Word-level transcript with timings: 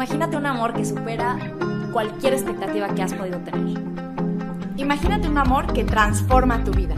Imagínate 0.00 0.38
un 0.38 0.46
amor 0.46 0.72
que 0.72 0.82
supera 0.82 1.36
cualquier 1.92 2.32
expectativa 2.32 2.88
que 2.94 3.02
has 3.02 3.12
podido 3.12 3.38
tener. 3.40 3.78
Imagínate 4.78 5.28
un 5.28 5.36
amor 5.36 5.70
que 5.74 5.84
transforma 5.84 6.64
tu 6.64 6.70
vida. 6.70 6.94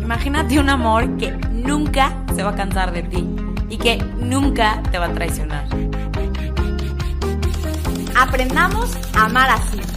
Imagínate 0.00 0.60
un 0.60 0.70
amor 0.70 1.16
que 1.16 1.32
nunca 1.32 2.12
se 2.32 2.44
va 2.44 2.50
a 2.50 2.54
cansar 2.54 2.92
de 2.92 3.02
ti 3.02 3.28
y 3.68 3.76
que 3.76 3.96
nunca 4.20 4.80
te 4.92 5.00
va 5.00 5.06
a 5.06 5.12
traicionar. 5.14 5.64
Aprendamos 8.16 8.96
a 9.16 9.24
amar 9.24 9.50
así. 9.50 9.95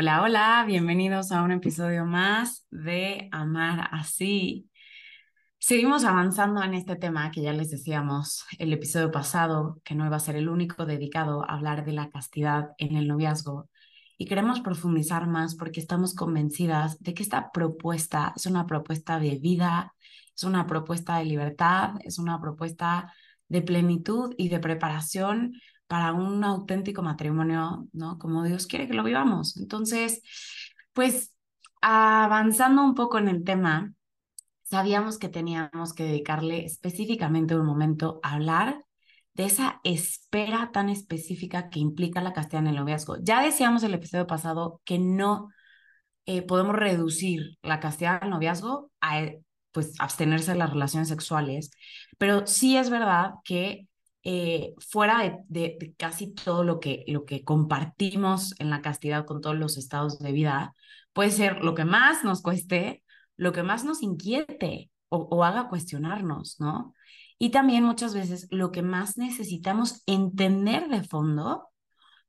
Hola, 0.00 0.22
hola, 0.22 0.64
bienvenidos 0.64 1.32
a 1.32 1.42
un 1.42 1.50
episodio 1.50 2.04
más 2.04 2.68
de 2.70 3.28
Amar 3.32 3.88
así. 3.90 4.70
Seguimos 5.58 6.04
avanzando 6.04 6.62
en 6.62 6.74
este 6.74 6.94
tema 6.94 7.32
que 7.32 7.42
ya 7.42 7.52
les 7.52 7.72
decíamos 7.72 8.44
el 8.60 8.72
episodio 8.72 9.10
pasado, 9.10 9.80
que 9.82 9.96
no 9.96 10.06
iba 10.06 10.14
a 10.14 10.20
ser 10.20 10.36
el 10.36 10.48
único 10.48 10.86
dedicado 10.86 11.42
a 11.42 11.54
hablar 11.54 11.84
de 11.84 11.94
la 11.94 12.10
castidad 12.10 12.68
en 12.78 12.94
el 12.94 13.08
noviazgo. 13.08 13.70
Y 14.16 14.26
queremos 14.26 14.60
profundizar 14.60 15.26
más 15.26 15.56
porque 15.56 15.80
estamos 15.80 16.14
convencidas 16.14 17.00
de 17.00 17.12
que 17.12 17.24
esta 17.24 17.50
propuesta 17.50 18.32
es 18.36 18.46
una 18.46 18.66
propuesta 18.68 19.18
de 19.18 19.36
vida, 19.40 19.96
es 20.32 20.44
una 20.44 20.64
propuesta 20.68 21.18
de 21.18 21.24
libertad, 21.24 21.94
es 22.04 22.20
una 22.20 22.40
propuesta 22.40 23.12
de 23.48 23.62
plenitud 23.62 24.32
y 24.38 24.48
de 24.48 24.60
preparación 24.60 25.54
para 25.88 26.12
un 26.12 26.44
auténtico 26.44 27.02
matrimonio, 27.02 27.88
¿no? 27.92 28.18
Como 28.18 28.44
Dios 28.44 28.66
quiere 28.66 28.86
que 28.86 28.94
lo 28.94 29.02
vivamos. 29.02 29.56
Entonces, 29.56 30.22
pues 30.92 31.34
avanzando 31.80 32.84
un 32.84 32.94
poco 32.94 33.18
en 33.18 33.28
el 33.28 33.44
tema, 33.44 33.92
sabíamos 34.62 35.18
que 35.18 35.28
teníamos 35.28 35.94
que 35.94 36.04
dedicarle 36.04 36.64
específicamente 36.64 37.56
un 37.56 37.66
momento 37.66 38.20
a 38.22 38.34
hablar 38.34 38.84
de 39.34 39.44
esa 39.44 39.80
espera 39.84 40.70
tan 40.72 40.90
específica 40.90 41.70
que 41.70 41.80
implica 41.80 42.20
la 42.20 42.32
castidad 42.32 42.62
en 42.62 42.68
el 42.68 42.76
noviazgo. 42.76 43.16
Ya 43.22 43.40
decíamos 43.42 43.82
el 43.82 43.94
episodio 43.94 44.26
pasado 44.26 44.82
que 44.84 44.98
no 44.98 45.48
eh, 46.26 46.42
podemos 46.42 46.76
reducir 46.76 47.56
la 47.62 47.80
castidad 47.80 48.20
del 48.20 48.30
noviazgo 48.30 48.90
a 49.00 49.30
pues 49.72 49.94
abstenerse 50.00 50.52
de 50.52 50.58
las 50.58 50.70
relaciones 50.70 51.08
sexuales, 51.08 51.70
pero 52.18 52.46
sí 52.46 52.76
es 52.76 52.90
verdad 52.90 53.34
que 53.44 53.86
eh, 54.24 54.74
fuera 54.78 55.42
de, 55.48 55.94
casi 55.96 56.34
todo 56.34 56.64
lo 56.64 56.80
que, 56.80 57.04
lo 57.06 57.24
que 57.24 57.44
compartimos 57.44 58.54
en 58.58 58.70
la 58.70 58.82
castidad 58.82 59.24
con 59.26 59.40
todos 59.40 59.56
los 59.56 59.76
estados 59.76 60.18
de 60.18 60.32
vida, 60.32 60.74
puede 61.12 61.30
ser 61.30 61.64
lo 61.64 61.74
que 61.74 61.84
más 61.84 62.24
nos 62.24 62.42
cueste, 62.42 63.02
lo 63.36 63.52
que 63.52 63.62
más 63.62 63.84
nos 63.84 64.02
inquiete 64.02 64.90
o, 65.08 65.44
haga 65.44 65.68
cuestionarnos, 65.68 66.60
¿no? 66.60 66.94
Y 67.38 67.50
también 67.50 67.84
muchas 67.84 68.14
veces 68.14 68.48
lo 68.50 68.72
que 68.72 68.82
más 68.82 69.16
necesitamos 69.16 70.02
entender 70.06 70.88
de 70.88 71.02
fondo 71.04 71.68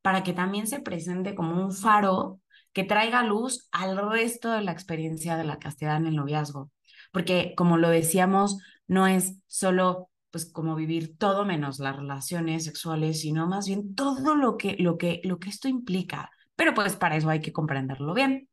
para 0.01 0.23
que 0.23 0.33
también 0.33 0.67
se 0.67 0.79
presente 0.79 1.35
como 1.35 1.61
un 1.61 1.73
faro 1.73 2.39
que 2.73 2.83
traiga 2.83 3.23
luz 3.23 3.67
al 3.71 3.97
resto 4.09 4.51
de 4.51 4.61
la 4.61 4.71
experiencia 4.71 5.35
de 5.35 5.43
la 5.43 5.59
castidad 5.59 5.97
en 5.97 6.07
el 6.07 6.15
noviazgo. 6.15 6.71
Porque 7.11 7.53
como 7.57 7.77
lo 7.77 7.89
decíamos, 7.89 8.59
no 8.87 9.07
es 9.07 9.35
solo 9.47 10.08
pues 10.31 10.45
como 10.51 10.75
vivir 10.75 11.17
todo 11.17 11.45
menos 11.45 11.79
las 11.79 11.95
relaciones 11.95 12.65
sexuales, 12.65 13.21
sino 13.21 13.47
más 13.47 13.67
bien 13.67 13.95
todo 13.95 14.35
lo 14.35 14.57
que, 14.57 14.75
lo 14.79 14.97
que, 14.97 15.21
lo 15.23 15.39
que 15.39 15.49
esto 15.49 15.67
implica. 15.67 16.31
Pero 16.55 16.73
pues 16.73 16.95
para 16.95 17.15
eso 17.17 17.29
hay 17.29 17.41
que 17.41 17.53
comprenderlo 17.53 18.13
bien. 18.13 18.49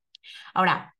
Ahora, 0.54 0.96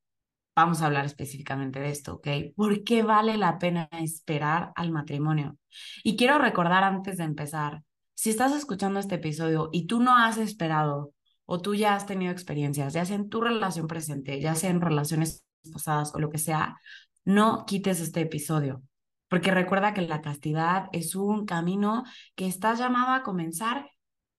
vamos 0.54 0.80
a 0.80 0.86
hablar 0.86 1.04
específicamente 1.04 1.80
de 1.80 1.90
esto, 1.90 2.14
¿ok? 2.14 2.28
¿Por 2.56 2.82
qué 2.84 3.02
vale 3.02 3.36
la 3.36 3.58
pena 3.58 3.88
esperar 3.92 4.72
al 4.74 4.90
matrimonio? 4.90 5.58
Y 6.02 6.16
quiero 6.16 6.38
recordar 6.38 6.82
antes 6.82 7.18
de 7.18 7.24
empezar, 7.24 7.82
si 8.14 8.30
estás 8.30 8.52
escuchando 8.52 8.98
este 8.98 9.16
episodio 9.16 9.68
y 9.72 9.86
tú 9.86 10.00
no 10.00 10.16
has 10.16 10.38
esperado 10.38 11.12
o 11.44 11.60
tú 11.60 11.74
ya 11.74 11.94
has 11.94 12.06
tenido 12.06 12.32
experiencias, 12.32 12.94
ya 12.94 13.04
sea 13.04 13.16
en 13.16 13.28
tu 13.28 13.40
relación 13.40 13.86
presente, 13.86 14.40
ya 14.40 14.54
sea 14.54 14.70
en 14.70 14.80
relaciones 14.80 15.44
pasadas 15.72 16.14
o 16.14 16.18
lo 16.18 16.30
que 16.30 16.38
sea, 16.38 16.80
no 17.24 17.64
quites 17.66 18.00
este 18.00 18.22
episodio. 18.22 18.82
Porque 19.28 19.50
recuerda 19.50 19.94
que 19.94 20.02
la 20.02 20.20
castidad 20.20 20.88
es 20.92 21.14
un 21.14 21.46
camino 21.46 22.04
que 22.34 22.46
estás 22.46 22.78
llamado 22.78 23.12
a 23.12 23.22
comenzar 23.22 23.90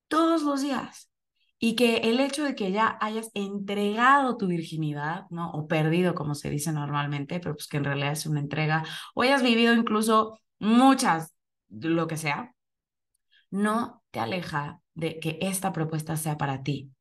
todos 0.08 0.44
los 0.44 0.62
días. 0.62 1.12
Y 1.60 1.76
que 1.76 1.98
el 1.98 2.20
hecho 2.20 2.44
de 2.44 2.54
que 2.54 2.72
ya 2.72 2.98
hayas 3.02 3.32
entregado 3.34 4.38
tu 4.38 4.46
virginidad, 4.46 5.26
¿no? 5.32 5.50
O 5.52 5.68
perdido, 5.68 6.14
como 6.14 6.36
se 6.36 6.52
dice 6.52 6.72
normalmente, 6.72 7.40
pero 7.40 7.56
pues 7.56 7.68
que 7.68 7.78
en 7.78 7.84
realidad 7.84 8.12
es 8.12 8.28
una 8.28 8.40
entrega, 8.40 8.84
o 9.16 9.24
hayas 9.24 9.42
vivido 9.42 9.74
incluso 9.74 10.40
muchas, 10.60 11.34
lo 11.70 12.06
que 12.06 12.18
sea, 12.18 12.54
no 13.50 14.04
te 14.12 14.20
aleja 14.20 14.82
de 14.94 15.20
que 15.20 15.40
esta 15.42 15.72
propuesta 15.72 16.16
sea 16.16 16.38
para 16.38 16.64
ti 16.64 16.92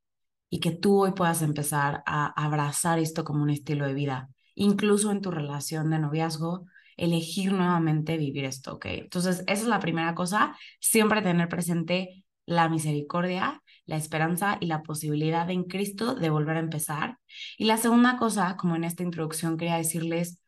y 0.49 0.59
que 0.59 0.71
tú 0.71 1.03
hoy 1.03 1.11
puedas 1.11 1.41
empezar 1.41 2.03
a 2.05 2.27
abrazar 2.41 2.99
esto 2.99 3.23
como 3.23 3.43
un 3.43 3.49
estilo 3.49 3.85
de 3.85 3.93
vida, 3.93 4.29
incluso 4.55 5.11
en 5.11 5.21
tu 5.21 5.31
relación 5.31 5.89
de 5.89 5.99
noviazgo, 5.99 6.65
elegir 6.97 7.53
nuevamente 7.53 8.17
vivir 8.17 8.45
esto, 8.45 8.75
¿ok? 8.75 8.85
Entonces, 8.87 9.39
esa 9.47 9.61
es 9.63 9.67
la 9.67 9.79
primera 9.79 10.15
cosa, 10.15 10.57
siempre 10.79 11.21
tener 11.21 11.47
presente 11.49 12.25
la 12.45 12.69
misericordia, 12.69 13.61
la 13.85 13.97
esperanza 13.97 14.57
y 14.61 14.67
la 14.67 14.83
posibilidad 14.83 15.49
en 15.49 15.63
Cristo 15.65 16.15
de 16.15 16.29
volver 16.29 16.57
a 16.57 16.61
empezar. 16.61 17.17
Y 17.57 17.65
la 17.65 17.77
segunda 17.77 18.17
cosa, 18.17 18.57
como 18.57 18.75
en 18.75 18.83
esta 18.83 19.03
introducción 19.03 19.57
quería 19.57 19.77
decirles, 19.77 20.39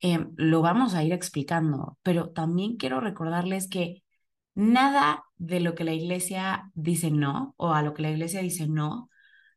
em, 0.00 0.32
lo 0.36 0.62
vamos 0.62 0.94
a 0.94 1.04
ir 1.04 1.12
explicando, 1.12 1.98
pero 2.02 2.30
también 2.30 2.76
quiero 2.76 3.00
recordarles 3.00 3.68
que 3.68 4.02
nada 4.54 5.24
de 5.36 5.60
lo 5.60 5.74
que 5.74 5.84
la 5.84 5.92
iglesia 5.94 6.70
dice 6.74 7.10
no 7.10 7.54
o 7.56 7.72
a 7.74 7.82
lo 7.82 7.94
que 7.94 8.02
la 8.02 8.10
iglesia 8.10 8.40
dice 8.40 8.68
no 8.68 9.10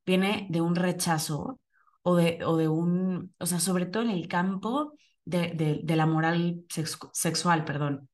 viene 0.05 0.47
de 0.49 0.61
un 0.61 0.75
rechazo 0.75 1.59
o 2.01 2.15
de, 2.15 2.39
o 2.45 2.57
de 2.57 2.67
un, 2.69 3.35
o 3.39 3.45
sea, 3.45 3.59
sobre 3.59 3.85
todo 3.85 4.03
en 4.03 4.09
el 4.11 4.27
campo 4.27 4.93
de, 5.27 5.95
la 5.95 6.05
moral 6.05 6.63
sexual, 6.69 7.65
perdón, 7.65 8.09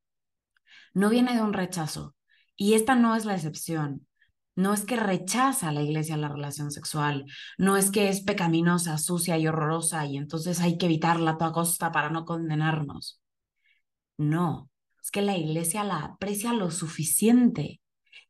no 0.93 1.09
viene 1.09 1.35
de 1.35 1.41
un 1.41 1.53
rechazo. 1.53 2.15
Y 2.55 2.73
esta 2.73 2.95
no 2.95 3.15
es 3.15 3.25
la 3.25 3.35
excepción. 3.35 4.07
No 4.55 4.73
es 4.73 4.85
que 4.85 4.95
rechaza 4.95 5.69
a 5.69 5.71
la 5.71 5.81
iglesia 5.81 6.15
la 6.15 6.29
relación 6.29 6.71
sexual, 6.71 7.25
no 7.57 7.75
es 7.75 7.89
que 7.89 8.09
es 8.09 8.21
pecaminosa, 8.21 8.99
sucia 8.99 9.37
y 9.39 9.47
horrorosa 9.47 10.05
y 10.05 10.17
entonces 10.17 10.59
hay 10.59 10.77
que 10.77 10.85
evitarla 10.85 11.31
a 11.31 11.37
toda 11.37 11.51
costa 11.51 11.91
para 11.91 12.11
no 12.11 12.23
condenarnos. 12.23 13.19
No, 14.17 14.69
es 15.01 15.09
que 15.09 15.23
la 15.23 15.35
iglesia 15.35 15.83
la 15.83 15.99
aprecia 16.05 16.53
lo 16.53 16.69
suficiente 16.69 17.81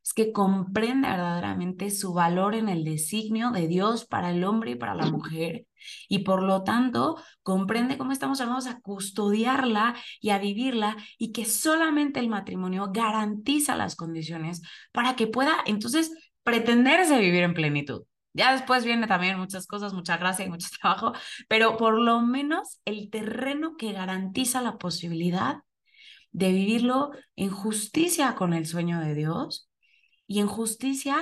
es 0.04 0.14
que 0.14 0.34
comprende 0.34 1.08
verdaderamente 1.08 1.90
su 1.90 2.14
valor 2.14 2.56
en 2.56 2.68
el 2.68 2.84
designio 2.84 3.52
de 3.52 3.68
Dios 3.68 4.06
para 4.06 4.32
el 4.32 4.44
hombre 4.44 4.72
y 4.72 4.76
para 4.76 4.96
la 4.96 5.06
mujer. 5.06 5.66
Y 6.10 6.20
por 6.20 6.44
lo 6.44 6.64
tanto, 6.64 7.18
comprende 7.42 7.98
cómo 7.98 8.12
estamos 8.12 8.38
llamados 8.40 8.68
a 8.68 8.82
custodiarla 8.82 9.96
y 10.20 10.32
a 10.32 10.40
vivirla 10.40 10.98
y 11.18 11.32
que 11.32 11.46
solamente 11.46 12.20
el 12.20 12.28
matrimonio 12.28 12.90
garantiza 12.92 13.76
las 13.78 13.96
condiciones 13.96 14.62
para 14.92 15.16
que 15.16 15.28
pueda 15.28 15.56
entonces 15.66 16.12
pretenderse 16.44 17.18
vivir 17.20 17.44
en 17.44 17.54
plenitud. 17.54 18.04
Ya 18.34 18.52
después 18.52 18.84
viene 18.84 19.08
también 19.08 19.38
muchas 19.38 19.68
cosas, 19.68 19.94
mucha 19.94 20.18
gracia 20.18 20.46
y 20.46 20.50
mucho 20.50 20.68
trabajo, 20.82 21.14
pero 21.48 21.78
por 21.78 21.98
lo 21.98 22.20
menos 22.22 22.82
el 22.84 23.10
terreno 23.10 23.78
que 23.78 23.94
garantiza 23.94 24.62
la 24.62 24.78
posibilidad 24.78 25.58
de 26.32 26.52
vivirlo 26.52 27.12
en 27.36 27.52
justicia 27.52 28.36
con 28.36 28.54
el 28.54 28.66
sueño 28.66 29.00
de 29.00 29.14
Dios 29.14 29.70
y 30.28 30.40
en 30.40 30.48
justicia 30.48 31.18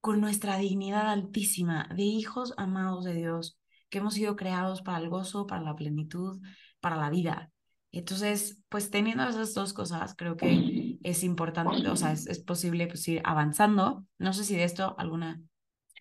con 0.00 0.20
nuestra 0.20 0.56
dignidad 0.56 1.08
altísima 1.10 1.88
de 1.94 2.02
hijos 2.02 2.54
amados 2.56 3.04
de 3.04 3.14
Dios, 3.14 3.58
que 3.88 3.98
hemos 3.98 4.14
sido 4.14 4.36
creados 4.36 4.82
para 4.82 4.98
el 4.98 5.08
gozo, 5.08 5.46
para 5.46 5.62
la 5.62 5.76
plenitud, 5.76 6.40
para 6.80 6.96
la 6.96 7.10
vida. 7.10 7.50
Entonces, 7.92 8.62
pues 8.68 8.90
teniendo 8.90 9.22
esas 9.28 9.54
dos 9.54 9.72
cosas, 9.72 10.14
creo 10.16 10.36
que 10.36 10.98
es 11.02 11.22
importante, 11.22 11.88
o 11.88 11.96
sea, 11.96 12.12
es, 12.12 12.38
posible 12.40 12.86
pues, 12.86 13.06
ir 13.06 13.20
avanzando. 13.24 14.06
No 14.18 14.32
sé 14.32 14.44
si 14.44 14.56
de 14.56 14.64
esto 14.64 14.94
alguna 14.98 15.40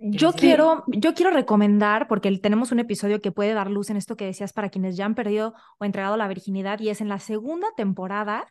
yo 0.04 0.34
quiero, 0.34 0.84
yo 0.88 1.14
quiero 1.14 1.30
recomendar, 1.30 2.08
porque 2.08 2.36
tenemos 2.40 2.72
un 2.72 2.80
episodio 2.80 3.22
que 3.22 3.32
puede 3.32 3.54
dar 3.54 3.70
luz 3.70 3.92
en 3.92 3.98
esto 3.98 4.16
que 4.16 4.26
decías 4.26 4.52
para 4.52 4.70
quienes 4.70 4.98
ya 4.98 5.06
han 5.06 5.14
perdido 5.14 5.54
o 5.78 5.86
entregado 5.86 6.18
la 6.18 6.28
virginidad, 6.28 6.80
y 6.80 6.90
es 6.90 7.02
en 7.02 7.08
la 7.08 7.20
segunda 7.20 7.68
temporada 7.78 8.48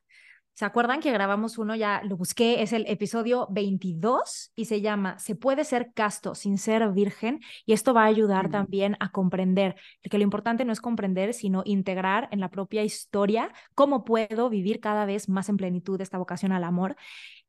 ¿Se 0.55 0.67
acuerdan 0.67 1.00
que 1.00 1.11
grabamos 1.11 1.56
uno? 1.56 1.75
Ya 1.75 2.02
lo 2.05 2.17
busqué, 2.17 2.62
es 2.62 2.73
el 2.75 2.85
episodio 2.87 3.47
22 3.50 4.52
y 4.55 4.67
se 4.67 4.82
llama 4.82 5.19
Se 5.19 5.35
puede 5.35 5.64
ser 5.64 5.93
casto 5.94 6.35
sin 6.35 6.58
ser 6.58 6.87
virgen 6.93 7.41
y 7.64 7.73
esto 7.73 7.94
va 7.94 8.02
a 8.02 8.06
ayudar 8.06 8.50
también 8.50 8.97
a 9.00 9.11
comprender 9.11 9.76
que 10.02 10.19
lo 10.19 10.25
importante 10.25 10.67
no 10.67 10.73
es 10.73 10.81
comprender, 10.82 11.32
sino 11.32 11.62
integrar 11.64 12.29
en 12.31 12.41
la 12.41 12.50
propia 12.50 12.82
historia 12.85 13.52
cómo 13.75 14.05
puedo 14.05 14.50
vivir 14.50 14.81
cada 14.81 15.06
vez 15.06 15.29
más 15.31 15.49
en 15.49 15.56
plenitud 15.56 16.00
esta 16.00 16.19
vocación 16.19 16.52
al 16.52 16.64
amor. 16.64 16.97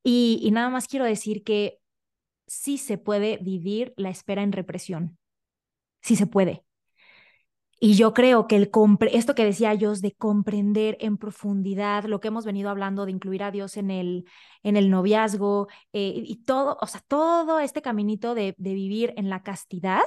Y, 0.03 0.39
y 0.41 0.51
nada 0.51 0.69
más 0.69 0.87
quiero 0.87 1.05
decir 1.05 1.43
que 1.43 1.79
sí 2.47 2.77
se 2.77 2.97
puede 2.97 3.37
vivir 3.37 3.93
la 3.97 4.09
espera 4.09 4.43
en 4.43 4.51
represión. 4.51 5.17
Sí 6.01 6.15
se 6.15 6.27
puede. 6.27 6.63
Y 7.83 7.95
yo 7.95 8.13
creo 8.13 8.45
que 8.45 8.57
el 8.57 8.69
esto 9.11 9.33
que 9.33 9.43
decía 9.43 9.73
yo 9.73 9.95
de 9.95 10.13
comprender 10.13 10.97
en 10.99 11.17
profundidad 11.17 12.03
lo 12.03 12.19
que 12.19 12.27
hemos 12.27 12.45
venido 12.45 12.69
hablando, 12.69 13.05
de 13.05 13.11
incluir 13.11 13.41
a 13.41 13.49
Dios 13.49 13.75
en 13.75 13.89
el, 13.89 14.25
en 14.61 14.77
el 14.77 14.91
noviazgo 14.91 15.67
eh, 15.91 16.13
y 16.23 16.43
todo, 16.43 16.77
o 16.79 16.85
sea, 16.85 17.01
todo 17.07 17.59
este 17.59 17.81
caminito 17.81 18.35
de, 18.35 18.53
de 18.59 18.73
vivir 18.75 19.15
en 19.17 19.31
la 19.31 19.41
castidad, 19.41 20.03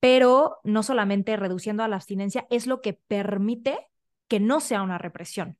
pero 0.00 0.56
no 0.64 0.82
solamente 0.82 1.36
reduciendo 1.36 1.82
a 1.82 1.88
la 1.88 1.96
abstinencia, 1.96 2.46
es 2.48 2.66
lo 2.66 2.80
que 2.80 2.94
permite 2.94 3.90
que 4.26 4.40
no 4.40 4.60
sea 4.60 4.80
una 4.80 4.96
represión, 4.96 5.58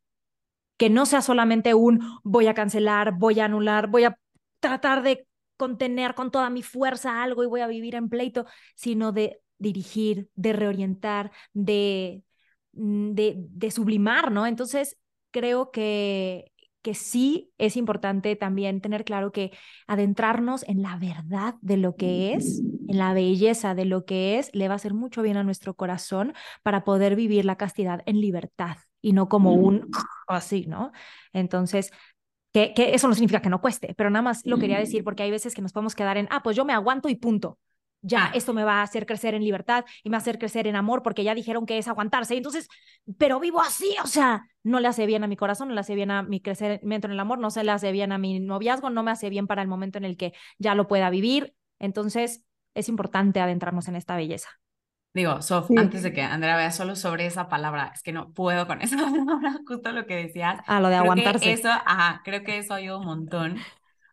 que 0.78 0.88
no 0.88 1.04
sea 1.04 1.20
solamente 1.20 1.74
un 1.74 2.00
voy 2.24 2.46
a 2.46 2.54
cancelar, 2.54 3.12
voy 3.18 3.40
a 3.40 3.44
anular, 3.44 3.88
voy 3.88 4.04
a 4.04 4.16
tratar 4.58 5.02
de 5.02 5.26
contener 5.58 6.14
con 6.14 6.30
toda 6.30 6.48
mi 6.48 6.62
fuerza 6.62 7.22
algo 7.22 7.44
y 7.44 7.46
voy 7.46 7.60
a 7.60 7.66
vivir 7.66 7.94
en 7.94 8.08
pleito, 8.08 8.46
sino 8.74 9.12
de 9.12 9.42
dirigir, 9.60 10.28
de 10.34 10.52
reorientar, 10.52 11.30
de, 11.52 12.24
mm, 12.72 13.12
de, 13.12 13.36
de 13.38 13.70
sublimar, 13.70 14.32
¿no? 14.32 14.46
Entonces, 14.46 14.98
creo 15.30 15.70
que, 15.70 16.50
que 16.82 16.94
sí 16.94 17.52
es 17.58 17.76
importante 17.76 18.34
también 18.36 18.80
tener 18.80 19.04
claro 19.04 19.32
que 19.32 19.52
adentrarnos 19.86 20.64
en 20.66 20.82
la 20.82 20.96
verdad 20.96 21.54
de 21.60 21.76
lo 21.76 21.94
que 21.94 22.34
es, 22.34 22.62
en 22.88 22.98
la 22.98 23.12
belleza 23.12 23.74
de 23.74 23.84
lo 23.84 24.04
que 24.04 24.38
es, 24.38 24.50
le 24.54 24.68
va 24.68 24.74
a 24.74 24.76
hacer 24.76 24.94
mucho 24.94 25.22
bien 25.22 25.36
a 25.36 25.44
nuestro 25.44 25.74
corazón 25.74 26.34
para 26.62 26.84
poder 26.84 27.16
vivir 27.16 27.44
la 27.44 27.56
castidad 27.56 28.02
en 28.06 28.20
libertad 28.20 28.78
y 29.02 29.12
no 29.12 29.28
como 29.28 29.52
un 29.52 29.90
así, 30.28 30.66
¿no? 30.66 30.92
Entonces, 31.32 31.92
que, 32.52 32.72
que, 32.74 32.94
eso 32.94 33.08
no 33.08 33.14
significa 33.14 33.42
que 33.42 33.50
no 33.50 33.60
cueste, 33.60 33.94
pero 33.96 34.10
nada 34.10 34.22
más 34.22 34.44
lo 34.44 34.58
quería 34.58 34.78
decir 34.78 35.04
porque 35.04 35.22
hay 35.22 35.30
veces 35.30 35.54
que 35.54 35.62
nos 35.62 35.72
podemos 35.72 35.94
quedar 35.94 36.16
en, 36.16 36.28
ah, 36.30 36.42
pues 36.42 36.56
yo 36.56 36.64
me 36.64 36.72
aguanto 36.72 37.08
y 37.08 37.14
punto 37.14 37.58
ya 38.02 38.30
esto 38.34 38.54
me 38.54 38.64
va 38.64 38.80
a 38.80 38.82
hacer 38.82 39.06
crecer 39.06 39.34
en 39.34 39.44
libertad 39.44 39.84
y 40.02 40.08
me 40.08 40.14
va 40.14 40.18
a 40.18 40.22
hacer 40.22 40.38
crecer 40.38 40.66
en 40.66 40.76
amor 40.76 41.02
porque 41.02 41.24
ya 41.24 41.34
dijeron 41.34 41.66
que 41.66 41.78
es 41.78 41.88
aguantarse. 41.88 42.36
Entonces, 42.36 42.68
pero 43.18 43.40
vivo 43.40 43.60
así, 43.60 43.94
o 44.02 44.06
sea, 44.06 44.46
no 44.62 44.80
le 44.80 44.88
hace 44.88 45.06
bien 45.06 45.24
a 45.24 45.26
mi 45.26 45.36
corazón, 45.36 45.68
no 45.68 45.74
le 45.74 45.80
hace 45.80 45.94
bien 45.94 46.10
a 46.10 46.22
mi 46.22 46.40
crecimiento 46.40 47.06
en 47.06 47.12
el 47.12 47.20
amor, 47.20 47.38
no 47.38 47.50
se 47.50 47.64
le 47.64 47.72
hace 47.72 47.92
bien 47.92 48.12
a 48.12 48.18
mi 48.18 48.40
noviazgo, 48.40 48.90
no 48.90 49.02
me 49.02 49.10
hace 49.10 49.30
bien 49.30 49.46
para 49.46 49.62
el 49.62 49.68
momento 49.68 49.98
en 49.98 50.04
el 50.04 50.16
que 50.16 50.32
ya 50.58 50.74
lo 50.74 50.86
pueda 50.86 51.10
vivir. 51.10 51.54
Entonces, 51.78 52.44
es 52.74 52.88
importante 52.88 53.40
adentrarnos 53.40 53.88
en 53.88 53.96
esta 53.96 54.16
belleza. 54.16 54.48
Digo, 55.12 55.42
Sof, 55.42 55.68
antes 55.76 56.04
de 56.04 56.12
que 56.12 56.22
Andrea 56.22 56.56
vea 56.56 56.70
solo 56.70 56.94
sobre 56.94 57.26
esa 57.26 57.48
palabra, 57.48 57.90
es 57.92 58.02
que 58.02 58.12
no 58.12 58.32
puedo 58.32 58.68
con 58.68 58.80
esa 58.80 58.96
palabra, 58.96 59.58
justo 59.66 59.90
lo 59.90 60.06
que 60.06 60.14
decías. 60.14 60.60
Ah, 60.66 60.80
lo 60.80 60.88
de 60.88 60.96
aguantarse. 60.96 61.52
eso, 61.52 61.68
ajá, 61.68 62.22
creo 62.24 62.44
que 62.44 62.58
eso 62.58 62.74
ayuda 62.74 62.98
un 62.98 63.06
montón. 63.06 63.56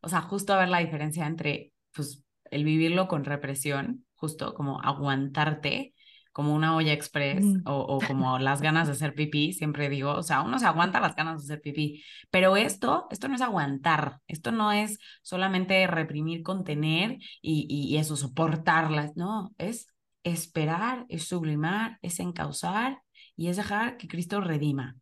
O 0.02 0.10
sea, 0.10 0.22
justo 0.22 0.54
a 0.54 0.58
ver 0.58 0.70
la 0.70 0.80
diferencia 0.80 1.28
entre, 1.28 1.72
pues, 1.94 2.24
el 2.52 2.64
vivirlo 2.64 3.08
con 3.08 3.26
represión, 3.26 4.06
justo 4.16 4.54
como 4.54 4.82
aguantarte, 4.82 5.94
como 6.32 6.54
una 6.54 6.76
olla 6.76 6.94
express 6.94 7.44
o, 7.66 8.00
como 8.08 8.38
las 8.38 8.62
ganas 8.62 8.88
de 8.88 8.94
hacer 8.94 9.16
pipí, 9.16 9.54
siempre 9.54 9.90
digo, 9.90 10.14
o 10.14 10.22
sea, 10.22 10.42
uno 10.42 10.60
se 10.60 10.68
aguanta 10.68 11.00
las 11.00 11.16
ganas 11.16 11.40
de 11.40 11.54
hacer 11.54 11.62
pipí, 11.62 12.04
pero 12.30 12.56
esto, 12.58 13.08
esto 13.10 13.28
no 13.28 13.34
es 13.34 13.42
aguantar, 13.42 14.20
esto 14.28 14.52
no 14.52 14.72
es 14.72 15.00
solamente 15.24 15.88
reprimir, 15.88 16.44
contener 16.44 17.18
y, 17.42 17.66
y 17.70 17.98
eso, 17.98 18.16
soportarlas, 18.16 19.16
no, 19.16 19.52
es 19.58 19.88
esperar, 20.24 21.06
es 21.10 21.28
sublimar, 21.28 21.98
es 22.02 22.20
encauzar 22.20 23.02
y 23.36 23.48
es 23.48 23.58
dejar 23.58 23.98
que 23.98 24.08
Cristo 24.08 24.42
redima. 24.42 24.96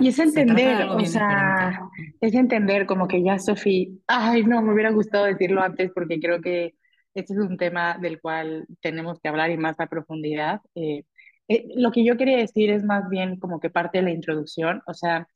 Y 0.00 0.08
es 0.08 0.18
entender, 0.18 0.88
o 0.88 1.04
sea, 1.04 1.80
es 2.20 2.34
entender 2.34 2.86
como 2.86 3.08
que 3.08 3.22
ya 3.22 3.38
Sofía, 3.38 3.88
ay, 4.06 4.44
no, 4.44 4.60
me 4.62 4.72
hubiera 4.72 4.90
gustado 4.90 5.24
decirlo 5.24 5.62
antes 5.62 5.90
porque 5.94 6.20
creo 6.20 6.40
que 6.40 6.74
este 7.14 7.32
es 7.32 7.38
un 7.38 7.56
tema 7.56 7.98
del 7.98 8.20
cual 8.20 8.66
tenemos 8.80 9.18
que 9.20 9.28
hablar 9.28 9.50
y 9.50 9.56
más 9.56 9.80
a 9.80 9.86
profundidad. 9.86 10.60
Eh, 10.74 11.04
eh, 11.48 11.66
lo 11.76 11.90
que 11.92 12.04
yo 12.04 12.16
quería 12.16 12.38
decir 12.38 12.70
es 12.70 12.84
más 12.84 13.08
bien 13.08 13.38
como 13.38 13.58
que 13.58 13.70
parte 13.70 13.98
de 13.98 14.04
la 14.04 14.12
introducción, 14.12 14.82
o 14.86 14.94
sea, 14.94 15.26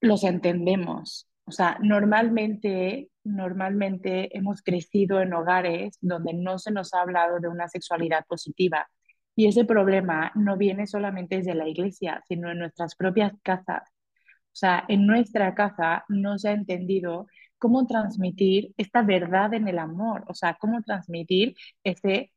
los 0.00 0.24
entendemos. 0.24 1.28
O 1.44 1.52
sea, 1.52 1.78
normalmente, 1.80 3.10
normalmente 3.24 4.36
hemos 4.36 4.62
crecido 4.62 5.20
en 5.20 5.32
hogares 5.34 5.96
donde 6.00 6.34
no 6.34 6.58
se 6.58 6.72
nos 6.72 6.94
ha 6.94 7.02
hablado 7.02 7.40
de 7.40 7.48
una 7.48 7.68
sexualidad 7.68 8.24
positiva. 8.26 8.88
Y 9.36 9.46
ese 9.48 9.64
problema 9.64 10.32
no 10.34 10.56
viene 10.56 10.86
solamente 10.86 11.36
desde 11.38 11.54
la 11.54 11.68
iglesia, 11.68 12.22
sino 12.28 12.50
en 12.50 12.58
nuestras 12.58 12.96
propias 12.96 13.32
casas. 13.42 13.82
O 14.28 14.58
sea, 14.58 14.84
en 14.88 15.06
nuestra 15.06 15.54
casa 15.54 16.04
no 16.08 16.38
se 16.38 16.48
ha 16.50 16.52
entendido 16.52 17.26
cómo 17.58 17.86
transmitir 17.86 18.72
esta 18.78 19.02
verdad 19.02 19.54
en 19.54 19.68
el 19.68 19.78
amor, 19.78 20.24
o 20.28 20.34
sea, 20.34 20.54
cómo 20.54 20.82
transmitir 20.82 21.54
ese, 21.84 22.32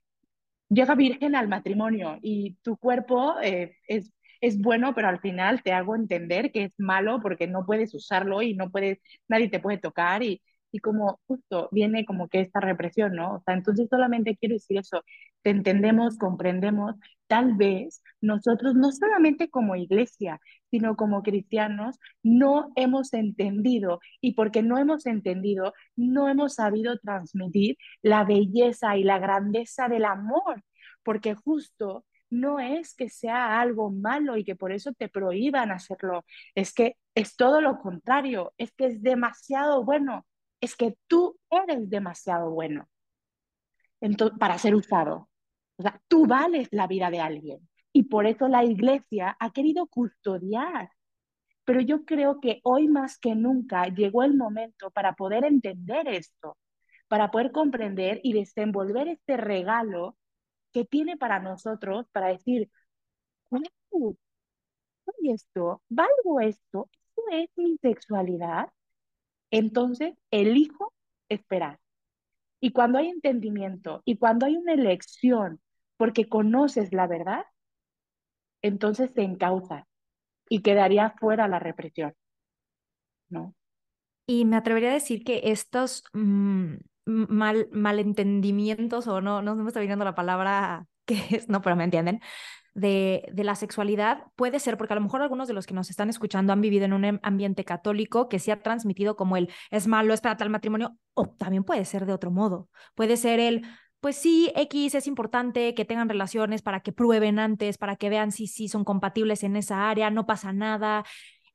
llega 0.69 0.96
virgen 0.96 1.36
al 1.36 1.48
matrimonio 1.48 2.19
y 2.22 2.56
tu 2.63 2.78
cuerpo 2.78 3.36
eh, 3.42 3.75
es, 3.88 4.12
es 4.42 4.60
bueno, 4.62 4.94
pero 4.96 5.07
al 5.10 5.19
final 5.22 5.63
te 5.63 5.74
hago 5.74 5.96
entender 5.96 6.51
que 6.51 6.66
es 6.66 6.74
malo 6.78 7.19
porque 7.22 7.48
no 7.48 7.66
puedes 7.66 7.94
usarlo 7.96 8.42
y 8.42 8.56
no 8.56 8.72
puedes, 8.72 9.00
nadie 9.28 9.50
te 9.50 9.60
puede 9.60 9.78
tocar 9.80 10.24
y, 10.24 10.42
y 10.71 10.80
como 10.80 11.19
justo 11.27 11.69
viene 11.71 12.06
como 12.06 12.27
que 12.27 12.42
esta 12.42 12.60
represión, 12.60 13.16
¿no? 13.16 13.36
O 13.36 13.42
sea, 13.42 13.56
entonces 13.56 13.88
solamente 13.89 14.38
quiero 14.38 14.56
decir 14.56 14.77
eso, 14.77 15.04
te 15.42 15.50
entendemos, 15.51 16.18
comprendemos, 16.18 16.95
tal 17.27 17.56
vez 17.56 18.01
nosotros 18.21 18.75
no 18.75 18.92
solamente 18.92 19.50
como 19.50 19.75
iglesia, 19.75 20.39
sino 20.69 20.95
como 20.95 21.24
cristianos, 21.24 22.00
no 22.24 22.71
hemos 22.75 23.13
entendido 23.13 24.00
y 24.21 24.33
porque 24.33 24.63
no 24.63 24.77
hemos 24.77 25.06
entendido, 25.06 25.74
no 25.95 26.27
hemos 26.30 26.56
sabido 26.56 26.98
transmitir 27.00 27.77
la 28.01 28.24
belleza 28.24 28.98
y 28.98 29.04
la 29.04 29.19
grandeza 29.19 29.88
del 29.88 30.06
amor, 30.06 30.63
porque 31.04 31.36
justo 31.36 32.06
no 32.30 32.60
es 32.60 32.95
que 32.95 33.10
sea 33.10 33.60
algo 33.60 33.92
malo 33.92 34.38
y 34.38 34.44
que 34.44 34.56
por 34.56 34.72
eso 34.72 34.94
te 34.94 35.10
prohíban 35.10 35.72
hacerlo, 35.72 36.25
es 36.56 36.74
que 36.74 36.95
es 37.15 37.36
todo 37.36 37.62
lo 37.62 37.80
contrario, 37.80 38.54
es 38.57 38.72
que 38.74 38.86
es 38.88 39.01
demasiado 39.01 39.83
bueno, 39.83 40.25
es 40.62 40.76
que 40.76 40.96
tú 41.08 41.38
eres 41.50 41.90
demasiado 41.90 42.50
bueno 42.52 42.88
para 44.40 44.58
ser 44.58 44.76
usado. 44.76 45.30
O 45.78 45.84
sea, 45.84 46.02
tú 46.08 46.26
vales 46.26 46.68
la 46.72 46.88
vida 46.88 47.10
de 47.10 47.20
alguien 47.20 47.70
y 47.94 48.04
por 48.04 48.26
eso 48.28 48.48
la 48.48 48.64
iglesia 48.64 49.36
ha 49.40 49.52
querido 49.52 49.88
custodiar. 49.88 50.92
Pero 51.66 51.82
yo 51.82 52.04
creo 52.06 52.40
que 52.40 52.62
hoy 52.64 52.88
más 52.88 53.18
que 53.20 53.36
nunca 53.36 53.88
llegó 53.88 54.24
el 54.24 54.36
momento 54.36 54.90
para 54.92 55.14
poder 55.14 55.46
entender 55.46 56.08
esto, 56.08 56.58
para 57.08 57.32
poder 57.32 57.51
comprender 57.51 58.20
y 58.24 58.34
desenvolver 58.34 59.08
este 59.08 59.38
regalo 59.38 60.18
que 60.74 60.86
tiene 60.86 61.18
para 61.18 61.39
nosotros 61.39 62.08
para 62.12 62.28
decir, 62.28 62.70
wow, 63.50 64.18
esto, 65.24 65.82
valgo 65.89 66.39
esto, 66.42 66.89
esto 66.92 67.22
es 67.32 67.50
mi 67.58 67.78
sexualidad. 67.78 68.70
Entonces, 69.51 70.15
elijo 70.32 70.94
esperar. 71.29 71.79
Y 72.62 72.72
cuando 72.72 72.98
hay 72.98 73.08
entendimiento 73.08 74.01
y 74.06 74.18
cuando 74.18 74.46
hay 74.46 74.58
una 74.58 74.74
elección 74.74 75.62
porque 75.98 76.27
conoces 76.27 76.94
la 76.94 77.08
verdad, 77.08 77.46
entonces 78.62 79.12
se 79.13 79.22
encauza 79.22 79.88
y 80.50 80.62
quedaría 80.62 81.12
fuera 81.20 81.48
la 81.48 81.60
represión. 81.60 82.13
¿No? 83.29 83.56
Y 84.27 84.46
me 84.46 84.58
atrevería 84.58 84.91
a 84.91 84.94
decir 84.94 85.24
que 85.24 85.41
estos 85.46 86.03
mm, 86.13 86.75
mal, 87.06 87.68
malentendimientos, 87.72 89.08
o 89.08 89.22
no, 89.22 89.41
no, 89.41 89.56
me 89.56 89.68
está 89.68 89.79
viniendo 89.79 90.06
la 90.06 90.15
palabra 90.15 90.86
que 91.06 91.15
es, 91.32 91.50
no, 91.50 91.62
pero 91.62 91.75
me 91.75 91.84
entienden, 91.84 92.22
de, 92.74 93.30
de, 93.34 93.44
la 93.44 93.56
sexualidad 93.56 94.24
puede 94.36 94.60
ser, 94.60 94.78
porque 94.78 94.94
a 94.94 94.96
lo 94.96 95.02
mejor 95.02 95.22
algunos 95.22 95.48
de 95.48 95.54
los 95.54 95.66
que 95.66 95.74
nos 95.74 95.90
están 95.90 96.10
escuchando 96.10 96.54
han 96.54 96.62
vivido 96.62 96.86
en 96.86 96.94
un 96.94 97.06
em, 97.06 97.20
ambiente 97.24 97.66
católico 97.66 98.30
que 98.30 98.40
se 98.40 98.52
ha 98.52 98.62
transmitido 98.62 99.16
como 99.16 99.38
el 99.38 99.50
es 99.72 99.88
malo, 99.88 100.14
es 100.14 100.22
para 100.22 100.38
tal 100.38 100.50
matrimonio, 100.50 100.98
o 101.14 101.28
también 101.28 101.64
puede 101.64 101.86
ser 101.86 102.06
de 102.06 102.14
otro 102.14 102.32
modo. 102.32 102.70
Puede 102.96 103.18
ser 103.18 103.40
el 103.40 103.66
pues 104.00 104.16
sí, 104.16 104.50
X 104.56 104.96
es 104.96 105.08
importante 105.08 105.74
que 105.74 105.84
tengan 105.84 106.08
relaciones 106.08 106.62
para 106.62 106.80
que 106.80 106.94
prueben 106.94 107.38
antes, 107.38 107.78
para 107.78 107.98
que 107.98 108.10
vean 108.10 108.32
si 108.32 108.48
sí 108.48 108.70
son 108.70 108.86
compatibles 108.86 109.44
en 109.44 109.58
esa 109.58 109.90
área, 109.90 110.10
no 110.10 110.26
pasa 110.26 110.54
nada, 110.54 111.04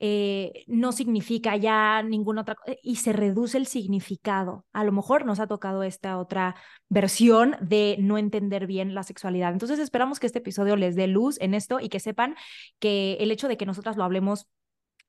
eh, 0.07 0.65
no 0.67 0.93
significa 0.93 1.57
ya 1.57 2.03
ninguna 2.03 2.43
otra 2.43 2.57
cosa, 2.57 2.77
y 2.83 2.97
se 2.97 3.15
reduce 3.15 3.57
el 3.57 3.67
significado. 3.67 4.67
A 4.75 4.85
lo 4.85 4.93
mejor 4.93 5.25
nos 5.25 5.41
ha 5.41 5.47
tocado 5.47 5.83
esta 5.83 6.19
otra 6.19 6.57
versión 6.91 7.57
de 7.63 7.97
no 7.99 8.19
entender 8.19 8.67
bien 8.67 8.95
la 8.95 9.03
sexualidad. 9.03 9.55
Entonces 9.55 9.79
esperamos 9.79 10.21
que 10.21 10.27
este 10.27 10.41
episodio 10.41 10.77
les 10.77 10.95
dé 10.95 11.07
luz 11.07 11.41
en 11.41 11.55
esto 11.55 11.81
y 11.81 11.89
que 11.89 12.01
sepan 12.01 12.37
que 12.79 13.15
el 13.19 13.31
hecho 13.31 13.49
de 13.49 13.57
que 13.57 13.65
nosotras 13.65 13.97
lo 13.97 14.05
hablemos 14.05 14.47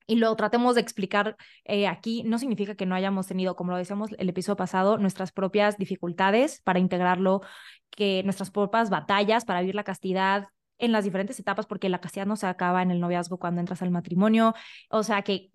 y 0.08 0.16
lo 0.16 0.34
tratemos 0.38 0.76
de 0.76 0.82
explicar 0.82 1.36
eh, 1.66 1.88
aquí, 1.88 2.24
no 2.24 2.40
significa 2.40 2.76
que 2.76 2.86
no 2.86 2.96
hayamos 2.96 3.28
tenido, 3.28 3.58
como 3.58 3.72
lo 3.72 3.78
decíamos 3.78 4.12
el 4.18 4.30
episodio 4.30 4.56
pasado, 4.56 4.98
nuestras 4.98 5.34
propias 5.34 5.78
dificultades 5.78 6.62
para 6.62 6.80
integrarlo, 6.80 7.42
que 7.90 8.24
nuestras 8.24 8.50
propias 8.50 8.90
batallas 8.90 9.44
para 9.44 9.60
vivir 9.60 9.76
la 9.76 9.84
castidad 9.84 10.48
en 10.78 10.92
las 10.92 11.04
diferentes 11.04 11.40
etapas, 11.40 11.66
porque 11.66 11.90
la 11.90 12.02
castidad 12.02 12.26
no 12.26 12.36
se 12.36 12.48
acaba 12.48 12.82
en 12.82 12.92
el 12.92 13.00
noviazgo 13.00 13.38
cuando 13.38 13.62
entras 13.62 13.82
al 13.82 13.92
matrimonio, 13.92 14.54
o 14.90 15.04
sea 15.04 15.22
que 15.22 15.52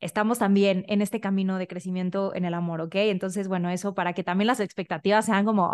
estamos 0.00 0.38
también 0.38 0.84
en 0.88 1.02
este 1.02 1.20
camino 1.20 1.58
de 1.58 1.66
crecimiento 1.66 2.34
en 2.34 2.44
el 2.44 2.54
amor, 2.54 2.80
¿ok? 2.80 2.94
Entonces, 2.96 3.48
bueno, 3.48 3.70
eso 3.70 3.94
para 3.94 4.12
que 4.12 4.24
también 4.24 4.46
las 4.46 4.60
expectativas 4.60 5.26
sean 5.26 5.44
como... 5.44 5.72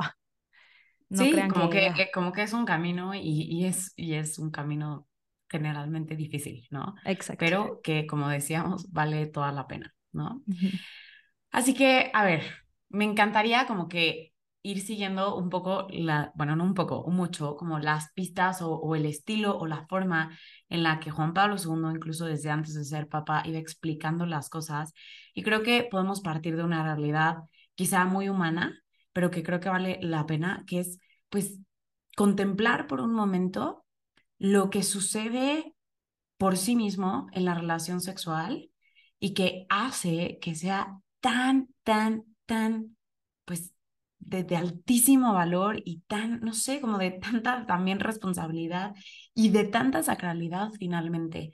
No 1.09 1.23
sí, 1.23 1.33
como 1.53 1.71
que, 1.71 2.11
como 2.13 2.33
que 2.33 2.43
es 2.43 2.53
un 2.53 2.65
camino 2.65 3.15
y, 3.15 3.21
y, 3.21 3.67
es, 3.67 3.93
y 3.95 4.15
es 4.15 4.41
un 4.41 4.51
camino 4.51 5.07
generalmente 5.49 6.17
difícil, 6.17 6.67
¿no? 6.71 6.97
Exacto. 7.05 7.39
Pero 7.39 7.81
que, 7.81 8.09
como 8.09 8.29
decíamos, 8.29 8.91
vale 8.91 9.27
toda 9.27 9.53
la 9.53 9.69
pena, 9.69 9.95
¿no? 10.11 10.43
Así 11.53 11.75
que, 11.75 12.11
a 12.13 12.25
ver, 12.25 12.43
me 12.89 13.05
encantaría 13.05 13.67
como 13.67 13.89
que 13.89 14.33
ir 14.67 14.81
siguiendo 14.81 15.37
un 15.37 15.49
poco, 15.49 15.87
la, 15.91 16.33
bueno, 16.35 16.57
no 16.57 16.65
un 16.65 16.75
poco, 16.75 17.09
mucho, 17.11 17.55
como 17.57 17.79
las 17.79 18.13
pistas 18.15 18.61
o, 18.63 18.95
el 18.97 19.07
estilo 19.07 19.57
o 19.57 19.67
la 19.67 19.87
forma 19.87 20.37
en 20.69 20.83
la 20.83 20.99
que 20.99 21.13
Juan 21.13 21.35
Pablo 21.35 21.57
II, 21.57 21.95
incluso 21.95 22.27
desde 22.27 22.51
antes 22.51 22.75
de 22.75 22.85
ser 22.85 23.09
papa, 23.09 23.43
iba 23.47 23.59
explicando 23.59 24.27
las 24.27 24.49
cosas. 24.49 24.93
Y 25.35 25.43
creo 25.45 25.63
que 25.63 25.87
podemos 25.89 26.21
partir 26.21 26.57
de 26.57 26.65
una 26.65 26.83
realidad 26.83 27.37
quizá 27.77 28.05
muy 28.07 28.29
humana, 28.29 28.83
pero 29.13 29.31
que 29.31 29.45
creo 29.45 29.61
que 29.61 29.69
vale 29.69 29.99
la 30.03 30.27
pena, 30.27 30.65
que 30.67 30.81
es, 30.81 30.99
pues, 31.29 31.61
contemplar 32.17 32.89
por 32.89 33.01
un 33.01 33.15
momento 33.15 33.85
lo 34.39 34.69
que 34.71 34.83
sucede 34.83 35.75
por 36.39 36.57
sí 36.57 36.75
mismo 36.77 37.29
en 37.33 37.45
la 37.45 37.55
relación 37.55 38.01
sexual 38.01 38.71
y 39.21 39.33
que 39.35 39.67
hace 39.69 40.39
que 40.41 40.55
sea 40.57 41.01
tan, 41.21 41.69
tan, 41.85 42.25
tan, 42.47 42.97
pues, 43.45 43.76
de, 44.27 44.57
altísimo 44.57 45.33
valor 45.33 45.81
y 45.85 46.01
tan, 46.07 46.41
no 46.41 46.53
sé, 46.53 46.81
como 46.81 46.99
de 46.99 47.13
tanta 47.13 47.67
también 47.67 48.01
responsabilidad 48.01 48.95
y 49.35 49.51
de 49.51 49.65
tanta 49.65 50.03
sacralidad 50.03 50.71
finalmente. 50.79 51.53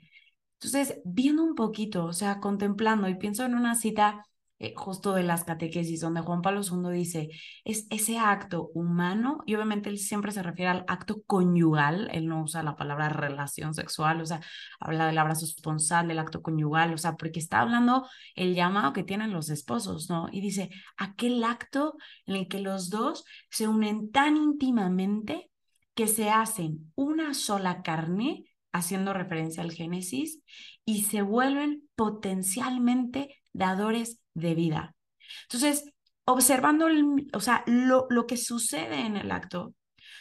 Entonces, 0.59 1.01
viendo 1.05 1.43
un 1.43 1.55
poquito, 1.55 2.05
o 2.05 2.13
sea, 2.13 2.39
contemplando 2.39 3.07
y 3.09 3.15
pienso 3.15 3.45
en 3.45 3.55
una 3.55 3.75
cita 3.75 4.25
eh, 4.59 4.73
justo 4.77 5.13
de 5.13 5.23
las 5.23 5.43
catequesis, 5.43 5.99
donde 5.99 6.21
Juan 6.21 6.41
Pablo 6.41 6.61
II 6.61 6.91
dice, 6.93 7.29
es 7.65 7.87
ese 7.89 8.17
acto 8.19 8.69
humano, 8.73 9.39
y 9.45 9.55
obviamente 9.55 9.89
él 9.89 9.97
siempre 9.97 10.31
se 10.31 10.43
refiere 10.43 10.69
al 10.69 10.85
acto 10.87 11.23
conyugal, 11.25 12.09
él 12.13 12.27
no 12.27 12.43
usa 12.43 12.63
la 12.63 12.75
palabra 12.75 13.09
relación 13.09 13.73
sexual, 13.73 14.21
o 14.21 14.25
sea, 14.25 14.41
habla 14.79 15.07
del 15.07 15.17
abrazo 15.17 15.45
esponsal, 15.45 16.07
del 16.07 16.19
acto 16.19 16.41
conyugal, 16.41 16.93
o 16.93 16.97
sea, 16.97 17.17
porque 17.17 17.39
está 17.39 17.59
hablando 17.61 18.07
el 18.35 18.55
llamado 18.55 18.93
que 18.93 19.03
tienen 19.03 19.33
los 19.33 19.49
esposos, 19.49 20.09
¿no? 20.09 20.27
Y 20.31 20.39
dice, 20.39 20.69
aquel 20.97 21.43
acto 21.43 21.95
en 22.25 22.35
el 22.35 22.47
que 22.47 22.59
los 22.59 22.89
dos 22.89 23.25
se 23.49 23.67
unen 23.67 24.11
tan 24.11 24.37
íntimamente 24.37 25.49
que 25.95 26.07
se 26.07 26.29
hacen 26.29 26.91
una 26.95 27.33
sola 27.33 27.81
carne, 27.81 28.45
haciendo 28.71 29.13
referencia 29.13 29.61
al 29.61 29.71
Génesis, 29.71 30.41
y 30.85 31.03
se 31.03 31.21
vuelven 31.21 31.83
potencialmente 31.95 33.42
dadores 33.53 34.19
de 34.33 34.55
vida. 34.55 34.95
Entonces, 35.43 35.85
observando 36.25 36.87
o 37.33 37.39
sea, 37.39 37.63
lo, 37.67 38.07
lo 38.09 38.27
que 38.27 38.37
sucede 38.37 39.05
en 39.05 39.17
el 39.17 39.31
acto, 39.31 39.73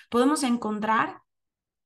podemos 0.08 0.42
encontrar 0.42 1.22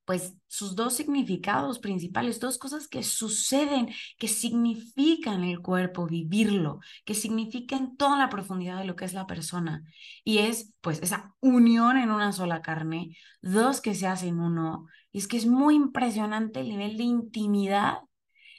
pues 0.07 0.35
sus 0.47 0.77
dos 0.77 0.95
significados 0.95 1.81
principales, 1.81 2.39
dos 2.39 2.59
cosas 2.59 2.87
que 2.87 3.03
suceden, 3.03 3.89
que 4.19 4.29
significan 4.29 5.43
el 5.43 5.61
cuerpo, 5.61 6.07
vivirlo, 6.07 6.79
que 7.05 7.15
significan 7.15 7.97
toda 7.97 8.17
la 8.17 8.31
profundidad 8.31 8.79
de 8.79 8.85
lo 8.85 8.95
que 8.95 9.05
es 9.05 9.15
la 9.15 9.27
persona. 9.27 9.83
Y 10.25 10.39
es 10.39 10.73
pues 10.81 11.03
esa 11.03 11.35
unión 11.41 11.99
en 11.99 12.13
una 12.13 12.33
sola 12.33 12.63
carne, 12.63 13.17
dos 13.43 13.81
que 13.81 13.97
se 13.97 14.07
hacen 14.07 14.39
uno. 14.39 14.87
Y 15.11 15.19
es 15.19 15.27
que 15.27 15.39
es 15.39 15.47
muy 15.47 15.75
impresionante 15.75 16.61
el 16.61 16.69
nivel 16.69 16.97
de 16.97 17.03
intimidad 17.03 17.99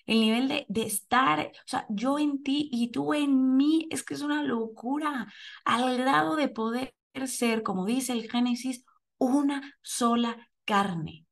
el 0.07 0.19
nivel 0.21 0.47
de, 0.47 0.65
de 0.69 0.83
estar, 0.83 1.39
o 1.39 1.67
sea, 1.67 1.85
yo 1.89 2.17
en 2.17 2.41
ti 2.43 2.69
y 2.71 2.91
tú 2.91 3.13
en 3.13 3.55
mí, 3.55 3.87
es 3.91 4.03
que 4.03 4.15
es 4.15 4.21
una 4.21 4.43
locura, 4.43 5.31
al 5.65 5.97
grado 5.97 6.35
de 6.35 6.49
poder 6.49 6.95
ser, 7.25 7.63
como 7.63 7.85
dice 7.85 8.13
el 8.13 8.29
Génesis, 8.29 8.85
una 9.17 9.75
sola 9.81 10.49
carne. 10.65 11.25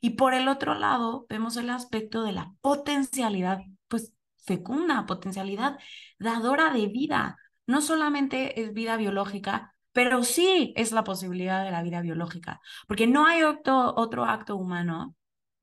Y 0.00 0.10
por 0.10 0.34
el 0.34 0.48
otro 0.48 0.74
lado, 0.74 1.26
vemos 1.28 1.56
el 1.56 1.70
aspecto 1.70 2.22
de 2.22 2.32
la 2.32 2.52
potencialidad, 2.60 3.60
pues 3.88 4.12
fecunda, 4.36 5.06
potencialidad 5.06 5.78
dadora 6.18 6.72
de 6.72 6.86
vida. 6.86 7.36
No 7.66 7.80
solamente 7.80 8.60
es 8.62 8.72
vida 8.72 8.96
biológica, 8.96 9.74
pero 9.92 10.24
sí 10.24 10.72
es 10.76 10.92
la 10.92 11.04
posibilidad 11.04 11.64
de 11.64 11.70
la 11.70 11.82
vida 11.82 12.00
biológica, 12.00 12.60
porque 12.86 13.06
no 13.06 13.26
hay 13.26 13.42
otro, 13.42 13.94
otro 13.96 14.24
acto 14.24 14.56
humano 14.56 15.16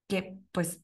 que 0.07 0.38
pues 0.51 0.81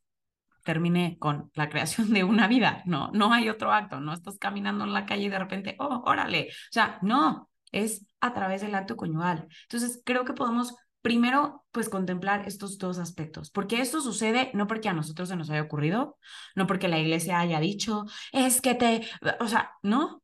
termine 0.63 1.17
con 1.19 1.51
la 1.55 1.69
creación 1.69 2.11
de 2.13 2.23
una 2.23 2.47
vida. 2.47 2.83
No, 2.85 3.11
no 3.13 3.33
hay 3.33 3.49
otro 3.49 3.71
acto. 3.71 3.99
No 3.99 4.13
estás 4.13 4.37
caminando 4.37 4.83
en 4.83 4.93
la 4.93 5.05
calle 5.05 5.23
y 5.23 5.29
de 5.29 5.39
repente, 5.39 5.75
oh, 5.79 6.03
órale. 6.05 6.49
O 6.49 6.71
sea, 6.71 6.99
no, 7.01 7.49
es 7.71 8.05
a 8.19 8.33
través 8.33 8.61
del 8.61 8.75
acto 8.75 8.95
conyugal. 8.95 9.47
Entonces, 9.63 10.01
creo 10.05 10.25
que 10.25 10.33
podemos 10.33 10.75
primero, 11.01 11.65
pues 11.71 11.89
contemplar 11.89 12.47
estos 12.47 12.77
dos 12.77 12.99
aspectos, 12.99 13.49
porque 13.49 13.81
esto 13.81 14.01
sucede 14.01 14.51
no 14.53 14.67
porque 14.67 14.89
a 14.89 14.93
nosotros 14.93 15.29
se 15.29 15.35
nos 15.35 15.49
haya 15.49 15.63
ocurrido, 15.63 16.17
no 16.55 16.67
porque 16.67 16.87
la 16.87 16.99
iglesia 16.99 17.39
haya 17.39 17.59
dicho, 17.59 18.05
es 18.31 18.61
que 18.61 18.75
te, 18.75 19.07
o 19.39 19.47
sea, 19.47 19.71
no, 19.81 20.21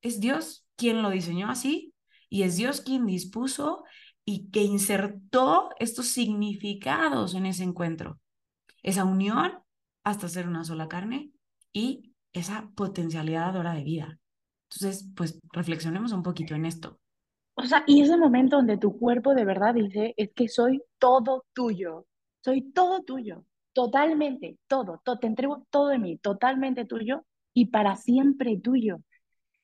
es 0.00 0.20
Dios 0.20 0.66
quien 0.76 1.02
lo 1.02 1.10
diseñó 1.10 1.50
así 1.50 1.94
y 2.28 2.42
es 2.42 2.56
Dios 2.56 2.80
quien 2.80 3.06
dispuso 3.06 3.84
y 4.24 4.50
que 4.50 4.62
insertó 4.62 5.70
estos 5.78 6.06
significados 6.08 7.34
en 7.34 7.46
ese 7.46 7.64
encuentro, 7.64 8.18
esa 8.82 9.04
unión 9.04 9.52
hasta 10.06 10.28
ser 10.28 10.46
una 10.46 10.62
sola 10.62 10.86
carne 10.86 11.32
y 11.72 12.14
esa 12.32 12.70
potencialidad 12.76 13.56
hora 13.56 13.74
de 13.74 13.82
vida. 13.82 14.20
Entonces, 14.70 15.10
pues 15.16 15.40
reflexionemos 15.52 16.12
un 16.12 16.22
poquito 16.22 16.54
en 16.54 16.64
esto. 16.64 17.00
O 17.56 17.64
sea, 17.64 17.82
y 17.88 18.02
ese 18.02 18.16
momento 18.16 18.56
donde 18.56 18.78
tu 18.78 18.96
cuerpo 18.96 19.34
de 19.34 19.44
verdad 19.44 19.74
dice, 19.74 20.14
es 20.16 20.30
que 20.32 20.46
soy 20.46 20.80
todo 20.98 21.44
tuyo, 21.52 22.06
soy 22.40 22.70
todo 22.70 23.02
tuyo, 23.02 23.44
totalmente, 23.72 24.58
todo, 24.68 25.00
todo 25.04 25.18
te 25.18 25.26
entrego 25.26 25.66
todo 25.70 25.88
de 25.88 25.98
mí, 25.98 26.18
totalmente 26.18 26.84
tuyo 26.84 27.24
y 27.52 27.66
para 27.66 27.96
siempre 27.96 28.60
tuyo. 28.62 28.98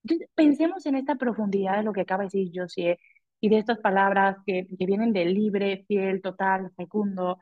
Entonces, 0.02 0.28
pensemos 0.34 0.84
en 0.87 0.96
esta 0.96 1.14
profundidad 1.14 1.76
de 1.76 1.84
lo 1.84 1.92
que 1.92 2.00
acaba 2.00 2.25
de 2.25 2.30
decir 2.32 2.50
Josie 2.52 2.99
y 3.40 3.49
de 3.49 3.58
estas 3.58 3.78
palabras 3.78 4.38
que, 4.44 4.66
que 4.66 4.87
vienen 4.87 5.12
de 5.12 5.25
libre, 5.25 5.84
fiel, 5.87 6.20
total, 6.20 6.72
fecundo, 6.76 7.38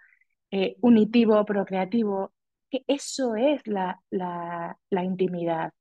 eh, 0.50 0.76
unitivo, 0.82 1.42
procreativo 1.46 2.34
que 2.70 2.84
eso 2.86 3.36
es 3.36 3.66
la, 3.66 4.00
la, 4.10 4.78
la 4.90 5.04
intimidad 5.04 5.72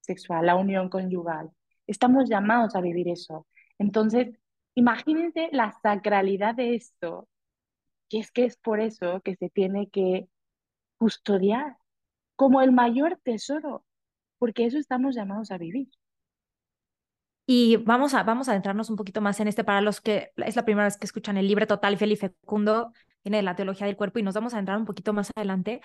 sexual, 0.00 0.46
la 0.46 0.56
unión 0.56 0.88
conyugal. 0.88 1.50
Estamos 1.86 2.28
llamados 2.28 2.74
a 2.74 2.80
vivir 2.80 3.08
eso. 3.08 3.46
Entonces, 3.78 4.28
imagínense 4.74 5.48
la 5.52 5.72
sacralidad 5.82 6.54
de 6.54 6.74
esto, 6.74 7.28
que 8.08 8.20
es 8.20 8.30
que 8.30 8.44
es 8.44 8.56
por 8.56 8.80
eso 8.80 9.20
que 9.20 9.36
se 9.36 9.50
tiene 9.50 9.88
que 9.90 10.28
custodiar 10.98 11.76
como 12.36 12.60
el 12.62 12.72
mayor 12.72 13.18
tesoro, 13.22 13.84
porque 14.38 14.66
eso 14.66 14.78
estamos 14.78 15.14
llamados 15.14 15.50
a 15.50 15.58
vivir. 15.58 15.88
Y 17.46 17.76
vamos 17.76 18.12
a, 18.14 18.24
vamos 18.24 18.48
a 18.48 18.52
adentrarnos 18.52 18.90
un 18.90 18.96
poquito 18.96 19.20
más 19.20 19.38
en 19.40 19.48
este 19.48 19.62
para 19.62 19.80
los 19.80 20.00
que 20.00 20.32
es 20.36 20.56
la 20.56 20.64
primera 20.64 20.86
vez 20.86 20.96
que 20.96 21.06
escuchan 21.06 21.36
el 21.36 21.46
libre 21.46 21.66
total, 21.66 21.96
y 22.00 22.16
fecundo 22.16 22.92
viene 23.26 23.38
de 23.38 23.42
la 23.42 23.56
teología 23.56 23.86
del 23.86 23.96
cuerpo 23.96 24.20
y 24.20 24.22
nos 24.22 24.34
vamos 24.34 24.54
a 24.54 24.58
entrar 24.60 24.78
un 24.78 24.84
poquito 24.84 25.12
más 25.12 25.30
adelante. 25.34 25.80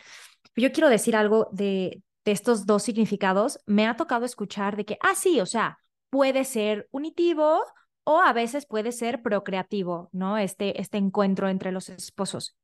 Yo 0.55 0.71
quiero 0.71 0.89
decir 0.89 1.15
algo 1.15 1.49
de, 1.51 2.03
de 2.23 2.31
estos 2.31 2.67
dos 2.67 2.83
significados. 2.83 3.59
Me 3.65 3.87
ha 3.87 3.95
tocado 3.95 4.25
escuchar 4.25 4.75
de 4.75 4.85
que, 4.85 4.97
ah, 5.01 5.15
sí, 5.15 5.39
o 5.39 5.45
sea, 5.47 5.79
puede 6.11 6.43
ser 6.43 6.87
unitivo 6.91 7.63
o 8.03 8.21
a 8.21 8.31
veces 8.33 8.67
puede 8.67 8.91
ser 8.91 9.23
procreativo, 9.23 10.09
¿no? 10.11 10.37
Este, 10.37 10.79
este 10.79 10.97
encuentro 10.97 11.49
entre 11.49 11.71
los 11.71 11.89
esposos. 11.89 12.55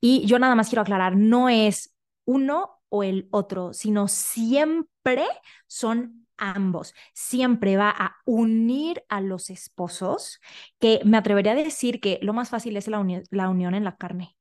Y 0.00 0.24
yo 0.26 0.38
nada 0.38 0.54
más 0.54 0.68
quiero 0.68 0.82
aclarar, 0.82 1.16
no 1.16 1.48
es 1.48 1.94
uno 2.24 2.80
o 2.88 3.02
el 3.02 3.28
otro, 3.30 3.72
sino 3.74 4.08
siempre 4.08 5.26
son 5.66 6.26
ambos. 6.42 6.94
Siempre 7.14 7.76
va 7.76 7.90
a 7.90 8.16
unir 8.24 9.04
a 9.08 9.20
los 9.20 9.50
esposos, 9.50 10.40
que 10.78 11.00
me 11.04 11.16
atrevería 11.16 11.52
a 11.52 11.56
decir 11.56 12.00
que 12.00 12.18
lo 12.22 12.32
más 12.32 12.50
fácil 12.50 12.76
es 12.76 12.88
la, 12.88 12.98
unión 12.98 13.74
en 13.74 13.84
la 13.84 13.96
carne. 13.96 14.36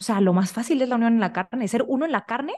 O 0.00 0.04
sea, 0.04 0.20
lo 0.20 0.32
más 0.32 0.52
fácil 0.52 0.82
es 0.82 0.88
la 0.88 0.96
unión 0.96 1.14
en 1.14 1.20
la 1.20 1.32
carne, 1.32 1.68
ser 1.68 1.84
uno 1.86 2.04
en 2.04 2.12
la 2.12 2.26
carne 2.26 2.54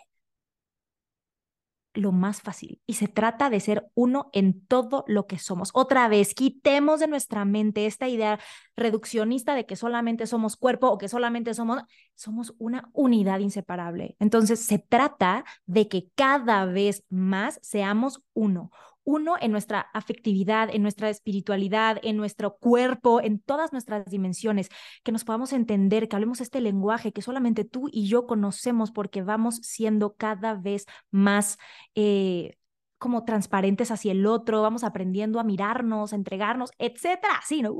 lo 1.94 2.12
más 2.12 2.40
fácil 2.40 2.80
y 2.86 2.94
se 2.94 3.08
trata 3.08 3.50
de 3.50 3.60
ser 3.60 3.90
uno 3.94 4.30
en 4.32 4.64
todo 4.66 5.04
lo 5.06 5.26
que 5.26 5.38
somos. 5.38 5.70
Otra 5.74 6.08
vez, 6.08 6.34
quitemos 6.34 7.00
de 7.00 7.08
nuestra 7.08 7.44
mente 7.44 7.86
esta 7.86 8.08
idea 8.08 8.38
reduccionista 8.76 9.54
de 9.54 9.66
que 9.66 9.76
solamente 9.76 10.26
somos 10.26 10.56
cuerpo 10.56 10.88
o 10.88 10.98
que 10.98 11.08
solamente 11.08 11.54
somos, 11.54 11.82
somos 12.14 12.54
una 12.58 12.90
unidad 12.92 13.40
inseparable. 13.40 14.16
Entonces, 14.20 14.60
se 14.60 14.78
trata 14.78 15.44
de 15.66 15.88
que 15.88 16.10
cada 16.14 16.64
vez 16.64 17.04
más 17.08 17.58
seamos 17.62 18.22
uno, 18.34 18.70
uno 19.04 19.36
en 19.40 19.52
nuestra 19.52 19.80
afectividad, 19.92 20.68
en 20.72 20.82
nuestra 20.82 21.10
espiritualidad, 21.10 21.98
en 22.02 22.16
nuestro 22.16 22.56
cuerpo, 22.56 23.20
en 23.20 23.40
todas 23.40 23.72
nuestras 23.72 24.06
dimensiones, 24.06 24.68
que 25.02 25.12
nos 25.12 25.24
podamos 25.24 25.52
entender, 25.52 26.08
que 26.08 26.16
hablemos 26.16 26.40
este 26.40 26.60
lenguaje 26.60 27.12
que 27.12 27.22
solamente 27.22 27.64
tú 27.64 27.88
y 27.90 28.08
yo 28.08 28.26
conocemos 28.26 28.90
porque 28.90 29.22
vamos 29.22 29.56
siendo 29.62 30.14
cada 30.14 30.54
vez 30.54 30.86
más... 31.10 31.58
Eh, 31.94 32.56
como 32.98 33.24
transparentes 33.24 33.90
hacia 33.90 34.12
el 34.12 34.26
otro, 34.26 34.60
vamos 34.60 34.84
aprendiendo 34.84 35.40
a 35.40 35.42
mirarnos, 35.42 36.12
a 36.12 36.16
entregarnos, 36.16 36.70
etcétera, 36.76 37.36
así, 37.38 37.62
¿no? 37.62 37.74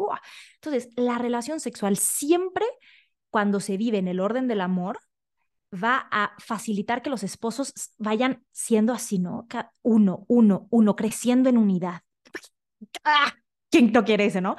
Entonces, 0.55 0.89
la 0.97 1.19
relación 1.19 1.61
sexual 1.61 1.99
siempre, 1.99 2.65
cuando 3.29 3.61
se 3.61 3.77
vive 3.77 3.99
en 3.99 4.09
el 4.09 4.19
orden 4.19 4.49
del 4.49 4.63
amor, 4.63 4.99
va 5.73 6.09
a 6.11 6.33
facilitar 6.39 7.03
que 7.03 7.11
los 7.11 7.23
esposos 7.23 7.73
vayan 7.99 8.45
siendo 8.51 8.93
así, 8.93 9.19
¿no? 9.19 9.47
Uno, 9.83 10.25
uno, 10.29 10.67
uno, 10.71 10.97
creciendo 10.97 11.49
en 11.49 11.59
unidad. 11.59 12.03
¡Ah! 13.05 13.33
¿Quién 13.71 13.93
no 13.93 14.05
quiere 14.05 14.27
ese, 14.27 14.41
no? 14.41 14.57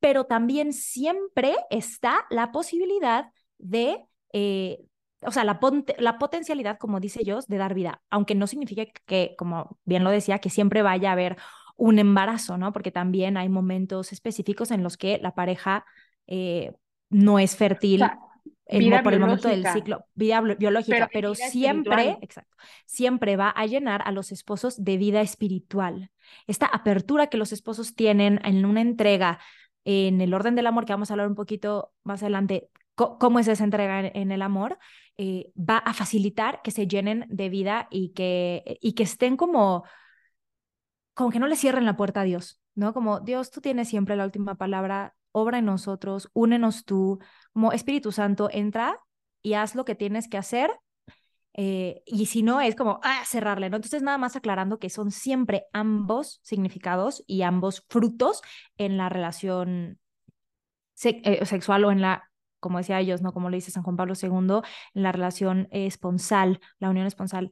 Pero 0.00 0.24
también 0.24 0.72
siempre 0.72 1.54
está 1.70 2.26
la 2.30 2.50
posibilidad 2.50 3.26
de, 3.58 4.04
eh, 4.32 4.80
o 5.20 5.30
sea, 5.30 5.44
la, 5.44 5.60
la 5.98 6.18
potencialidad, 6.18 6.78
como 6.78 7.00
dice 7.00 7.24
yo, 7.24 7.38
de 7.46 7.56
dar 7.56 7.74
vida, 7.74 8.02
aunque 8.10 8.34
no 8.34 8.46
significa 8.46 8.84
que, 9.06 9.34
como 9.38 9.78
bien 9.84 10.04
lo 10.04 10.10
decía, 10.10 10.40
que 10.40 10.50
siempre 10.50 10.82
vaya 10.82 11.10
a 11.10 11.12
haber 11.12 11.36
un 11.76 12.00
embarazo, 12.00 12.58
¿no? 12.58 12.72
Porque 12.72 12.90
también 12.90 13.36
hay 13.36 13.48
momentos 13.48 14.12
específicos 14.12 14.72
en 14.72 14.82
los 14.82 14.96
que 14.96 15.18
la 15.22 15.34
pareja 15.34 15.84
eh, 16.26 16.72
no 17.08 17.38
es 17.38 17.56
fértil 17.56 18.04
por 19.02 19.14
el 19.14 19.20
momento 19.20 19.48
del 19.48 19.66
ciclo, 19.66 20.04
vida 20.14 20.40
biológica, 20.40 21.08
pero, 21.12 21.34
siempre, 21.34 22.18
exacto, 22.20 22.56
siempre 22.84 23.36
va 23.36 23.48
a 23.50 23.66
llenar 23.66 24.02
a 24.04 24.12
los 24.12 24.30
esposos 24.32 24.84
de 24.84 24.96
vida 24.96 25.20
espiritual. 25.20 26.10
Esta 26.46 26.66
apertura 26.66 27.28
que 27.28 27.38
los 27.38 27.52
esposos 27.52 27.94
tienen 27.94 28.40
en 28.44 28.64
una 28.64 28.82
entrega 28.82 29.38
en 29.84 30.20
el 30.20 30.34
orden 30.34 30.54
del 30.54 30.66
amor, 30.66 30.84
que 30.84 30.92
vamos 30.92 31.10
a 31.10 31.14
hablar 31.14 31.28
un 31.28 31.34
poquito 31.34 31.92
más 32.04 32.22
adelante, 32.22 32.68
cómo 32.94 33.38
es 33.38 33.48
esa 33.48 33.64
entrega 33.64 34.00
en, 34.00 34.32
el 34.32 34.42
amor, 34.42 34.78
eh, 35.16 35.50
va 35.56 35.78
a 35.78 35.94
facilitar 35.94 36.60
que 36.62 36.70
se 36.70 36.86
llenen 36.86 37.24
de 37.28 37.48
vida 37.48 37.88
y 37.90 38.10
que, 38.10 38.78
y 38.82 38.92
que 38.92 39.04
estén 39.04 39.36
como, 39.36 39.84
como 41.14 41.30
que 41.30 41.38
no 41.38 41.46
le 41.46 41.56
cierren 41.56 41.86
la 41.86 41.96
puerta 41.96 42.20
a 42.20 42.24
Dios, 42.24 42.60
¿no? 42.74 42.92
Como 42.92 43.20
Dios, 43.20 43.50
tú 43.50 43.60
tienes 43.60 43.88
siempre 43.88 44.16
la 44.16 44.24
última 44.24 44.56
palabra, 44.56 45.14
obra 45.32 45.58
en 45.58 45.66
nosotros, 45.66 46.30
únenos 46.32 46.84
tú, 46.84 47.18
como 47.52 47.72
Espíritu 47.72 48.12
Santo, 48.12 48.48
entra 48.52 49.00
y 49.42 49.54
haz 49.54 49.74
lo 49.74 49.84
que 49.84 49.94
tienes 49.94 50.28
que 50.28 50.38
hacer. 50.38 50.70
Eh, 51.54 52.02
y 52.06 52.26
si 52.26 52.42
no, 52.42 52.60
es 52.60 52.76
como 52.76 53.00
ah, 53.02 53.22
cerrarle, 53.26 53.68
¿no? 53.68 53.76
Entonces, 53.76 54.02
nada 54.02 54.18
más 54.18 54.36
aclarando 54.36 54.78
que 54.78 54.90
son 54.90 55.10
siempre 55.10 55.66
ambos 55.72 56.40
significados 56.42 57.24
y 57.26 57.42
ambos 57.42 57.84
frutos 57.88 58.42
en 58.76 58.96
la 58.96 59.08
relación 59.08 59.98
eh, 61.02 61.44
sexual 61.46 61.84
o 61.84 61.90
en 61.90 62.00
la, 62.00 62.30
como 62.60 62.78
decía 62.78 63.00
ellos, 63.00 63.22
¿no? 63.22 63.32
Como 63.32 63.50
le 63.50 63.56
dice 63.56 63.70
San 63.72 63.82
Juan 63.82 63.96
Pablo 63.96 64.14
II, 64.20 64.62
en 64.94 65.02
la 65.02 65.12
relación 65.12 65.68
esponsal, 65.72 66.60
la 66.78 66.90
unión 66.90 67.06
esponsal 67.06 67.50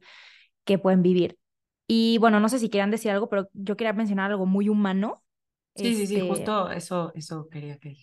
que 0.63 0.77
pueden 0.77 1.01
vivir. 1.01 1.37
Y 1.87 2.17
bueno, 2.19 2.39
no 2.39 2.49
sé 2.49 2.59
si 2.59 2.69
quieran 2.69 2.91
decir 2.91 3.11
algo, 3.11 3.29
pero 3.29 3.49
yo 3.53 3.77
quería 3.77 3.93
mencionar 3.93 4.31
algo 4.31 4.45
muy 4.45 4.69
humano 4.69 5.23
Sí, 5.77 5.95
sí, 5.95 6.07
sí, 6.07 6.15
este 6.15 6.29
justo 6.29 6.71
eso, 6.71 7.11
eso 7.15 7.47
quería 7.49 7.77
que 7.77 7.95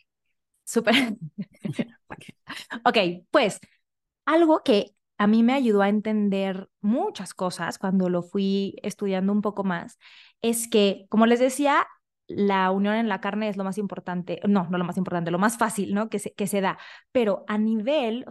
Súper. 0.64 0.94
ok, 2.84 2.98
pues 3.30 3.60
algo 4.24 4.62
que 4.62 4.94
a 5.18 5.26
mí 5.26 5.42
me 5.42 5.52
ayudó 5.54 5.82
a 5.82 5.88
entender 5.88 6.68
muchas 6.80 7.34
cosas 7.34 7.78
cuando 7.78 8.08
lo 8.08 8.22
fui 8.22 8.76
estudiando 8.82 9.32
un 9.32 9.42
poco 9.42 9.64
más 9.64 9.98
es 10.42 10.68
que, 10.68 11.06
como 11.08 11.26
les 11.26 11.40
decía, 11.40 11.86
la 12.26 12.70
unión 12.70 12.94
en 12.94 13.08
la 13.08 13.20
carne 13.20 13.48
es 13.48 13.56
lo 13.56 13.64
más 13.64 13.78
importante, 13.78 14.40
no, 14.48 14.66
no 14.70 14.78
lo 14.78 14.84
más 14.84 14.96
importante, 14.96 15.30
lo 15.30 15.38
más 15.38 15.58
fácil, 15.58 15.94
¿no? 15.94 16.08
Que 16.08 16.18
se, 16.18 16.32
que 16.32 16.46
se 16.46 16.60
da, 16.62 16.78
pero 17.12 17.44
a 17.48 17.58
nivel, 17.58 18.24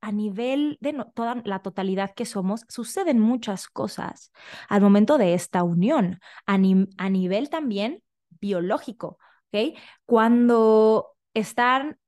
a 0.00 0.12
nivel 0.12 0.78
de 0.80 1.04
toda 1.14 1.42
la 1.44 1.60
totalidad 1.60 2.14
que 2.14 2.26
somos, 2.26 2.64
suceden 2.68 3.18
muchas 3.18 3.68
cosas 3.68 4.32
al 4.68 4.82
momento 4.82 5.18
de 5.18 5.34
esta 5.34 5.62
unión, 5.64 6.20
a, 6.46 6.54
a 6.54 7.10
nivel 7.10 7.50
también 7.50 8.03
biológico, 8.44 9.18
¿ok? 9.52 9.78
Cuando 10.04 11.16
están 11.32 11.98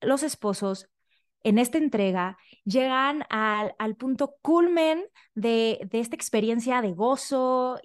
los 0.00 0.22
esposos 0.22 0.88
en 1.42 1.58
esta 1.58 1.78
entrega, 1.78 2.36
llegan 2.64 3.24
al, 3.30 3.74
al 3.78 3.96
punto 3.96 4.36
culmen 4.40 5.02
de, 5.34 5.80
de, 5.90 5.98
esta 5.98 6.14
experiencia 6.14 6.80
de 6.80 6.92
gozo, 6.92 7.80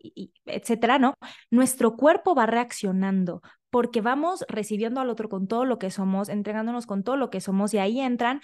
etcétera, 0.45 0.99
¿no? 0.99 1.15
Nuestro 1.49 1.95
cuerpo 1.95 2.35
va 2.35 2.45
reaccionando 2.45 3.41
porque 3.69 4.01
vamos 4.01 4.45
recibiendo 4.49 5.01
al 5.01 5.09
otro 5.09 5.29
con 5.29 5.47
todo 5.47 5.65
lo 5.65 5.79
que 5.79 5.89
somos, 5.89 6.29
entregándonos 6.29 6.85
con 6.85 7.03
todo 7.03 7.15
lo 7.15 7.29
que 7.29 7.41
somos 7.41 7.73
y 7.73 7.79
ahí 7.79 7.99
entran 8.01 8.41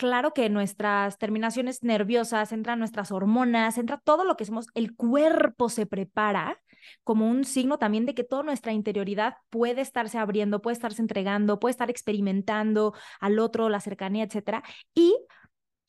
claro 0.00 0.32
que 0.32 0.48
nuestras 0.48 1.18
terminaciones 1.18 1.82
nerviosas, 1.82 2.52
entran 2.52 2.78
nuestras 2.78 3.12
hormonas, 3.12 3.76
entra 3.76 4.00
todo 4.02 4.24
lo 4.24 4.34
que 4.34 4.46
somos, 4.46 4.68
el 4.72 4.96
cuerpo 4.96 5.68
se 5.68 5.84
prepara 5.84 6.58
como 7.04 7.28
un 7.28 7.44
signo 7.44 7.78
también 7.78 8.06
de 8.06 8.14
que 8.14 8.24
toda 8.24 8.42
nuestra 8.42 8.72
interioridad 8.72 9.36
puede 9.50 9.80
estarse 9.80 10.18
abriendo, 10.18 10.62
puede 10.62 10.74
estarse 10.74 11.02
entregando, 11.02 11.60
puede 11.60 11.72
estar 11.72 11.90
experimentando 11.90 12.94
al 13.20 13.38
otro, 13.38 13.68
la 13.68 13.80
cercanía, 13.80 14.24
etcétera, 14.24 14.62
y 14.94 15.16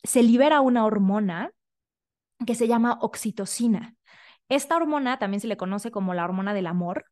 se 0.02 0.22
libera 0.22 0.60
una 0.60 0.84
hormona 0.84 1.52
que 2.46 2.54
se 2.54 2.68
llama 2.68 2.98
oxitocina. 3.00 3.94
Esta 4.48 4.76
hormona 4.76 5.18
también 5.18 5.40
se 5.40 5.46
le 5.46 5.56
conoce 5.56 5.90
como 5.90 6.14
la 6.14 6.24
hormona 6.24 6.54
del 6.54 6.66
amor, 6.66 7.06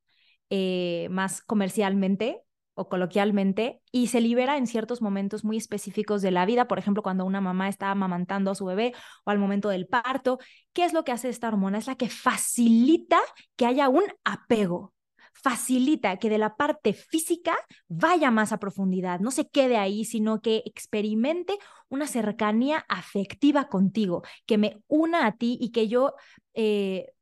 eh, 0.50 1.08
más 1.10 1.42
comercialmente, 1.42 2.42
o 2.80 2.88
coloquialmente 2.88 3.82
y 3.92 4.06
se 4.06 4.22
libera 4.22 4.56
en 4.56 4.66
ciertos 4.66 5.02
momentos 5.02 5.44
muy 5.44 5.58
específicos 5.58 6.22
de 6.22 6.30
la 6.30 6.46
vida, 6.46 6.66
por 6.66 6.78
ejemplo, 6.78 7.02
cuando 7.02 7.26
una 7.26 7.42
mamá 7.42 7.68
está 7.68 7.90
amamantando 7.90 8.50
a 8.50 8.54
su 8.54 8.64
bebé 8.64 8.94
o 9.24 9.30
al 9.30 9.38
momento 9.38 9.68
del 9.68 9.86
parto. 9.86 10.38
¿Qué 10.72 10.84
es 10.84 10.94
lo 10.94 11.04
que 11.04 11.12
hace 11.12 11.28
esta 11.28 11.48
hormona? 11.48 11.76
Es 11.76 11.86
la 11.86 11.96
que 11.96 12.08
facilita 12.08 13.20
que 13.56 13.66
haya 13.66 13.90
un 13.90 14.04
apego, 14.24 14.94
facilita 15.34 16.16
que 16.16 16.30
de 16.30 16.38
la 16.38 16.56
parte 16.56 16.94
física 16.94 17.54
vaya 17.88 18.30
más 18.30 18.52
a 18.52 18.58
profundidad, 18.58 19.20
no 19.20 19.30
se 19.30 19.48
quede 19.48 19.76
ahí, 19.76 20.06
sino 20.06 20.40
que 20.40 20.62
experimente 20.64 21.58
una 21.90 22.06
cercanía 22.06 22.86
afectiva 22.88 23.68
contigo, 23.68 24.22
que 24.46 24.56
me 24.56 24.82
una 24.88 25.26
a 25.26 25.32
ti 25.36 25.58
y 25.60 25.70
que 25.70 25.86
yo, 25.86 26.14
eh, 26.54 27.12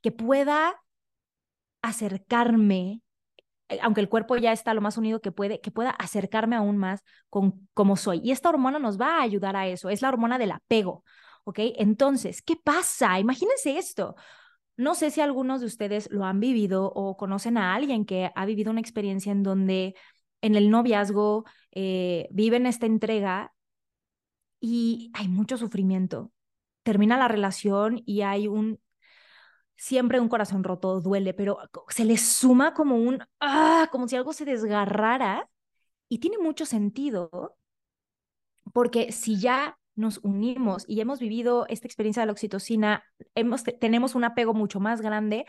que 0.00 0.12
pueda 0.12 0.80
acercarme 1.82 3.02
aunque 3.82 4.00
el 4.00 4.08
cuerpo 4.08 4.36
ya 4.36 4.52
está 4.52 4.74
lo 4.74 4.80
más 4.80 4.96
unido 4.98 5.20
que 5.20 5.32
puede, 5.32 5.60
que 5.60 5.70
pueda 5.70 5.90
acercarme 5.90 6.56
aún 6.56 6.76
más 6.76 7.02
con 7.28 7.68
cómo 7.74 7.96
soy. 7.96 8.20
Y 8.24 8.32
esta 8.32 8.48
hormona 8.48 8.78
nos 8.78 9.00
va 9.00 9.18
a 9.18 9.22
ayudar 9.22 9.56
a 9.56 9.66
eso, 9.68 9.90
es 9.90 10.02
la 10.02 10.08
hormona 10.08 10.38
del 10.38 10.52
apego, 10.52 11.04
¿ok? 11.44 11.58
Entonces, 11.76 12.42
¿qué 12.42 12.56
pasa? 12.56 13.18
Imagínense 13.20 13.78
esto. 13.78 14.16
No 14.76 14.94
sé 14.94 15.10
si 15.10 15.20
algunos 15.20 15.60
de 15.60 15.66
ustedes 15.66 16.08
lo 16.10 16.24
han 16.24 16.40
vivido 16.40 16.90
o 16.92 17.16
conocen 17.16 17.58
a 17.58 17.74
alguien 17.74 18.04
que 18.04 18.30
ha 18.34 18.46
vivido 18.46 18.70
una 18.72 18.80
experiencia 18.80 19.30
en 19.30 19.42
donde 19.42 19.94
en 20.40 20.56
el 20.56 20.70
noviazgo 20.70 21.44
eh, 21.72 22.28
viven 22.30 22.66
esta 22.66 22.86
entrega 22.86 23.52
y 24.60 25.10
hay 25.14 25.28
mucho 25.28 25.56
sufrimiento. 25.56 26.32
Termina 26.82 27.16
la 27.16 27.28
relación 27.28 28.02
y 28.04 28.22
hay 28.22 28.48
un 28.48 28.80
siempre 29.76 30.20
un 30.20 30.28
corazón 30.28 30.64
roto 30.64 31.00
duele, 31.00 31.34
pero 31.34 31.58
se 31.88 32.04
le 32.04 32.16
suma 32.16 32.74
como 32.74 32.96
un, 32.96 33.18
ah, 33.40 33.88
como 33.90 34.08
si 34.08 34.16
algo 34.16 34.32
se 34.32 34.44
desgarrara 34.44 35.48
y 36.08 36.18
tiene 36.18 36.38
mucho 36.38 36.66
sentido 36.66 37.56
porque 38.72 39.12
si 39.12 39.38
ya 39.38 39.78
nos 39.94 40.18
unimos 40.22 40.84
y 40.88 41.00
hemos 41.00 41.20
vivido 41.20 41.66
esta 41.68 41.86
experiencia 41.86 42.22
de 42.22 42.26
la 42.26 42.32
oxitocina, 42.32 43.04
hemos, 43.34 43.62
tenemos 43.80 44.14
un 44.14 44.24
apego 44.24 44.54
mucho 44.54 44.80
más 44.80 45.00
grande 45.00 45.46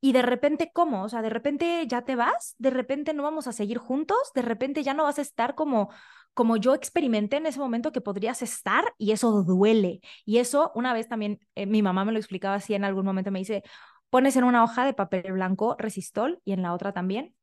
y 0.00 0.12
de 0.12 0.22
repente, 0.22 0.70
¿cómo? 0.72 1.02
O 1.02 1.08
sea, 1.08 1.22
de 1.22 1.30
repente 1.30 1.84
ya 1.88 2.02
te 2.02 2.14
vas, 2.14 2.54
de 2.58 2.70
repente 2.70 3.14
no 3.14 3.24
vamos 3.24 3.48
a 3.48 3.52
seguir 3.52 3.78
juntos, 3.78 4.30
de 4.34 4.42
repente 4.42 4.84
ya 4.84 4.94
no 4.94 5.02
vas 5.02 5.18
a 5.18 5.22
estar 5.22 5.56
como 5.56 5.90
como 6.38 6.56
yo 6.56 6.72
experimenté 6.72 7.38
en 7.38 7.46
ese 7.46 7.58
momento 7.58 7.90
que 7.90 8.00
podrías 8.00 8.42
estar 8.42 8.94
y 8.96 9.10
eso 9.10 9.42
duele. 9.42 10.00
Y 10.24 10.38
eso 10.38 10.70
una 10.76 10.92
vez 10.92 11.08
también 11.08 11.40
eh, 11.56 11.66
mi 11.66 11.82
mamá 11.82 12.04
me 12.04 12.12
lo 12.12 12.18
explicaba 12.18 12.54
así 12.54 12.74
en 12.74 12.84
algún 12.84 13.04
momento, 13.04 13.32
me 13.32 13.40
dice, 13.40 13.64
pones 14.08 14.36
en 14.36 14.44
una 14.44 14.62
hoja 14.62 14.84
de 14.84 14.94
papel 14.94 15.32
blanco 15.32 15.74
resistol 15.80 16.40
y 16.44 16.52
en 16.52 16.62
la 16.62 16.74
otra 16.74 16.92
también, 16.92 17.34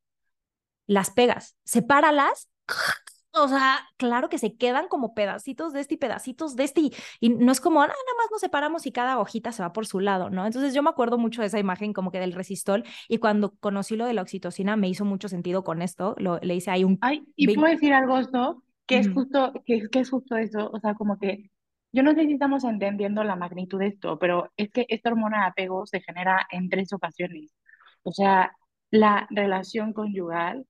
las 0.86 1.10
pegas, 1.10 1.58
sepáralas. 1.64 2.48
O 3.38 3.48
sea, 3.48 3.86
claro 3.98 4.30
que 4.30 4.38
se 4.38 4.56
quedan 4.56 4.88
como 4.88 5.12
pedacitos 5.12 5.74
de 5.74 5.80
este 5.80 5.96
y 5.96 5.98
pedacitos 5.98 6.56
de 6.56 6.64
este, 6.64 6.80
y, 7.20 7.28
no 7.28 7.52
es 7.52 7.60
como, 7.60 7.82
ah, 7.82 7.86
nada 7.86 7.98
más 8.16 8.30
nos 8.30 8.40
separamos 8.40 8.86
y 8.86 8.92
cada 8.92 9.18
hojita 9.18 9.52
se 9.52 9.62
va 9.62 9.74
por 9.74 9.86
su 9.86 10.00
lado, 10.00 10.30
¿no? 10.30 10.46
Entonces 10.46 10.72
yo 10.72 10.82
me 10.82 10.88
acuerdo 10.88 11.18
mucho 11.18 11.42
de 11.42 11.48
esa 11.48 11.58
imagen 11.58 11.92
como 11.92 12.10
que 12.10 12.18
del 12.18 12.32
resistol, 12.32 12.84
y 13.08 13.18
cuando 13.18 13.54
conocí 13.56 13.94
lo 13.94 14.06
de 14.06 14.14
la 14.14 14.22
oxitocina 14.22 14.76
me 14.76 14.88
hizo 14.88 15.04
mucho 15.04 15.28
sentido 15.28 15.64
con 15.64 15.82
esto, 15.82 16.14
lo, 16.16 16.38
le 16.38 16.54
hice 16.54 16.70
ahí 16.70 16.82
un... 16.82 16.96
Ay, 17.02 17.26
¿y 17.36 17.54
puedo 17.54 17.70
decir 17.70 17.92
algo, 17.92 18.16
esto? 18.16 18.62
Que 18.86 18.98
es 18.98 19.10
justo, 19.12 19.52
que, 19.66 19.88
que 19.90 20.00
es 20.00 20.10
justo 20.10 20.36
eso, 20.36 20.70
o 20.72 20.80
sea, 20.80 20.94
como 20.94 21.18
que 21.18 21.50
yo 21.92 22.02
no 22.02 22.14
sé 22.14 22.26
si 22.26 22.32
estamos 22.34 22.64
entendiendo 22.64 23.24
la 23.24 23.36
magnitud 23.36 23.78
de 23.80 23.88
esto, 23.88 24.18
pero 24.18 24.52
es 24.56 24.70
que 24.70 24.86
esta 24.88 25.10
hormona 25.10 25.40
de 25.40 25.46
apego 25.46 25.86
se 25.86 26.00
genera 26.00 26.46
en 26.50 26.68
tres 26.68 26.92
ocasiones. 26.92 27.54
O 28.02 28.12
sea, 28.12 28.52
la 28.90 29.26
relación 29.30 29.92
conyugal, 29.92 30.66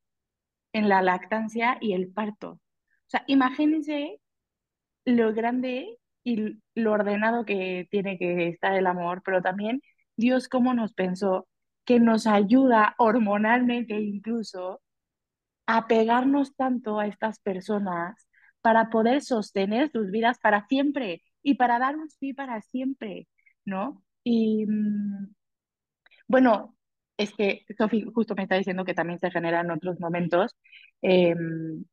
en 0.72 0.88
la 0.88 1.02
lactancia 1.02 1.78
y 1.80 1.94
el 1.94 2.12
parto. 2.12 2.52
O 2.52 2.60
sea, 3.08 3.24
imagínense 3.28 4.20
lo 5.04 5.32
grande 5.34 5.98
y 6.24 6.58
lo 6.74 6.92
ordenado 6.92 7.44
que 7.44 7.86
tiene 7.90 8.18
que 8.18 8.48
estar 8.48 8.74
el 8.74 8.86
amor, 8.86 9.22
pero 9.24 9.42
también 9.42 9.80
Dios 10.16 10.48
cómo 10.48 10.74
nos 10.74 10.92
pensó, 10.94 11.48
que 11.84 12.00
nos 12.00 12.26
ayuda 12.26 12.94
hormonalmente 12.98 13.94
incluso 14.00 14.80
a 15.66 15.86
pegarnos 15.86 16.54
tanto 16.56 17.00
a 17.00 17.06
estas 17.06 17.40
personas 17.40 18.28
para 18.60 18.90
poder 18.90 19.22
sostener 19.22 19.90
sus 19.90 20.10
vidas 20.10 20.38
para 20.38 20.66
siempre 20.66 21.22
y 21.42 21.54
para 21.54 21.78
dar 21.78 21.96
un 21.96 22.08
sí 22.08 22.32
para 22.32 22.60
siempre, 22.62 23.28
¿no? 23.64 24.02
Y 24.24 24.66
mm, 24.66 25.34
bueno, 26.26 26.76
es 27.16 27.32
que 27.32 27.64
Sofi 27.78 28.04
justo 28.12 28.34
me 28.34 28.42
está 28.42 28.56
diciendo 28.56 28.84
que 28.84 28.94
también 28.94 29.18
se 29.18 29.30
genera 29.30 29.60
en 29.60 29.70
otros 29.70 30.00
momentos. 30.00 30.56
Em, 31.02 31.84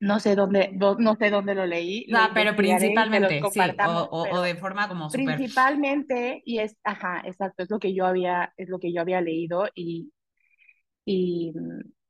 no 0.00 0.18
sé 0.18 0.34
dónde, 0.34 0.72
no 0.72 1.14
sé 1.14 1.30
dónde 1.30 1.54
lo 1.54 1.64
leí. 1.64 2.06
No, 2.08 2.18
pero 2.34 2.56
principalmente, 2.56 3.40
sí, 3.52 3.60
o, 3.78 4.42
de 4.42 4.56
forma 4.56 4.88
como 4.88 5.08
super... 5.08 5.36
Principalmente, 5.36 6.42
y 6.44 6.58
es, 6.58 6.76
ajá, 6.82 7.22
exacto, 7.24 7.62
es 7.62 7.70
lo 7.70 7.78
que 7.78 7.94
yo 7.94 8.04
había, 8.04 8.52
es 8.56 8.68
lo 8.68 8.80
que 8.80 8.92
yo 8.92 9.00
había 9.00 9.20
leído 9.20 9.68
y, 9.76 10.12
y, 11.04 11.52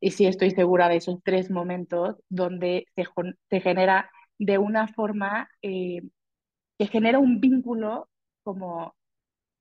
y 0.03 0.11
sí 0.11 0.27
estoy 0.27 0.51
segura 0.51 0.88
de 0.88 0.97
esos 0.97 1.21
tres 1.23 1.49
momentos 1.49 2.17
donde 2.29 2.87
se, 2.97 3.05
se 3.49 3.61
genera 3.61 4.11
de 4.37 4.59
una 4.59 4.88
forma 4.88 5.49
eh, 5.62 6.03
que 6.77 6.88
genera 6.88 7.21
un 7.21 7.41
vínculo 7.41 8.09
como 8.43 8.97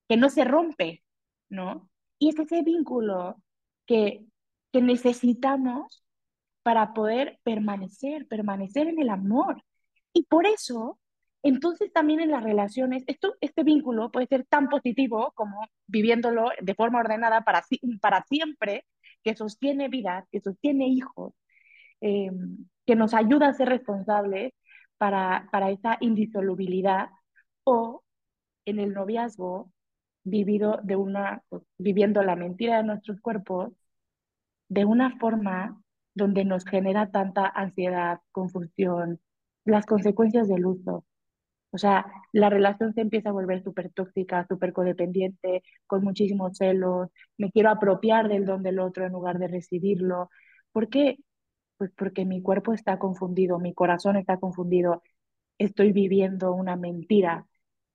que 0.08 0.16
no 0.16 0.28
se 0.30 0.42
rompe, 0.42 1.04
¿no? 1.48 1.88
Y 2.18 2.30
es 2.30 2.38
ese 2.40 2.62
vínculo 2.62 3.36
que, 3.86 4.24
que 4.72 4.82
necesitamos 4.82 6.02
para 6.64 6.92
poder 6.92 7.38
permanecer, 7.44 8.26
permanecer 8.26 8.88
en 8.88 9.00
el 9.00 9.10
amor. 9.10 9.62
Y 10.12 10.24
por 10.24 10.46
eso, 10.46 10.98
entonces 11.44 11.92
también 11.92 12.18
en 12.18 12.32
las 12.32 12.42
relaciones, 12.42 13.04
esto, 13.06 13.36
este 13.40 13.62
vínculo 13.62 14.10
puede 14.10 14.26
ser 14.26 14.44
tan 14.46 14.68
positivo 14.68 15.30
como 15.36 15.60
viviéndolo 15.86 16.50
de 16.60 16.74
forma 16.74 16.98
ordenada 16.98 17.42
para, 17.42 17.64
para 18.00 18.24
siempre, 18.24 18.86
que 19.22 19.34
sostiene 19.36 19.88
vida, 19.88 20.26
que 20.32 20.40
sostiene 20.40 20.88
hijos, 20.88 21.34
em, 22.00 22.66
que 22.86 22.96
nos 22.96 23.14
ayuda 23.14 23.48
a 23.48 23.54
ser 23.54 23.68
responsables 23.68 24.52
para, 24.98 25.48
para 25.52 25.70
esa 25.70 25.96
indisolubilidad, 26.00 27.10
o 27.64 28.02
en 28.66 28.78
el 28.80 28.94
noviazgo, 28.94 29.72
vivido 30.24 30.78
de 30.82 30.96
una, 30.96 31.42
viviendo 31.78 32.22
la 32.22 32.36
mentira 32.36 32.78
de 32.78 32.84
nuestros 32.84 33.20
cuerpos, 33.20 33.72
de 34.68 34.84
una 34.84 35.18
forma 35.18 35.82
donde 36.14 36.44
nos 36.44 36.64
genera 36.64 37.10
tanta 37.10 37.46
ansiedad, 37.46 38.20
confusión, 38.32 39.20
las 39.64 39.86
consecuencias 39.86 40.48
del 40.48 40.66
uso. 40.66 41.04
O 41.72 41.78
sea, 41.78 42.06
la 42.32 42.50
relación 42.50 42.92
se 42.92 43.00
empieza 43.00 43.30
a 43.30 43.32
volver 43.32 43.62
súper 43.62 43.90
tóxica, 43.92 44.46
súper 44.46 44.72
codependiente, 44.74 45.62
con 45.86 46.04
muchísimos 46.04 46.56
celos, 46.58 47.08
me 47.38 47.50
quiero 47.50 47.70
apropiar 47.70 48.28
del 48.28 48.44
don 48.44 48.62
del 48.62 48.78
otro 48.78 49.06
en 49.06 49.12
lugar 49.12 49.38
de 49.38 49.48
recibirlo. 49.48 50.28
¿Por 50.70 50.88
qué? 50.88 51.16
Pues 51.78 51.90
porque 51.96 52.26
mi 52.26 52.42
cuerpo 52.42 52.74
está 52.74 52.98
confundido, 52.98 53.58
mi 53.58 53.72
corazón 53.74 54.16
está 54.16 54.38
confundido, 54.38 55.02
estoy 55.58 55.92
viviendo 55.92 56.52
una 56.52 56.76
mentira 56.76 57.46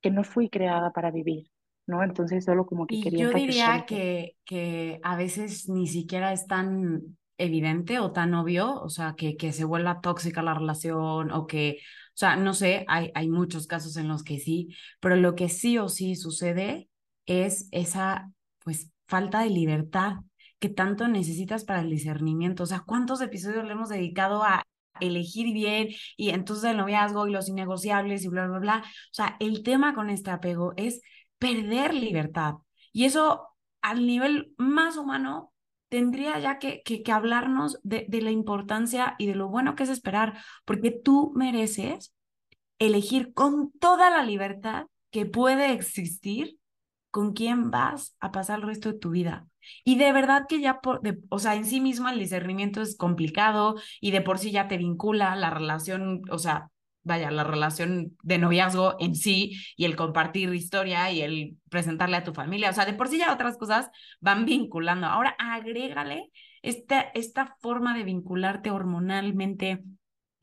que 0.01 0.09
no 0.11 0.23
fui 0.23 0.49
creada 0.49 0.91
para 0.91 1.11
vivir. 1.11 1.47
¿no? 1.87 2.03
Entonces 2.03 2.43
solo 2.43 2.65
como 2.65 2.85
que 2.85 2.99
quería... 3.01 3.25
Yo 3.25 3.31
diría 3.31 3.85
que, 3.87 4.35
que 4.43 4.99
a 5.03 5.15
veces 5.15 5.69
ni 5.69 5.87
siquiera 5.87 6.33
es 6.33 6.45
tan 6.45 7.17
evidente 7.37 7.99
o 7.99 8.11
tan 8.11 8.33
obvio, 8.33 8.81
o 8.81 8.89
sea, 8.89 9.15
que, 9.15 9.37
que 9.37 9.53
se 9.53 9.65
vuelva 9.65 10.01
tóxica 10.01 10.41
la 10.41 10.53
relación 10.53 11.31
o 11.31 11.47
que, 11.47 11.79
o 11.81 12.17
sea, 12.17 12.35
no 12.35 12.53
sé, 12.53 12.85
hay, 12.87 13.11
hay 13.15 13.29
muchos 13.29 13.67
casos 13.67 13.97
en 13.97 14.07
los 14.07 14.23
que 14.23 14.39
sí, 14.39 14.75
pero 14.99 15.15
lo 15.15 15.35
que 15.35 15.49
sí 15.49 15.77
o 15.77 15.89
sí 15.89 16.15
sucede 16.15 16.89
es 17.25 17.67
esa, 17.71 18.31
pues, 18.63 18.91
falta 19.07 19.41
de 19.41 19.49
libertad 19.49 20.17
que 20.59 20.69
tanto 20.69 21.07
necesitas 21.07 21.63
para 21.65 21.81
el 21.81 21.89
discernimiento. 21.89 22.63
O 22.63 22.65
sea, 22.65 22.83
¿cuántos 22.85 23.21
episodios 23.21 23.65
le 23.65 23.73
hemos 23.73 23.89
dedicado 23.89 24.43
a 24.43 24.63
elegir 24.99 25.53
bien 25.53 25.89
y 26.15 26.29
entonces 26.29 26.71
el 26.71 26.77
noviazgo 26.77 27.27
y 27.27 27.31
los 27.31 27.49
innegociables 27.49 28.23
y 28.23 28.27
bla, 28.29 28.47
bla, 28.47 28.59
bla? 28.59 28.83
O 28.85 29.13
sea, 29.13 29.37
el 29.39 29.63
tema 29.63 29.93
con 29.93 30.09
este 30.09 30.31
apego 30.31 30.73
es 30.77 31.01
perder 31.37 31.93
libertad. 31.93 32.55
Y 32.91 33.05
eso 33.05 33.47
al 33.81 34.05
nivel 34.07 34.53
más 34.57 34.97
humano 34.97 35.53
tendría 35.89 36.39
ya 36.39 36.59
que, 36.59 36.81
que, 36.83 37.11
hablarnos 37.11 37.79
de, 37.83 38.05
de, 38.07 38.21
la 38.21 38.31
importancia 38.31 39.15
y 39.17 39.27
de 39.27 39.35
lo 39.35 39.47
bueno 39.47 39.75
que 39.75 39.83
es 39.83 39.89
esperar, 39.89 40.37
porque 40.65 40.91
tú 40.91 41.31
mereces 41.35 42.13
elegir 42.79 43.33
con 43.33 43.71
toda 43.71 44.09
la 44.09 44.23
libertad 44.23 44.87
que 45.11 45.25
puede 45.25 45.71
existir 45.71 46.57
con 47.11 47.33
quién 47.33 47.71
vas 47.71 48.15
a 48.19 48.31
pasar 48.31 48.59
el 48.59 48.65
resto 48.65 48.91
de 48.91 48.99
tu 48.99 49.09
vida. 49.11 49.47
Y 49.83 49.97
de 49.97 50.13
verdad 50.13 50.45
que 50.47 50.61
ya, 50.61 50.81
por, 50.81 51.01
o 51.29 51.39
sea, 51.39 51.55
en 51.55 51.65
sí 51.65 51.81
mismo 51.81 52.09
el 52.09 52.19
discernimiento 52.19 52.81
es 52.81 52.95
complicado 52.95 53.75
y 53.99 54.11
de 54.11 54.21
por 54.21 54.39
sí 54.39 54.51
ya 54.51 54.67
te 54.67 54.77
vincula 54.77 55.35
la 55.35 55.49
relación, 55.49 56.21
o 56.29 56.37
sea, 56.37 56.69
vaya, 57.07 57.31
la 57.31 57.43
relación 57.43 58.15
de 58.21 58.37
noviazgo 58.37 58.95
en 58.99 59.15
sí 59.15 59.57
y 59.75 59.85
el 59.85 59.95
compartir 59.95 60.53
historia 60.53 61.09
y 61.11 61.21
el 61.21 61.57
presentarle 61.69 62.17
a 62.17 62.23
tu 62.23 62.33
familia. 62.33 62.69
O 62.69 62.73
sea, 62.73 62.85
de 62.85 62.93
por 62.93 63.07
sí 63.07 63.17
ya 63.17 63.33
otras 63.33 63.57
cosas 63.57 63.89
van 64.19 64.45
vinculando. 64.45 65.07
Ahora 65.07 65.35
agrégale 65.39 66.31
esta, 66.61 67.01
esta 67.13 67.55
forma 67.61 67.97
de 67.97 68.03
vincularte 68.03 68.71
hormonalmente, 68.71 69.83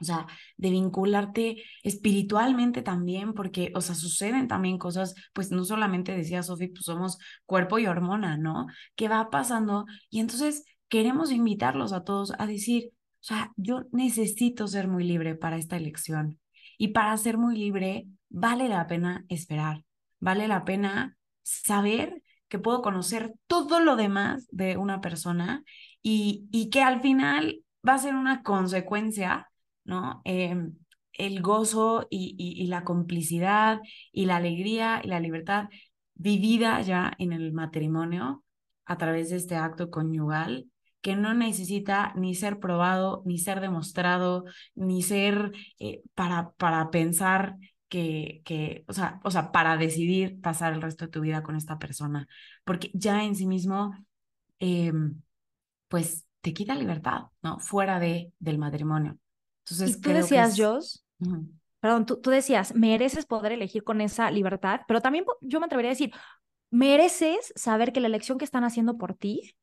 o 0.01 0.05
sea, 0.05 0.27
de 0.57 0.71
vincularte 0.71 1.63
espiritualmente 1.83 2.83
también, 2.83 3.35
porque, 3.35 3.73
o 3.75 3.81
sea, 3.81 3.95
suceden 3.95 4.49
también 4.49 4.79
cosas, 4.79 5.15
pues 5.33 5.51
no 5.51 5.65
solamente 5.65 6.17
decía 6.17 6.43
Sofi, 6.43 6.69
pues 6.69 6.85
somos 6.85 7.19
cuerpo 7.47 7.79
y 7.79 7.87
hormona, 7.87 8.37
¿no? 8.37 8.67
¿Qué 8.97 9.09
va 9.09 9.31
pasando? 9.31 9.87
Y 10.11 10.21
entonces 10.21 10.65
queremos 10.89 11.31
invitarlos 11.31 11.93
a 11.93 12.05
todos 12.05 12.33
a 12.39 12.47
decir, 12.47 12.91
o 13.25 13.27
sea, 13.27 13.53
yo 13.57 13.85
necesito 13.93 14.67
ser 14.67 14.87
muy 14.87 15.05
libre 15.05 15.35
para 15.35 15.57
esta 15.57 15.77
elección. 15.77 16.39
Y 16.79 16.89
para 16.89 17.17
ser 17.17 17.39
muy 17.39 17.57
libre, 17.57 18.07
vale 18.29 18.69
la 18.69 18.87
pena 18.87 19.25
esperar, 19.29 19.85
vale 20.21 20.49
la 20.49 20.65
pena 20.65 21.17
saber 21.43 22.23
que 22.49 22.59
puedo 22.59 22.83
conocer 22.83 23.35
todo 23.47 23.81
lo 23.81 23.97
demás 23.97 24.47
de 24.51 24.77
una 24.77 25.01
persona 25.01 25.65
y, 26.03 26.49
y 26.53 26.71
que 26.71 26.83
al 26.83 27.01
final 27.01 27.65
va 27.87 27.95
a 27.95 27.99
ser 27.99 28.15
una 28.15 28.43
consecuencia, 28.43 29.51
¿no? 29.85 30.23
Em, 30.25 30.77
el 31.13 31.43
gozo 31.43 32.07
y, 32.11 32.35
y, 32.39 32.67
la 32.67 32.85
complicidad 32.85 33.81
y 34.13 34.27
la 34.27 34.37
alegría 34.37 35.01
y 35.05 35.09
la 35.09 35.21
libertad 35.21 35.69
vivida 36.15 36.81
ya 36.83 37.13
en 37.19 37.33
el 37.33 37.53
matrimonio 37.53 38.45
a 38.85 38.99
través 38.99 39.31
de 39.31 39.37
este 39.37 39.57
acto 39.57 39.91
conyugal 39.91 40.67
que 41.05 41.17
no 41.17 41.35
necesita 41.35 42.15
ni 42.17 42.35
ser 42.35 42.59
probado, 42.59 43.23
ni 43.27 43.37
ser 43.37 43.61
demostrado, 43.61 44.47
ni 44.75 45.03
ser 45.03 45.53
eh, 45.79 46.01
para, 46.15 46.53
para 46.53 46.89
pensar 46.89 47.57
que, 47.89 48.41
que, 48.47 48.87
o 48.89 48.95
sea, 48.95 49.21
o 49.23 49.31
sea, 49.31 49.53
para 49.53 49.77
decidir 49.77 50.41
pasar 50.41 50.73
el 50.73 50.81
resto 50.81 51.05
de 51.05 51.11
tu 51.11 51.21
vida 51.21 51.43
con 51.43 51.57
esta 51.57 51.79
persona, 51.79 52.27
porque 52.65 52.91
ya 52.95 53.23
en 53.23 53.37
sí 53.37 53.45
mismo, 53.47 53.95
em, 54.61 55.21
pues 55.89 56.25
te 56.41 56.55
quita 56.55 56.75
libertad, 56.75 57.25
¿no? 57.43 57.59
Fuera 57.59 58.01
de, 58.01 58.33
del 58.39 58.57
matrimonio. 58.57 59.19
Entonces, 59.67 59.99
y 59.99 60.01
tú 60.01 60.09
decías, 60.09 60.59
Jos, 60.59 61.05
perdón, 61.81 62.07
tú, 62.07 62.19
tú 62.19 62.31
decías, 62.31 62.75
mereces 62.75 63.27
poder 63.27 63.53
elegir 63.53 63.85
con 63.85 64.01
esa 64.01 64.31
libertad, 64.31 64.81
pero 64.89 65.03
también 65.03 65.27
yo 65.43 65.61
me 65.61 65.67
atrevería 65.67 65.91
a 65.91 65.97
decir, 65.97 66.15
mereces 66.71 67.53
saber 67.57 67.93
que 67.93 68.01
la 68.01 68.07
elección 68.07 68.39
que 68.39 68.47
están 68.47 68.65
haciendo 68.65 68.97
por 68.97 69.13
ti 69.13 69.55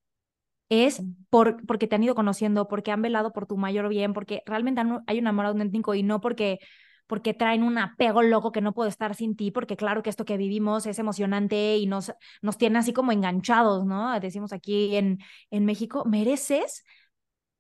es 0.72 1.04
por, 1.30 1.66
porque 1.68 1.86
te 1.88 1.96
han 1.96 2.04
ido 2.04 2.16
conociendo, 2.16 2.68
porque 2.70 2.92
han 2.92 3.02
velado 3.02 3.34
por 3.34 3.46
tu 3.46 3.58
mayor 3.58 3.90
bien, 3.90 4.14
porque 4.14 4.42
realmente 4.46 4.82
hay 5.06 5.20
un 5.20 5.28
amor 5.28 5.46
auténtico 5.48 5.94
y 5.96 6.02
no 6.04 6.22
porque 6.22 6.60
porque 7.08 7.34
traen 7.34 7.64
un 7.64 7.78
apego 7.78 8.22
loco 8.22 8.54
que 8.54 8.62
no 8.62 8.74
puedo 8.74 8.88
estar 8.88 9.16
sin 9.16 9.36
ti, 9.36 9.52
porque 9.52 9.76
claro 9.76 10.02
que 10.02 10.10
esto 10.10 10.24
que 10.24 10.38
vivimos 10.38 10.86
es 10.86 10.98
emocionante 10.98 11.76
y 11.78 11.86
nos, 11.86 12.14
nos 12.42 12.58
tiene 12.58 12.80
así 12.80 12.94
como 12.94 13.12
enganchados, 13.12 13.86
¿no? 13.86 14.18
Decimos 14.22 14.54
aquí 14.54 14.96
en, 14.96 15.20
en 15.50 15.66
México, 15.66 16.06
mereces 16.06 16.86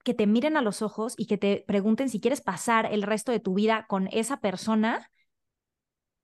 que 0.06 0.14
te 0.14 0.26
miren 0.26 0.56
a 0.56 0.62
los 0.62 0.82
ojos 0.82 1.16
y 1.18 1.28
que 1.28 1.38
te 1.38 1.66
pregunten 1.68 2.08
si 2.10 2.22
quieres 2.22 2.40
pasar 2.42 2.88
el 2.94 3.04
resto 3.04 3.34
de 3.34 3.42
tu 3.42 3.54
vida 3.54 3.86
con 3.90 4.08
esa 4.14 4.40
persona 4.40 5.10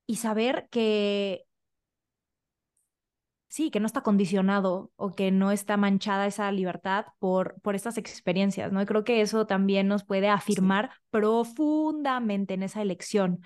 y 0.06 0.18
saber 0.18 0.68
que 0.72 1.47
sí, 3.48 3.72
que 3.72 3.80
no 3.80 3.86
está 3.86 4.02
condicionado 4.02 4.92
o 4.96 5.14
que 5.14 5.32
no 5.32 5.52
está 5.52 5.78
manchada 5.78 6.28
esa 6.28 6.52
libertad 6.52 7.06
por, 7.20 7.60
por 7.62 7.76
estas 7.76 7.98
experiencias, 7.98 8.72
¿no? 8.72 8.82
Y 8.82 8.86
creo 8.86 9.04
que 9.04 9.22
eso 9.22 9.48
también 9.48 9.88
nos 9.88 10.04
puede 10.04 10.30
afirmar 10.30 10.92
profundamente 11.10 12.54
en 12.54 12.64
esa 12.64 12.82
elección. 12.82 13.42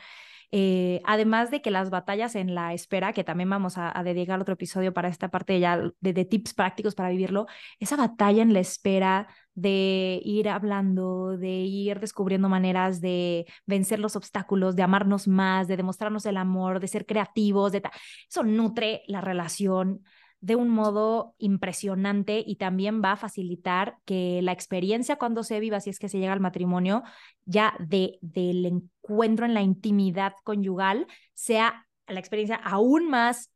Eh, 0.53 1.01
además 1.05 1.49
de 1.49 1.61
que 1.61 1.71
las 1.71 1.89
batallas 1.89 2.35
en 2.35 2.53
la 2.55 2.73
espera, 2.73 3.13
que 3.13 3.23
también 3.23 3.49
vamos 3.49 3.77
a, 3.77 3.93
dedicar 4.03 4.39
otro 4.41 4.53
episodio 4.55 4.93
para 4.93 5.07
esta 5.07 5.29
parte 5.29 5.59
ya 5.59 5.81
de, 6.01 6.25
tips 6.25 6.53
prácticos 6.53 6.93
para 6.93 7.09
vivirlo, 7.09 7.47
esa 7.79 7.95
batalla 7.95 8.41
en 8.41 8.53
la 8.53 8.59
espera 8.59 9.27
de 9.53 10.21
ir 10.25 10.49
hablando, 10.49 11.37
de 11.37 11.49
ir 11.49 11.99
descubriendo 11.99 12.49
maneras 12.49 12.99
de 12.99 13.45
vencer 13.65 13.99
los 13.99 14.15
obstáculos, 14.15 14.75
de 14.75 14.83
amarnos 14.83 15.27
más, 15.27 15.67
de 15.67 15.77
demostrarnos 15.77 16.25
el 16.25 16.37
amor, 16.37 16.79
de 16.81 16.87
ser 16.87 17.05
creativos, 17.05 17.71
de 17.71 17.81
eso 18.29 18.43
nutre 18.43 19.03
la 19.07 19.21
relación 19.21 20.03
de 20.41 20.55
un 20.55 20.69
modo 20.69 21.35
impresionante 21.37 22.43
y 22.45 22.55
también 22.55 23.01
va 23.03 23.13
a 23.13 23.17
facilitar 23.17 23.97
que 24.05 24.41
la 24.41 24.51
experiencia 24.51 25.15
cuando 25.15 25.43
se 25.43 25.59
viva, 25.59 25.79
si 25.79 25.91
es 25.91 25.99
que 25.99 26.09
se 26.09 26.19
llega 26.19 26.33
al 26.33 26.39
matrimonio, 26.39 27.03
ya 27.45 27.75
de, 27.79 28.17
del 28.21 28.65
encuentro 28.65 29.45
en 29.45 29.53
la 29.53 29.61
intimidad 29.61 30.33
conyugal, 30.43 31.07
sea 31.33 31.87
la 32.07 32.19
experiencia 32.19 32.55
aún 32.55 33.09
más 33.09 33.51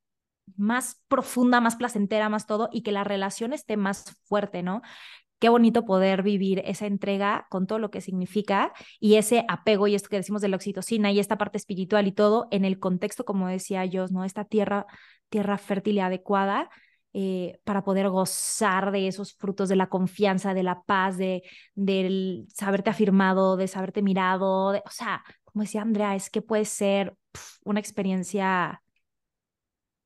más 0.58 1.02
profunda, 1.08 1.60
más 1.60 1.76
placentera, 1.76 2.30
más 2.30 2.46
todo, 2.46 2.70
y 2.72 2.84
que 2.84 2.92
la 2.92 3.04
relación 3.04 3.54
esté 3.54 3.78
más 3.78 4.16
fuerte, 4.24 4.64
¿no? 4.64 4.82
Qué 5.40 5.50
bonito 5.50 5.86
poder 5.86 6.24
vivir 6.24 6.62
esa 6.66 6.86
entrega 6.86 7.46
con 7.50 7.68
todo 7.68 7.78
lo 7.78 7.92
que 7.92 8.00
significa 8.00 8.74
y 9.00 9.16
ese 9.16 9.44
apego 9.50 9.88
y 9.88 9.96
esto 9.96 10.08
que 10.10 10.16
decimos 10.16 10.42
de 10.42 10.48
la 10.48 10.56
oxitocina 10.56 11.12
y 11.12 11.20
esta 11.20 11.38
parte 11.38 11.58
espiritual 11.58 12.08
y 12.08 12.14
todo 12.14 12.48
en 12.52 12.64
el 12.64 12.80
contexto, 12.80 13.26
como 13.26 13.48
decía 13.48 13.84
yo, 13.86 14.08
¿no? 14.08 14.24
Esta 14.24 14.46
tierra, 14.46 14.86
tierra 15.36 15.58
fértil 15.58 15.96
y 15.96 16.00
adecuada 16.00 16.70
eh, 17.12 17.60
para 17.66 17.84
poder 17.84 18.08
gozar 18.10 18.94
de 18.94 19.10
esos 19.10 19.34
frutos 19.34 19.68
de 19.68 19.76
la 19.76 19.90
confianza, 19.90 20.54
de 20.54 20.64
la 20.64 20.82
paz, 20.84 21.18
de 21.18 21.44
del 21.74 22.48
saberte 22.54 22.90
afirmado, 22.90 23.58
de 23.58 23.68
saberte 23.68 24.02
mirado, 24.02 24.70
o 24.70 24.92
sea, 24.92 25.26
como 25.44 25.64
decía 25.64 25.82
Andrea, 25.82 26.16
es 26.16 26.30
que 26.30 26.42
puede 26.42 26.64
ser 26.64 27.14
una 27.66 27.82
experiencia 27.82 28.82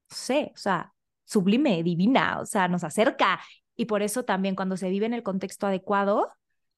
no 0.10 0.16
sé, 0.16 0.52
o 0.56 0.58
sea, 0.58 0.94
sublime, 1.26 1.84
divina, 1.84 2.40
o 2.40 2.46
sea, 2.48 2.68
nos 2.68 2.84
acerca. 2.84 3.40
Y 3.76 3.86
por 3.86 4.02
eso 4.02 4.26
también 4.26 4.56
cuando 4.56 4.78
se 4.78 4.90
vive 4.90 5.06
en 5.06 5.14
el 5.14 5.22
contexto 5.22 5.68
adecuado, 5.68 6.28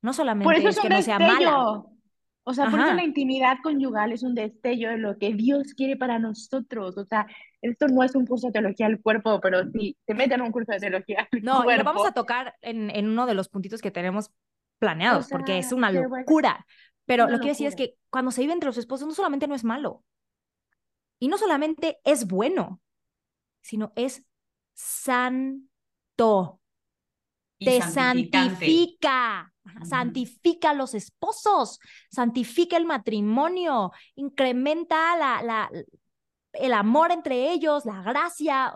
no 0.01 0.11
solamente 0.11 0.67
es, 0.67 0.77
que 0.77 0.89
no 0.89 1.01
sea 1.01 1.19
mala. 1.19 1.83
O 2.43 2.53
sea, 2.53 2.69
por 2.69 2.81
eso 2.81 2.93
la 2.93 3.05
intimidad 3.05 3.57
conyugal 3.63 4.11
es 4.11 4.23
un 4.23 4.35
destello 4.35 4.89
de 4.89 4.97
lo 4.97 5.17
que 5.17 5.33
Dios 5.33 5.73
quiere 5.73 5.95
para 5.95 6.19
nosotros. 6.19 6.97
O 6.97 7.05
sea, 7.05 7.27
esto 7.61 7.87
no 7.87 8.03
es 8.03 8.15
un 8.15 8.25
curso 8.25 8.47
de 8.47 8.53
teología 8.53 8.87
del 8.87 9.01
cuerpo, 9.01 9.39
pero 9.39 9.63
sí, 9.71 9.97
te 10.05 10.13
meten 10.13 10.39
en 10.39 10.47
un 10.47 10.51
curso 10.51 10.71
de 10.71 10.79
teología 10.79 11.27
del 11.31 11.43
no, 11.43 11.63
cuerpo. 11.63 11.71
No, 11.71 11.77
lo 11.77 11.83
vamos 11.83 12.07
a 12.07 12.13
tocar 12.13 12.55
en, 12.61 12.89
en, 12.89 13.07
uno 13.07 13.25
de 13.25 13.33
los 13.33 13.49
puntitos 13.49 13.81
que 13.81 13.91
tenemos 13.91 14.31
planeados, 14.79 15.27
porque 15.29 15.59
es 15.59 15.71
una 15.71 15.91
locura. 15.91 16.65
Pero 17.05 17.25
lo 17.25 17.33
que 17.33 17.41
quiero 17.41 17.53
decir 17.53 17.67
es 17.67 17.75
que 17.75 17.95
cuando 18.09 18.31
se 18.31 18.41
vive 18.41 18.53
entre 18.53 18.67
los 18.67 18.77
esposos, 18.77 19.07
no 19.07 19.13
solamente 19.13 19.47
no 19.47 19.55
es 19.55 19.63
malo, 19.63 20.03
y 21.19 21.27
no 21.27 21.37
solamente 21.37 21.99
es 22.03 22.25
bueno, 22.25 22.81
sino 23.61 23.93
es 23.95 24.23
santo. 24.73 26.59
Te 27.59 27.79
santifica, 27.79 29.53
santifica 29.83 30.71
a 30.71 30.73
los 30.73 30.95
esposos, 30.95 31.79
santifica 32.09 32.75
el 32.75 32.85
matrimonio, 32.85 33.91
incrementa 34.15 35.15
la, 35.15 35.43
la, 35.43 35.69
el 36.53 36.73
amor 36.73 37.11
entre 37.11 37.51
ellos, 37.51 37.85
la 37.85 38.01
gracia. 38.01 38.73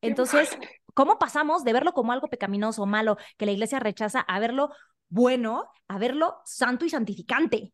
Entonces, 0.00 0.56
¿cómo 0.94 1.18
pasamos 1.18 1.64
de 1.64 1.72
verlo 1.72 1.92
como 1.92 2.12
algo 2.12 2.28
pecaminoso, 2.28 2.86
malo, 2.86 3.16
que 3.36 3.46
la 3.46 3.52
iglesia 3.52 3.80
rechaza, 3.80 4.20
a 4.20 4.40
verlo 4.40 4.70
bueno, 5.08 5.68
a 5.88 5.98
verlo 5.98 6.40
santo 6.44 6.84
y 6.84 6.90
santificante? 6.90 7.72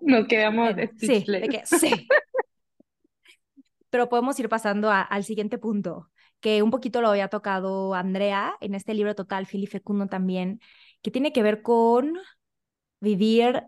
nos 0.00 0.26
quedamos 0.26 0.74
sí, 0.98 1.24
sí. 1.64 2.08
Pero 3.90 4.08
podemos 4.08 4.38
ir 4.40 4.48
pasando 4.48 4.90
al 4.90 5.24
siguiente 5.24 5.58
punto, 5.58 6.10
que 6.40 6.62
un 6.62 6.70
poquito 6.70 7.00
lo 7.00 7.08
había 7.08 7.28
tocado 7.28 7.94
Andrea 7.94 8.54
en 8.60 8.74
este 8.74 8.94
libro 8.94 9.14
total, 9.14 9.46
Fili 9.46 9.66
Fecundo 9.66 10.06
también, 10.06 10.60
que 11.02 11.10
tiene 11.10 11.32
que 11.32 11.42
ver 11.42 11.62
con 11.62 12.14
vivir 13.00 13.64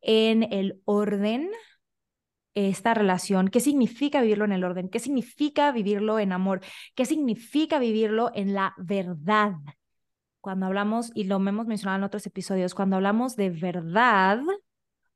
en 0.00 0.42
el 0.52 0.80
orden 0.84 1.50
esta 2.54 2.94
relación, 2.94 3.48
qué 3.48 3.60
significa 3.60 4.20
vivirlo 4.20 4.44
en 4.44 4.52
el 4.52 4.64
orden, 4.64 4.88
qué 4.88 4.98
significa 4.98 5.70
vivirlo 5.72 6.18
en 6.18 6.32
amor, 6.32 6.60
qué 6.94 7.04
significa 7.06 7.78
vivirlo 7.78 8.30
en 8.34 8.54
la 8.54 8.74
verdad. 8.78 9.52
Cuando 10.40 10.66
hablamos, 10.66 11.10
y 11.14 11.24
lo 11.24 11.36
hemos 11.36 11.66
mencionado 11.66 11.98
en 11.98 12.04
otros 12.04 12.26
episodios, 12.26 12.74
cuando 12.74 12.96
hablamos 12.96 13.36
de 13.36 13.50
verdad, 13.50 14.40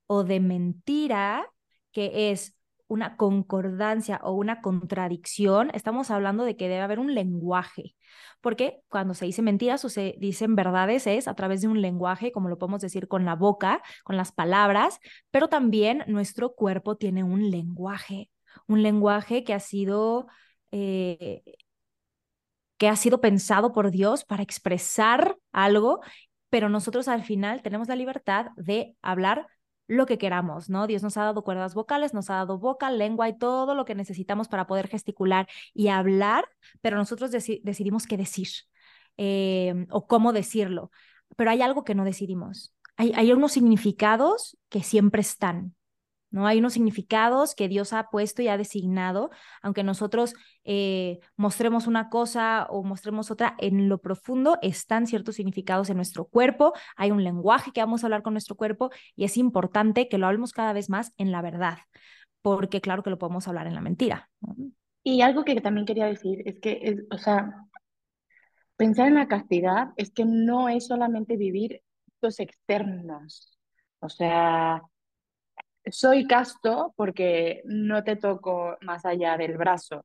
o 0.06 0.24
de 0.24 0.40
mentira, 0.40 1.50
que 1.92 2.30
es 2.30 2.53
una 2.86 3.16
concordancia 3.16 4.20
o 4.22 4.32
una 4.32 4.60
contradicción, 4.60 5.70
estamos 5.74 6.10
hablando 6.10 6.44
de 6.44 6.56
que 6.56 6.68
debe 6.68 6.82
haber 6.82 6.98
un 6.98 7.14
lenguaje, 7.14 7.94
porque 8.40 8.82
cuando 8.88 9.14
se 9.14 9.26
dice 9.26 9.42
mentiras 9.42 9.84
o 9.84 9.88
se 9.88 10.16
dicen 10.18 10.54
verdades 10.54 11.06
es 11.06 11.28
a 11.28 11.34
través 11.34 11.62
de 11.62 11.68
un 11.68 11.80
lenguaje, 11.80 12.32
como 12.32 12.48
lo 12.48 12.58
podemos 12.58 12.82
decir 12.82 13.08
con 13.08 13.24
la 13.24 13.36
boca, 13.36 13.82
con 14.04 14.16
las 14.16 14.32
palabras, 14.32 14.98
pero 15.30 15.48
también 15.48 16.04
nuestro 16.06 16.54
cuerpo 16.54 16.96
tiene 16.96 17.24
un 17.24 17.50
lenguaje, 17.50 18.30
un 18.66 18.82
lenguaje 18.82 19.44
que 19.44 19.54
ha 19.54 19.60
sido... 19.60 20.26
Eh, 20.70 21.42
que 22.76 22.88
ha 22.88 22.96
sido 22.96 23.20
pensado 23.20 23.72
por 23.72 23.92
Dios 23.92 24.24
para 24.24 24.42
expresar 24.42 25.36
algo, 25.52 26.00
pero 26.50 26.68
nosotros 26.68 27.08
al 27.08 27.22
final 27.22 27.62
tenemos 27.62 27.88
la 27.88 27.96
libertad 27.96 28.48
de 28.56 28.96
hablar 29.00 29.46
lo 29.86 30.06
que 30.06 30.18
queramos, 30.18 30.70
¿no? 30.70 30.86
Dios 30.86 31.02
nos 31.02 31.16
ha 31.16 31.24
dado 31.24 31.44
cuerdas 31.44 31.74
vocales, 31.74 32.14
nos 32.14 32.30
ha 32.30 32.34
dado 32.34 32.58
boca, 32.58 32.90
lengua 32.90 33.28
y 33.28 33.38
todo 33.38 33.74
lo 33.74 33.84
que 33.84 33.94
necesitamos 33.94 34.48
para 34.48 34.66
poder 34.66 34.88
gesticular 34.88 35.46
y 35.74 35.88
hablar, 35.88 36.44
pero 36.80 36.96
nosotros 36.96 37.30
decidimos 37.30 38.06
qué 38.06 38.16
decir 38.16 38.48
em, 39.16 39.86
o 39.90 40.06
cómo 40.06 40.32
decirlo. 40.32 40.90
Pero 41.36 41.50
hay 41.50 41.62
algo 41.62 41.84
que 41.84 41.94
no 41.94 42.04
decidimos. 42.04 42.74
Hay, 42.96 43.12
hay 43.14 43.32
unos 43.32 43.52
significados 43.52 44.56
que 44.68 44.82
siempre 44.82 45.20
están, 45.20 45.74
¿no? 46.34 46.48
Hay 46.48 46.58
unos 46.58 46.72
significados 46.72 47.54
que 47.54 47.68
Dios 47.68 47.92
ha 47.92 48.10
puesto 48.10 48.42
y 48.42 48.48
ha 48.48 48.58
designado, 48.58 49.30
aunque 49.62 49.84
nosotros 49.84 50.34
eh, 50.64 51.20
mostremos 51.36 51.86
una 51.86 52.08
cosa 52.10 52.66
o 52.70 52.82
mostremos 52.82 53.30
otra, 53.30 53.54
en 53.58 53.88
lo 53.88 53.98
profundo 53.98 54.58
están 54.60 55.06
ciertos 55.06 55.36
significados 55.36 55.90
en 55.90 55.96
nuestro 55.96 56.24
cuerpo, 56.24 56.72
hay 56.96 57.12
un 57.12 57.22
lenguaje 57.22 57.70
que 57.70 57.80
vamos 57.80 58.02
a 58.02 58.08
hablar 58.08 58.22
con 58.22 58.34
nuestro 58.34 58.56
cuerpo 58.56 58.90
y 59.14 59.22
es 59.22 59.36
importante 59.36 60.08
que 60.08 60.18
lo 60.18 60.26
hablemos 60.26 60.52
cada 60.52 60.72
vez 60.72 60.90
más 60.90 61.12
en 61.18 61.30
la 61.30 61.40
verdad, 61.40 61.78
porque 62.42 62.80
claro 62.80 63.04
que 63.04 63.10
lo 63.10 63.18
podemos 63.18 63.46
hablar 63.46 63.68
en 63.68 63.74
la 63.76 63.80
mentira. 63.80 64.28
Y 65.04 65.20
algo 65.20 65.44
que 65.44 65.60
también 65.60 65.86
quería 65.86 66.06
decir 66.06 66.42
es 66.46 66.58
que, 66.58 66.80
es, 66.82 67.04
o 67.12 67.18
sea, 67.18 67.64
pensar 68.76 69.06
en 69.06 69.14
la 69.14 69.28
castidad 69.28 69.90
es 69.96 70.10
que 70.10 70.24
no 70.24 70.68
es 70.68 70.88
solamente 70.88 71.36
vivir 71.36 71.80
los 72.20 72.40
externos, 72.40 73.56
o 74.00 74.08
sea, 74.08 74.82
soy 75.90 76.26
casto 76.26 76.92
porque 76.96 77.62
no 77.64 78.02
te 78.04 78.16
toco 78.16 78.76
más 78.82 79.04
allá 79.04 79.36
del 79.36 79.56
brazo. 79.56 80.04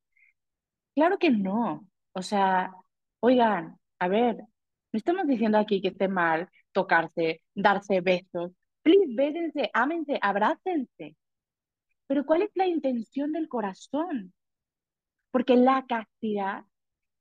Claro 0.95 1.17
que 1.17 1.29
no. 1.31 1.87
O 2.13 2.21
sea, 2.21 2.73
oigan, 3.19 3.77
a 3.99 4.07
ver, 4.07 4.37
no 4.37 4.97
estamos 4.97 5.27
diciendo 5.27 5.57
aquí 5.57 5.81
que 5.81 5.89
esté 5.89 6.07
mal 6.07 6.49
tocarse, 6.71 7.41
darse 7.55 8.01
besos. 8.01 8.51
Please, 8.81 9.13
bésense, 9.15 9.69
ámense, 9.73 10.19
abrácense. 10.21 11.15
Pero 12.07 12.25
¿cuál 12.25 12.41
es 12.43 12.51
la 12.55 12.67
intención 12.67 13.31
del 13.31 13.47
corazón? 13.47 14.33
Porque 15.31 15.55
la 15.55 15.85
castidad 15.87 16.65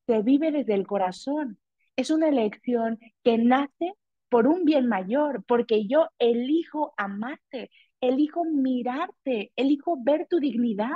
se 0.07 0.23
vive 0.23 0.51
desde 0.51 0.75
el 0.75 0.87
corazón. 0.87 1.59
Es 1.97 2.11
una 2.11 2.29
elección 2.29 2.99
que 3.23 3.39
nace 3.39 3.95
por 4.31 4.47
un 4.47 4.65
bien 4.65 4.87
mayor, 4.89 5.45
porque 5.45 5.87
yo 5.87 6.09
elijo 6.19 6.95
amarte, 6.97 7.71
elijo 8.01 8.45
mirarte, 8.45 9.53
elijo 9.57 9.97
ver 10.01 10.27
tu 10.29 10.39
dignidad. 10.39 10.91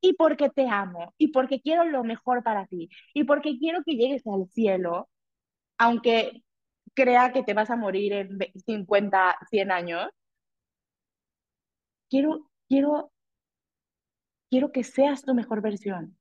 Y 0.00 0.14
porque 0.14 0.50
te 0.50 0.68
amo, 0.68 1.14
y 1.16 1.28
porque 1.28 1.60
quiero 1.60 1.84
lo 1.84 2.02
mejor 2.02 2.42
para 2.42 2.66
ti, 2.66 2.88
y 3.14 3.24
porque 3.24 3.56
quiero 3.58 3.84
que 3.84 3.94
llegues 3.94 4.26
al 4.26 4.48
cielo, 4.48 5.08
aunque 5.78 6.42
crea 6.94 7.32
que 7.32 7.44
te 7.44 7.54
vas 7.54 7.70
a 7.70 7.76
morir 7.76 8.12
en 8.12 8.38
50, 8.66 9.38
100 9.50 9.70
años, 9.72 10.08
quiero, 12.10 12.50
quiero, 12.68 13.12
quiero 14.50 14.72
que 14.72 14.84
seas 14.84 15.22
tu 15.24 15.34
mejor 15.34 15.62
versión. 15.62 16.16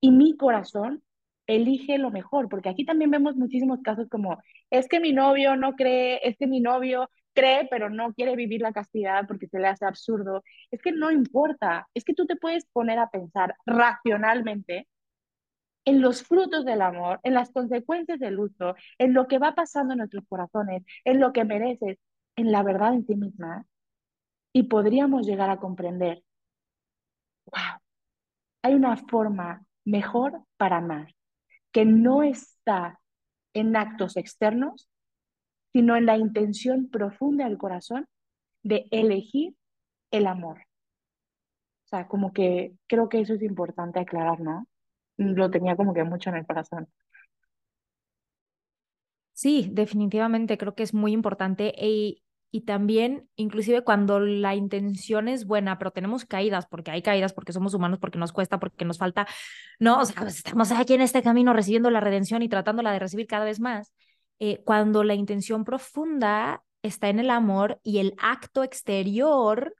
Y 0.00 0.10
mi 0.12 0.36
corazón 0.36 1.02
elige 1.46 1.98
lo 1.98 2.10
mejor, 2.10 2.48
porque 2.48 2.68
aquí 2.68 2.84
también 2.84 3.10
vemos 3.10 3.36
muchísimos 3.36 3.80
casos 3.82 4.08
como, 4.08 4.38
es 4.70 4.88
que 4.88 5.00
mi 5.00 5.12
novio 5.12 5.56
no 5.56 5.74
cree, 5.74 6.20
es 6.22 6.36
que 6.36 6.46
mi 6.46 6.60
novio 6.60 7.10
cree, 7.38 7.68
pero 7.70 7.88
no 7.90 8.12
quiere 8.14 8.34
vivir 8.36 8.60
la 8.60 8.72
castidad 8.72 9.26
porque 9.26 9.46
se 9.48 9.58
le 9.60 9.68
hace 9.68 9.86
absurdo. 9.86 10.42
Es 10.70 10.82
que 10.82 10.92
no 10.92 11.10
importa, 11.10 11.88
es 11.94 12.04
que 12.04 12.14
tú 12.14 12.26
te 12.26 12.36
puedes 12.36 12.66
poner 12.66 12.98
a 12.98 13.10
pensar 13.10 13.54
racionalmente 13.66 14.88
en 15.84 16.02
los 16.02 16.22
frutos 16.22 16.64
del 16.64 16.82
amor, 16.82 17.20
en 17.22 17.34
las 17.34 17.50
consecuencias 17.50 18.18
del 18.18 18.38
uso, 18.38 18.74
en 18.98 19.14
lo 19.14 19.26
que 19.28 19.38
va 19.38 19.54
pasando 19.54 19.94
en 19.94 19.98
nuestros 19.98 20.24
corazones, 20.28 20.84
en 21.04 21.20
lo 21.20 21.32
que 21.32 21.44
mereces, 21.44 21.98
en 22.36 22.52
la 22.52 22.62
verdad 22.62 22.94
en 22.94 23.06
ti 23.06 23.14
misma. 23.14 23.64
Y 24.52 24.64
podríamos 24.64 25.26
llegar 25.26 25.50
a 25.50 25.58
comprender, 25.58 26.22
wow, 27.46 27.80
hay 28.62 28.74
una 28.74 28.96
forma 28.96 29.64
mejor 29.84 30.42
para 30.56 30.78
amar, 30.78 31.14
que 31.72 31.84
no 31.84 32.22
está 32.22 33.00
en 33.54 33.76
actos 33.76 34.16
externos, 34.16 34.87
sino 35.78 35.94
en 35.94 36.06
la 36.06 36.16
intención 36.16 36.88
profunda 36.90 37.44
del 37.44 37.56
corazón 37.56 38.08
de 38.64 38.88
elegir 38.90 39.54
el 40.10 40.26
amor. 40.26 40.58
O 40.58 41.88
sea, 41.88 42.08
como 42.08 42.32
que 42.32 42.72
creo 42.88 43.08
que 43.08 43.20
eso 43.20 43.34
es 43.34 43.42
importante 43.42 44.00
aclarar, 44.00 44.40
¿no? 44.40 44.66
Lo 45.18 45.52
tenía 45.52 45.76
como 45.76 45.94
que 45.94 46.02
mucho 46.02 46.30
en 46.30 46.36
el 46.38 46.46
corazón. 46.46 46.88
Sí, 49.34 49.70
definitivamente 49.72 50.58
creo 50.58 50.74
que 50.74 50.82
es 50.82 50.94
muy 50.94 51.12
importante 51.12 51.72
y, 51.80 52.24
y 52.50 52.62
también, 52.62 53.28
inclusive 53.36 53.84
cuando 53.84 54.18
la 54.18 54.56
intención 54.56 55.28
es 55.28 55.46
buena, 55.46 55.78
pero 55.78 55.92
tenemos 55.92 56.24
caídas, 56.24 56.66
porque 56.66 56.90
hay 56.90 57.02
caídas, 57.02 57.32
porque 57.32 57.52
somos 57.52 57.72
humanos, 57.72 58.00
porque 58.00 58.18
nos 58.18 58.32
cuesta, 58.32 58.58
porque 58.58 58.84
nos 58.84 58.98
falta, 58.98 59.28
no, 59.78 60.00
o 60.00 60.04
sea, 60.04 60.22
pues, 60.22 60.38
estamos 60.38 60.72
aquí 60.72 60.94
en 60.94 61.02
este 61.02 61.22
camino 61.22 61.52
recibiendo 61.52 61.88
la 61.88 62.00
redención 62.00 62.42
y 62.42 62.48
tratándola 62.48 62.90
de 62.90 62.98
recibir 62.98 63.28
cada 63.28 63.44
vez 63.44 63.60
más. 63.60 63.94
Eh, 64.40 64.62
cuando 64.64 65.04
la 65.04 65.14
intención 65.14 65.64
profunda 65.64 66.62
está 66.82 67.08
en 67.08 67.18
el 67.18 67.30
amor 67.30 67.80
y 67.82 67.98
el 67.98 68.14
acto 68.18 68.62
exterior, 68.62 69.74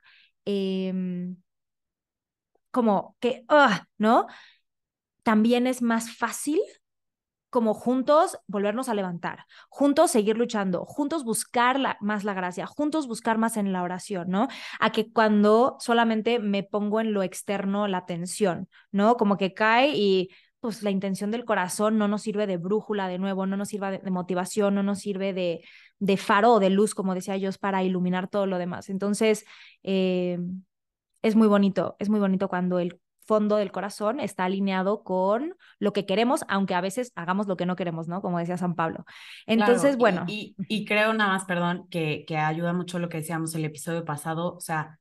em, 0.45 1.37
como 2.71 3.17
que, 3.21 3.45
ah, 3.49 3.87
¿no? 3.99 4.27
También 5.23 5.67
es 5.67 5.83
más 5.83 6.17
fácil 6.17 6.61
como 7.51 7.73
juntos 7.73 8.39
volvernos 8.47 8.89
a 8.89 8.95
levantar, 8.95 9.47
juntos 9.71 10.11
seguir 10.11 10.37
luchando, 10.37 10.85
juntos 10.85 11.25
buscar 11.25 11.97
más 12.01 12.25
la 12.25 12.35
gracia, 12.35 12.67
juntos 12.67 13.07
buscar 13.07 13.39
más 13.39 13.57
en 13.57 13.73
la 13.73 13.83
oración, 13.83 14.29
¿no? 14.29 14.49
A 14.81 14.93
que 14.93 15.11
cuando 15.13 15.77
solamente 15.81 16.41
me 16.41 16.63
pongo 16.63 17.01
en 17.01 17.15
lo 17.15 17.23
externo 17.23 17.89
la 17.89 18.05
tensión, 18.05 18.69
¿no? 18.93 19.17
Como 19.17 19.39
que 19.39 19.55
cae 19.55 19.97
y 19.97 20.29
pues 20.61 20.83
la 20.83 20.91
intención 20.91 21.31
del 21.31 21.45
corazón 21.45 21.99
no 21.99 22.09
nos 22.09 22.23
sirve 22.23 22.47
de 22.47 22.57
brújula 22.57 23.09
de 23.09 23.19
nuevo, 23.19 23.47
no 23.47 23.57
nos 23.57 23.69
sirve 23.69 24.01
de, 24.03 24.11
motivación, 24.11 24.75
no 24.75 24.83
nos 24.83 24.99
sirve 24.99 25.33
de, 25.33 25.63
de 25.99 26.17
faro 26.17 26.55
o 26.55 26.61
de 26.61 26.71
luz, 26.71 26.95
como 26.95 27.15
decía 27.15 27.37
yo, 27.37 27.51
para 27.61 27.83
iluminar 27.83 28.29
todo 28.29 28.47
lo 28.47 28.59
demás. 28.59 28.89
Entonces, 28.89 29.45
eh, 29.83 30.39
es 31.23 31.37
muy 31.37 31.49
bonito, 31.49 31.97
es 31.99 32.09
muy 32.09 32.21
bonito 32.21 32.49
cuando 32.49 32.79
el 32.79 33.01
fondo 33.29 33.57
del 33.57 33.71
corazón 33.71 34.21
está 34.21 34.47
alineado 34.47 35.05
con 35.05 35.55
lo 35.79 35.93
que 35.93 36.07
queremos, 36.07 36.45
aunque 36.49 36.75
a 36.75 36.81
veces 36.81 37.13
hagamos 37.15 37.47
lo 37.47 37.57
que 37.59 37.67
no 37.67 37.77
queremos, 37.77 38.09
¿no? 38.09 38.23
Como 38.23 38.39
decía 38.39 38.57
San 38.57 38.75
Pablo. 38.75 39.05
Entonces, 39.47 39.99
bueno. 39.99 40.25
Y, 40.27 40.57
y, 40.67 40.87
creo 40.87 41.13
nada 41.13 41.35
más, 41.35 41.45
perdón, 41.45 41.87
que, 41.91 42.25
que 42.27 42.39
ayuda 42.39 42.73
mucho 42.73 42.99
lo 42.99 43.11
que 43.11 43.19
decíamos 43.19 43.55
el 43.55 43.67
episodio 43.67 44.05
pasado, 44.05 44.55
o 44.55 44.61
sea, 44.61 44.99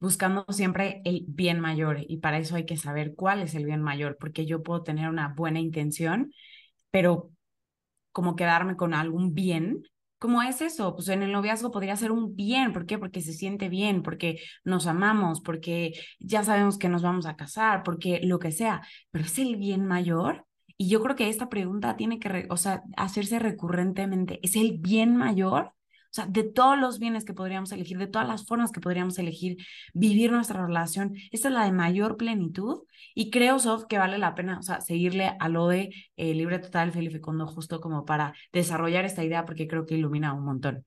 buscando 0.00 0.44
siempre 0.50 1.00
el 1.04 1.24
bien 1.28 1.60
mayor 1.60 1.98
y 2.06 2.18
para 2.18 2.38
eso 2.38 2.56
hay 2.56 2.66
que 2.66 2.76
saber 2.76 3.14
cuál 3.14 3.42
es 3.42 3.54
el 3.54 3.64
bien 3.64 3.82
mayor, 3.82 4.16
porque 4.18 4.46
yo 4.46 4.62
puedo 4.62 4.82
tener 4.82 5.08
una 5.08 5.34
buena 5.34 5.60
intención, 5.60 6.32
pero 6.90 7.30
como 8.12 8.36
quedarme 8.36 8.76
con 8.76 8.94
algún 8.94 9.34
bien 9.34 9.82
¿Cómo 10.18 10.42
es 10.42 10.62
eso? 10.62 10.94
Pues 10.94 11.08
en 11.08 11.22
el 11.22 11.32
noviazgo 11.32 11.70
podría 11.70 11.94
ser 11.96 12.10
un 12.10 12.34
bien. 12.36 12.72
¿Por 12.72 12.86
qué? 12.86 12.98
Porque 12.98 13.20
se 13.20 13.34
siente 13.34 13.68
bien, 13.68 14.02
porque 14.02 14.40
nos 14.64 14.86
amamos, 14.86 15.40
porque 15.42 15.92
ya 16.18 16.42
sabemos 16.42 16.78
que 16.78 16.88
nos 16.88 17.02
vamos 17.02 17.26
a 17.26 17.36
casar, 17.36 17.82
porque 17.82 18.20
lo 18.22 18.38
que 18.38 18.50
sea. 18.50 18.82
Pero 19.10 19.24
es 19.26 19.38
el 19.38 19.56
bien 19.56 19.84
mayor. 19.86 20.46
Y 20.78 20.88
yo 20.88 21.02
creo 21.02 21.16
que 21.16 21.28
esta 21.28 21.48
pregunta 21.48 21.96
tiene 21.96 22.18
que, 22.18 22.46
o 22.50 22.56
sea, 22.56 22.82
hacerse 22.96 23.38
recurrentemente. 23.38 24.40
¿Es 24.42 24.56
el 24.56 24.78
bien 24.78 25.16
mayor? 25.16 25.74
O 26.16 26.22
sea, 26.22 26.26
de 26.26 26.44
todos 26.44 26.78
los 26.78 26.98
bienes 26.98 27.26
que 27.26 27.34
podríamos 27.34 27.72
elegir, 27.72 27.98
de 27.98 28.06
todas 28.06 28.26
las 28.26 28.46
formas 28.46 28.72
que 28.72 28.80
podríamos 28.80 29.18
elegir 29.18 29.58
vivir 29.92 30.32
nuestra 30.32 30.64
relación, 30.64 31.14
esta 31.30 31.48
es 31.48 31.54
la 31.54 31.64
de 31.64 31.72
mayor 31.72 32.16
plenitud 32.16 32.84
y 33.14 33.30
creo, 33.30 33.58
Sof, 33.58 33.84
que 33.86 33.98
vale 33.98 34.16
la 34.16 34.34
pena, 34.34 34.58
o 34.58 34.62
sea, 34.62 34.80
seguirle 34.80 35.36
a 35.38 35.48
lo 35.50 35.68
de 35.68 35.92
eh, 36.16 36.32
Libre 36.32 36.58
Total, 36.58 36.90
Felipe 36.90 37.20
Condo, 37.20 37.46
justo 37.46 37.82
como 37.82 38.06
para 38.06 38.32
desarrollar 38.50 39.04
esta 39.04 39.24
idea 39.24 39.44
porque 39.44 39.68
creo 39.68 39.84
que 39.84 39.96
ilumina 39.96 40.32
un 40.32 40.46
montón. 40.46 40.86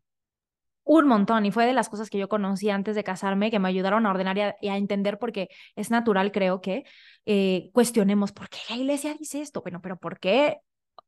Un 0.83 1.07
montón, 1.07 1.45
y 1.45 1.51
fue 1.51 1.67
de 1.67 1.73
las 1.73 1.89
cosas 1.89 2.09
que 2.09 2.17
yo 2.17 2.27
conocí 2.27 2.71
antes 2.71 2.95
de 2.95 3.03
casarme 3.03 3.51
que 3.51 3.59
me 3.59 3.69
ayudaron 3.69 4.07
a 4.07 4.09
ordenar 4.09 4.57
y 4.59 4.69
a, 4.69 4.77
entender 4.77 5.19
porque 5.19 5.49
es 5.75 5.91
natural, 5.91 6.31
creo 6.31 6.59
que 6.61 6.85
eh, 7.27 7.69
cuestionemos 7.71 8.31
por 8.31 8.49
qué 8.49 8.57
la 8.71 8.77
iglesia 8.77 9.13
dice 9.13 9.41
esto, 9.41 9.61
bueno, 9.61 9.79
pero 9.83 9.97
¿por 9.99 10.19
qué 10.19 10.57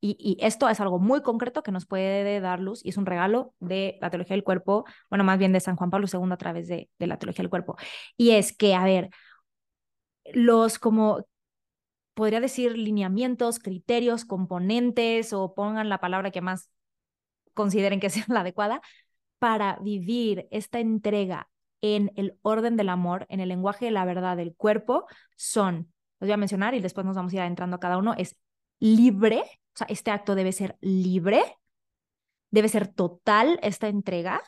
y, 0.01 0.37
esto 0.41 0.67
es 0.67 0.79
algo 0.79 0.99
muy 0.99 1.21
concreto 1.21 1.61
que 1.61 1.71
nos 1.71 1.85
puede 1.85 2.39
dar 2.39 2.59
luz 2.59 2.83
y 2.83 2.89
es 2.89 2.97
un 2.97 3.05
regalo 3.05 3.53
de 3.59 3.99
la 4.01 4.09
teología 4.09 4.35
del 4.35 4.43
cuerpo, 4.43 4.85
bueno, 5.09 5.23
más 5.23 5.37
bien 5.37 5.53
de 5.53 5.59
San 5.59 5.75
Juan 5.75 5.91
Pablo 5.91 6.07
II 6.11 6.31
a 6.31 6.37
través 6.37 6.67
de, 6.67 6.89
la 6.97 7.17
teología 7.19 7.43
del 7.43 7.49
cuerpo. 7.51 7.77
Y 8.17 8.31
es 8.31 8.55
que, 8.55 8.73
a 8.73 8.83
ver, 8.83 9.11
los 10.33 10.79
como, 10.79 11.25
podría 12.15 12.39
decir, 12.39 12.77
lineamientos, 12.77 13.59
criterios, 13.59 14.25
componentes 14.25 15.33
o 15.33 15.53
pongan 15.53 15.89
la 15.89 15.99
palabra 15.99 16.31
que 16.31 16.41
más 16.41 16.69
consideren 17.53 17.99
que 17.99 18.09
sea 18.09 18.25
la 18.27 18.41
adecuada 18.41 18.81
para 19.39 19.77
vivir 19.81 20.47
esta 20.51 20.79
entrega 20.79 21.49
en 21.81 22.11
el 22.15 22.37
orden 22.43 22.75
del 22.77 22.89
amor, 22.89 23.25
en 23.29 23.39
el 23.39 23.49
lenguaje 23.49 23.85
de 23.85 23.91
la 23.91 24.05
verdad 24.05 24.37
del 24.37 24.55
cuerpo, 24.55 25.05
son, 25.35 25.91
los 26.19 26.27
voy 26.27 26.33
a 26.33 26.37
mencionar 26.37 26.75
y 26.75 26.79
después 26.79 27.05
nos 27.05 27.15
vamos 27.15 27.33
a 27.33 27.35
ir 27.35 27.41
adentrando 27.41 27.77
a 27.77 27.79
cada 27.79 27.97
uno, 27.97 28.13
es 28.17 28.37
libre, 28.79 29.43
o 29.73 29.77
sea, 29.77 29.87
este 29.89 30.11
acto 30.11 30.35
debe 30.35 30.51
ser 30.51 30.77
libre, 30.81 31.41
debe 32.49 32.67
ser 32.69 32.87
total 32.87 33.59
esta 33.61 33.87
entrega, 33.87 34.41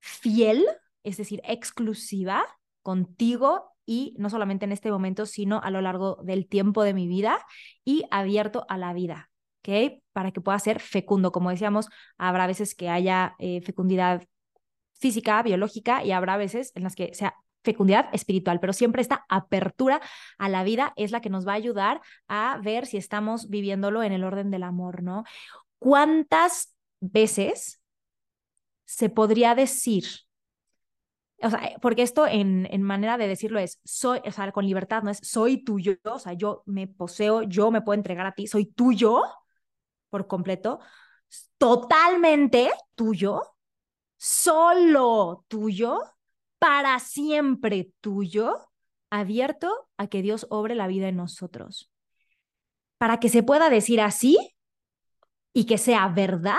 fiel, 0.00 0.64
es 1.02 1.16
decir, 1.16 1.40
exclusiva 1.44 2.44
contigo 2.82 3.72
y 3.86 4.14
no 4.18 4.28
solamente 4.28 4.66
en 4.66 4.72
este 4.72 4.90
momento, 4.90 5.24
sino 5.24 5.60
a 5.62 5.70
lo 5.70 5.80
largo 5.80 6.18
del 6.22 6.46
tiempo 6.46 6.84
de 6.84 6.92
mi 6.94 7.08
vida 7.08 7.44
y 7.84 8.04
abierto 8.10 8.66
a 8.68 8.76
la 8.76 8.92
vida, 8.92 9.30
¿ok? 9.60 10.00
Para 10.12 10.30
que 10.30 10.42
pueda 10.42 10.58
ser 10.58 10.80
fecundo. 10.80 11.32
Como 11.32 11.50
decíamos, 11.50 11.88
habrá 12.18 12.46
veces 12.46 12.74
que 12.74 12.90
haya 12.90 13.34
eh, 13.38 13.62
fecundidad 13.62 14.24
física, 14.92 15.42
biológica, 15.42 16.04
y 16.04 16.12
habrá 16.12 16.36
veces 16.36 16.72
en 16.74 16.82
las 16.82 16.94
que 16.94 17.14
sea 17.14 17.34
fecundidad 17.68 18.08
espiritual, 18.12 18.60
pero 18.60 18.72
siempre 18.72 19.02
esta 19.02 19.26
apertura 19.28 20.00
a 20.38 20.48
la 20.48 20.64
vida 20.64 20.94
es 20.96 21.10
la 21.12 21.20
que 21.20 21.28
nos 21.28 21.46
va 21.46 21.52
a 21.52 21.56
ayudar 21.56 22.00
a 22.26 22.58
ver 22.62 22.86
si 22.86 22.96
estamos 22.96 23.50
viviéndolo 23.50 24.02
en 24.02 24.12
el 24.12 24.24
orden 24.24 24.50
del 24.50 24.62
amor, 24.62 25.02
¿no? 25.02 25.24
¿Cuántas 25.78 26.74
veces 27.00 27.82
se 28.86 29.10
podría 29.10 29.54
decir? 29.54 30.04
O 31.42 31.50
sea, 31.50 31.60
porque 31.82 32.02
esto 32.02 32.26
en, 32.26 32.66
en 32.70 32.82
manera 32.82 33.18
de 33.18 33.28
decirlo 33.28 33.58
es, 33.60 33.78
soy, 33.84 34.20
o 34.24 34.32
sea, 34.32 34.50
con 34.50 34.64
libertad, 34.66 35.02
no 35.02 35.10
es, 35.10 35.18
soy 35.22 35.62
tuyo, 35.62 35.96
o 36.04 36.18
sea, 36.18 36.32
yo 36.32 36.62
me 36.64 36.88
poseo, 36.88 37.42
yo 37.42 37.70
me 37.70 37.82
puedo 37.82 37.98
entregar 37.98 38.26
a 38.26 38.32
ti, 38.32 38.46
soy 38.46 38.64
tuyo 38.64 39.22
por 40.08 40.26
completo, 40.26 40.80
totalmente 41.58 42.70
tuyo, 42.94 43.42
solo 44.16 45.44
tuyo, 45.48 46.00
para 46.58 46.98
siempre 46.98 47.92
tuyo, 48.00 48.70
abierto 49.10 49.88
a 49.96 50.08
que 50.08 50.22
Dios 50.22 50.46
obre 50.50 50.74
la 50.74 50.86
vida 50.86 51.08
en 51.08 51.16
nosotros. 51.16 51.90
Para 52.98 53.20
que 53.20 53.28
se 53.28 53.42
pueda 53.42 53.70
decir 53.70 54.00
así 54.00 54.36
y 55.52 55.66
que 55.66 55.78
sea 55.78 56.08
verdad, 56.08 56.58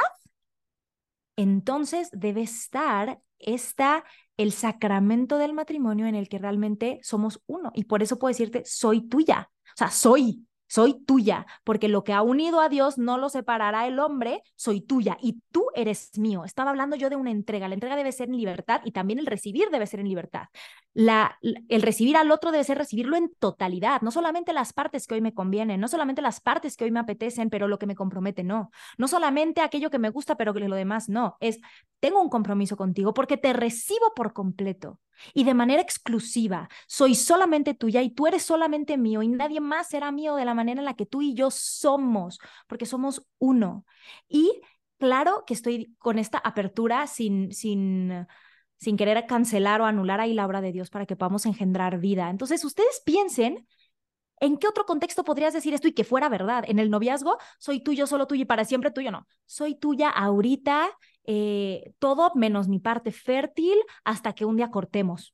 entonces 1.35 2.09
debe 2.11 2.41
estar 2.41 3.21
esta, 3.39 4.03
el 4.37 4.51
sacramento 4.51 5.37
del 5.37 5.53
matrimonio 5.53 6.05
en 6.05 6.15
el 6.15 6.27
que 6.27 6.37
realmente 6.37 6.99
somos 7.03 7.41
uno. 7.47 7.71
Y 7.73 7.85
por 7.85 8.03
eso 8.03 8.19
puedo 8.19 8.29
decirte, 8.29 8.63
soy 8.65 9.07
tuya. 9.07 9.49
O 9.65 9.77
sea, 9.77 9.89
soy, 9.89 10.45
soy 10.69 11.03
tuya, 11.03 11.47
porque 11.63 11.89
lo 11.89 12.03
que 12.03 12.13
ha 12.13 12.21
unido 12.21 12.61
a 12.61 12.69
Dios 12.69 12.97
no 12.97 13.17
lo 13.17 13.29
separará 13.29 13.87
el 13.87 13.99
hombre, 13.99 14.43
soy 14.55 14.81
tuya 14.81 15.17
y 15.19 15.41
tú 15.51 15.65
eres 15.75 16.17
mío. 16.17 16.45
Estaba 16.45 16.69
hablando 16.69 16.95
yo 16.95 17.09
de 17.09 17.15
una 17.15 17.31
entrega, 17.31 17.67
la 17.67 17.73
entrega 17.73 17.95
debe 17.95 18.11
ser 18.11 18.29
en 18.29 18.37
libertad 18.37 18.81
y 18.85 18.91
también 18.91 19.19
el 19.19 19.25
recibir 19.25 19.69
debe 19.71 19.87
ser 19.87 19.99
en 19.99 20.07
libertad. 20.07 20.47
El 20.93 21.81
recibir 21.81 22.17
al 22.17 22.31
otro 22.31 22.51
debe 22.51 22.63
ser 22.63 22.77
recibirlo 22.77 23.17
en 23.17 23.33
totalidad, 23.39 24.01
no 24.01 24.11
solamente 24.11 24.53
las 24.53 24.71
partes 24.71 25.07
que 25.07 25.15
hoy 25.15 25.21
me 25.21 25.33
convienen, 25.33 25.79
no 25.79 25.87
solamente 25.87 26.21
las 26.21 26.39
partes 26.39 26.77
que 26.77 26.83
hoy 26.83 26.91
me 26.91 26.99
apetecen, 26.99 27.49
pero 27.49 27.67
lo 27.67 27.79
que 27.79 27.87
me 27.87 27.95
compromete, 27.95 28.43
no. 28.43 28.69
No 28.97 29.07
solamente 29.07 29.61
aquello 29.61 29.89
que 29.89 29.99
me 29.99 30.09
gusta, 30.09 30.35
pero 30.35 30.53
que 30.53 30.59
lo 30.59 30.75
demás 30.75 31.09
no. 31.09 31.37
Es, 31.39 31.59
tengo 31.99 32.21
un 32.21 32.29
compromiso 32.29 32.77
contigo 32.77 33.13
porque 33.13 33.37
te 33.37 33.53
recibo 33.53 34.13
por 34.15 34.33
completo 34.33 34.99
y 35.33 35.43
de 35.43 35.53
manera 35.53 35.81
exclusiva. 35.81 36.69
Soy 36.87 37.15
solamente 37.15 37.73
tuya 37.73 38.01
y 38.01 38.11
tú 38.11 38.27
eres 38.27 38.43
solamente 38.43 38.97
mío 38.97 39.21
y 39.21 39.27
nadie 39.27 39.59
más 39.59 39.89
será 39.89 40.11
mío 40.11 40.35
de 40.35 40.45
la 40.45 40.53
manera 40.53 40.79
en 40.81 40.85
la 40.85 40.95
que 40.95 41.05
tú 41.05 41.21
y 41.21 41.33
yo 41.33 41.51
somos, 41.51 42.39
porque 42.67 42.85
somos 42.85 43.25
uno. 43.37 43.85
Y 44.27 44.61
claro 44.97 45.43
que 45.45 45.53
estoy 45.53 45.95
con 45.99 46.19
esta 46.19 46.37
apertura 46.37 47.07
sin, 47.07 47.51
sin, 47.53 48.27
sin 48.77 48.97
querer 48.97 49.25
cancelar 49.27 49.81
o 49.81 49.85
anular 49.85 50.19
ahí 50.19 50.33
la 50.33 50.45
obra 50.45 50.61
de 50.61 50.71
Dios 50.71 50.89
para 50.89 51.05
que 51.05 51.15
podamos 51.15 51.45
engendrar 51.45 51.99
vida. 51.99 52.29
Entonces, 52.29 52.63
ustedes 52.65 53.01
piensen 53.05 53.67
¿En 54.41 54.57
qué 54.57 54.67
otro 54.67 54.85
contexto 54.85 55.23
podrías 55.23 55.53
decir 55.53 55.73
esto 55.73 55.87
y 55.87 55.93
que 55.93 56.03
fuera 56.03 56.29
verdad? 56.29 56.63
En 56.67 56.79
el 56.79 56.89
noviazgo, 56.89 57.37
soy 57.57 57.81
tuyo, 57.81 58.07
solo 58.07 58.25
tuyo 58.25 58.43
y 58.43 58.45
para 58.45 58.65
siempre 58.65 58.91
tuyo, 58.91 59.11
no. 59.11 59.27
Soy 59.45 59.75
tuya 59.75 60.09
ahorita, 60.09 60.89
eh, 61.25 61.93
todo 61.99 62.31
menos 62.35 62.67
mi 62.67 62.79
parte 62.79 63.11
fértil 63.11 63.77
hasta 64.03 64.33
que 64.33 64.45
un 64.45 64.57
día 64.57 64.71
cortemos. 64.71 65.33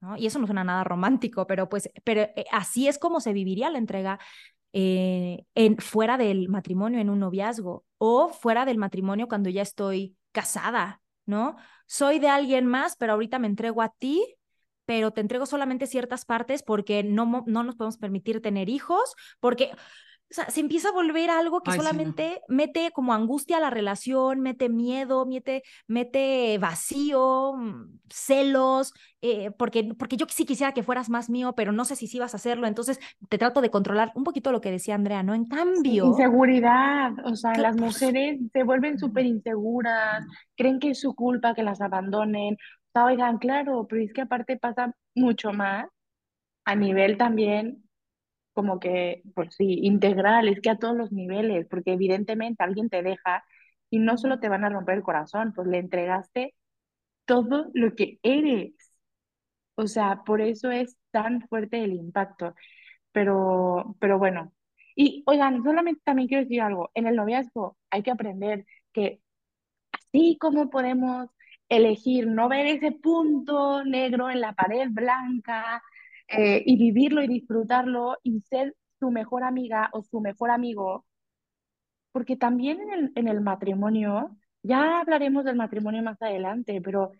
¿no? 0.00 0.16
Y 0.16 0.26
eso 0.26 0.38
no 0.38 0.46
suena 0.46 0.64
nada 0.64 0.84
romántico, 0.84 1.46
pero 1.46 1.68
pues, 1.68 1.90
pero 2.04 2.22
eh, 2.22 2.46
así 2.52 2.88
es 2.88 2.98
como 2.98 3.20
se 3.20 3.32
viviría 3.32 3.70
la 3.70 3.78
entrega 3.78 4.18
eh, 4.72 5.44
en, 5.54 5.78
fuera 5.78 6.18
del 6.18 6.48
matrimonio, 6.48 7.00
en 7.00 7.10
un 7.10 7.20
noviazgo, 7.20 7.84
o 7.98 8.28
fuera 8.28 8.64
del 8.64 8.78
matrimonio 8.78 9.28
cuando 9.28 9.50
ya 9.50 9.62
estoy 9.62 10.16
casada, 10.32 11.00
¿no? 11.24 11.56
Soy 11.86 12.18
de 12.18 12.28
alguien 12.28 12.66
más, 12.66 12.96
pero 12.96 13.12
ahorita 13.14 13.38
me 13.38 13.46
entrego 13.46 13.82
a 13.82 13.88
ti 13.90 14.36
pero 14.86 15.10
te 15.10 15.20
entrego 15.20 15.44
solamente 15.46 15.86
ciertas 15.86 16.24
partes 16.24 16.62
porque 16.62 17.02
no, 17.02 17.44
no 17.46 17.62
nos 17.64 17.74
podemos 17.74 17.98
permitir 17.98 18.40
tener 18.40 18.68
hijos, 18.68 19.14
porque 19.40 19.72
o 20.28 20.34
sea, 20.34 20.50
se 20.50 20.60
empieza 20.60 20.88
a 20.88 20.92
volver 20.92 21.30
algo 21.30 21.60
que 21.62 21.70
solamente 21.70 22.40
mete 22.48 22.90
como 22.90 23.14
angustia 23.14 23.58
a 23.58 23.60
la 23.60 23.70
relación, 23.70 24.40
mete 24.40 24.68
miedo, 24.68 25.24
mete, 25.24 25.62
mete 25.86 26.58
vacío, 26.58 27.54
mm, 27.56 28.00
celos, 28.10 28.92
eh, 29.22 29.52
porque, 29.52 29.94
porque 29.96 30.16
yo 30.16 30.26
sí 30.28 30.44
quisiera 30.44 30.72
que 30.72 30.82
fueras 30.82 31.10
más 31.10 31.30
mío, 31.30 31.54
pero 31.54 31.70
no 31.70 31.84
sé 31.84 31.94
si 31.94 32.08
sí 32.08 32.18
vas 32.18 32.34
a 32.34 32.38
hacerlo, 32.38 32.66
entonces 32.66 32.98
te 33.28 33.38
trato 33.38 33.60
de 33.60 33.70
controlar 33.70 34.10
un 34.16 34.24
poquito 34.24 34.50
lo 34.50 34.60
que 34.60 34.72
decía 34.72 34.96
Andrea, 34.96 35.22
¿no? 35.22 35.32
En 35.32 35.46
cambio... 35.46 36.06
Inseguridad, 36.06 37.12
o 37.24 37.36
sea, 37.36 37.54
las 37.54 37.76
mujeres 37.76 38.40
se 38.52 38.62
vuelven 38.64 38.98
súper 38.98 39.26
inseguras, 39.26 40.26
creen 40.56 40.80
que 40.80 40.90
es 40.90 41.00
su 41.00 41.14
culpa 41.14 41.54
que 41.54 41.62
las 41.62 41.80
abandonen, 41.80 42.54
o 42.54 42.90
sea, 42.92 43.04
oigan, 43.04 43.38
claro, 43.38 43.86
pero 43.88 44.02
es 44.02 44.12
que 44.12 44.22
aparte 44.22 44.56
pasa 44.56 44.92
mucho 45.14 45.52
más 45.52 45.86
a 46.64 46.74
nivel 46.74 47.16
también 47.16 47.85
como 48.56 48.80
que, 48.80 49.22
pues 49.36 49.54
sí, 49.56 49.80
integral, 49.84 50.48
es 50.48 50.60
que 50.62 50.70
a 50.70 50.78
todos 50.78 50.96
los 50.96 51.12
niveles, 51.12 51.68
porque 51.70 51.92
evidentemente 51.94 52.64
alguien 52.64 52.90
te 52.90 53.02
deja 53.04 53.44
y 53.90 54.00
no 54.00 54.18
solo 54.18 54.40
te 54.40 54.48
van 54.48 54.64
a 54.64 54.70
romper 54.70 54.96
el 54.96 55.04
corazón, 55.04 55.52
pues 55.54 55.68
le 55.68 55.78
entregaste 55.78 56.54
todo 57.26 57.70
lo 57.74 57.94
que 57.96 58.18
eres. 58.22 58.74
O 59.74 59.86
sea, 59.86 60.22
por 60.24 60.40
eso 60.40 60.70
es 60.70 60.96
tan 61.10 61.42
fuerte 61.48 61.82
el 61.84 61.92
impacto. 61.92 62.54
Pero, 63.12 63.96
pero 64.00 64.18
bueno. 64.18 64.52
Y 64.96 65.24
oigan, 65.26 65.62
solamente 65.64 66.02
también 66.04 66.28
quiero 66.28 66.44
decir 66.44 66.62
algo. 66.62 66.90
En 66.94 67.06
el 67.06 67.16
noviazgo 67.16 67.76
hay 67.90 68.02
que 68.02 68.10
aprender 68.12 68.66
que 68.92 69.20
así 69.92 70.38
como 70.40 70.70
podemos 70.70 71.28
elegir 71.68 72.26
no 72.28 72.48
ver 72.48 72.66
ese 72.66 72.92
punto 72.92 73.84
negro 73.84 74.30
en 74.30 74.40
la 74.40 74.54
pared 74.54 74.88
blanca 74.90 75.82
eh, 76.28 76.62
y 76.66 76.76
vivirlo 76.76 77.22
y 77.22 77.28
disfrutarlo 77.28 78.16
y 78.22 78.40
ser 78.42 78.74
su 78.98 79.10
mejor 79.10 79.44
amiga 79.44 79.90
o 79.92 80.02
su 80.02 80.20
mejor 80.20 80.50
amigo, 80.50 81.04
porque 82.12 82.36
también 82.36 82.80
en 82.80 82.92
el, 82.92 83.12
en 83.14 83.28
el 83.28 83.40
matrimonio, 83.40 84.36
ya 84.62 85.00
hablaremos 85.00 85.44
del 85.44 85.56
matrimonio 85.56 86.02
más 86.02 86.20
adelante, 86.22 86.80
pero 86.82 87.12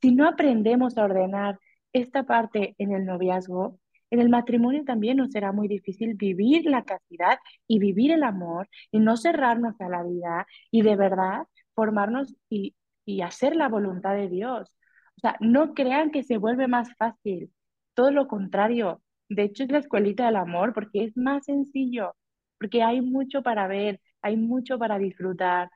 si 0.00 0.12
no 0.14 0.28
aprendemos 0.28 0.98
a 0.98 1.04
ordenar 1.04 1.58
esta 1.92 2.24
parte 2.24 2.74
en 2.78 2.92
el 2.92 3.04
noviazgo, 3.06 3.78
en 4.10 4.20
el 4.20 4.28
matrimonio 4.28 4.84
también 4.84 5.16
nos 5.16 5.30
será 5.32 5.52
muy 5.52 5.68
difícil 5.68 6.14
vivir 6.14 6.66
la 6.66 6.84
castidad 6.84 7.38
y 7.66 7.78
vivir 7.78 8.12
el 8.12 8.22
amor 8.24 8.68
y 8.90 9.00
no 9.00 9.16
cerrarnos 9.16 9.80
a 9.80 9.88
la 9.88 10.02
vida 10.02 10.46
y 10.70 10.82
de 10.82 10.96
verdad 10.96 11.46
formarnos 11.74 12.34
y, 12.50 12.74
y 13.06 13.22
hacer 13.22 13.56
la 13.56 13.68
voluntad 13.68 14.14
de 14.14 14.28
Dios. 14.28 14.68
O 15.16 15.20
sea, 15.20 15.36
no 15.40 15.72
crean 15.74 16.10
que 16.10 16.22
se 16.24 16.36
vuelve 16.36 16.68
más 16.68 16.94
fácil 16.96 17.50
todo 17.94 18.10
lo 18.10 18.28
contrario. 18.28 19.02
De 19.28 19.44
hecho, 19.44 19.64
es 19.64 19.70
la 19.70 19.78
escuelita 19.78 20.26
del 20.26 20.36
amor 20.36 20.74
porque 20.74 21.04
es 21.04 21.16
más 21.16 21.44
sencillo, 21.46 22.14
porque 22.58 22.82
hay 22.82 23.00
mucho 23.00 23.42
para 23.42 23.66
ver, 23.66 24.00
hay 24.22 24.36
mucho 24.36 24.78
para 24.78 24.98
disfrutar. 24.98 25.70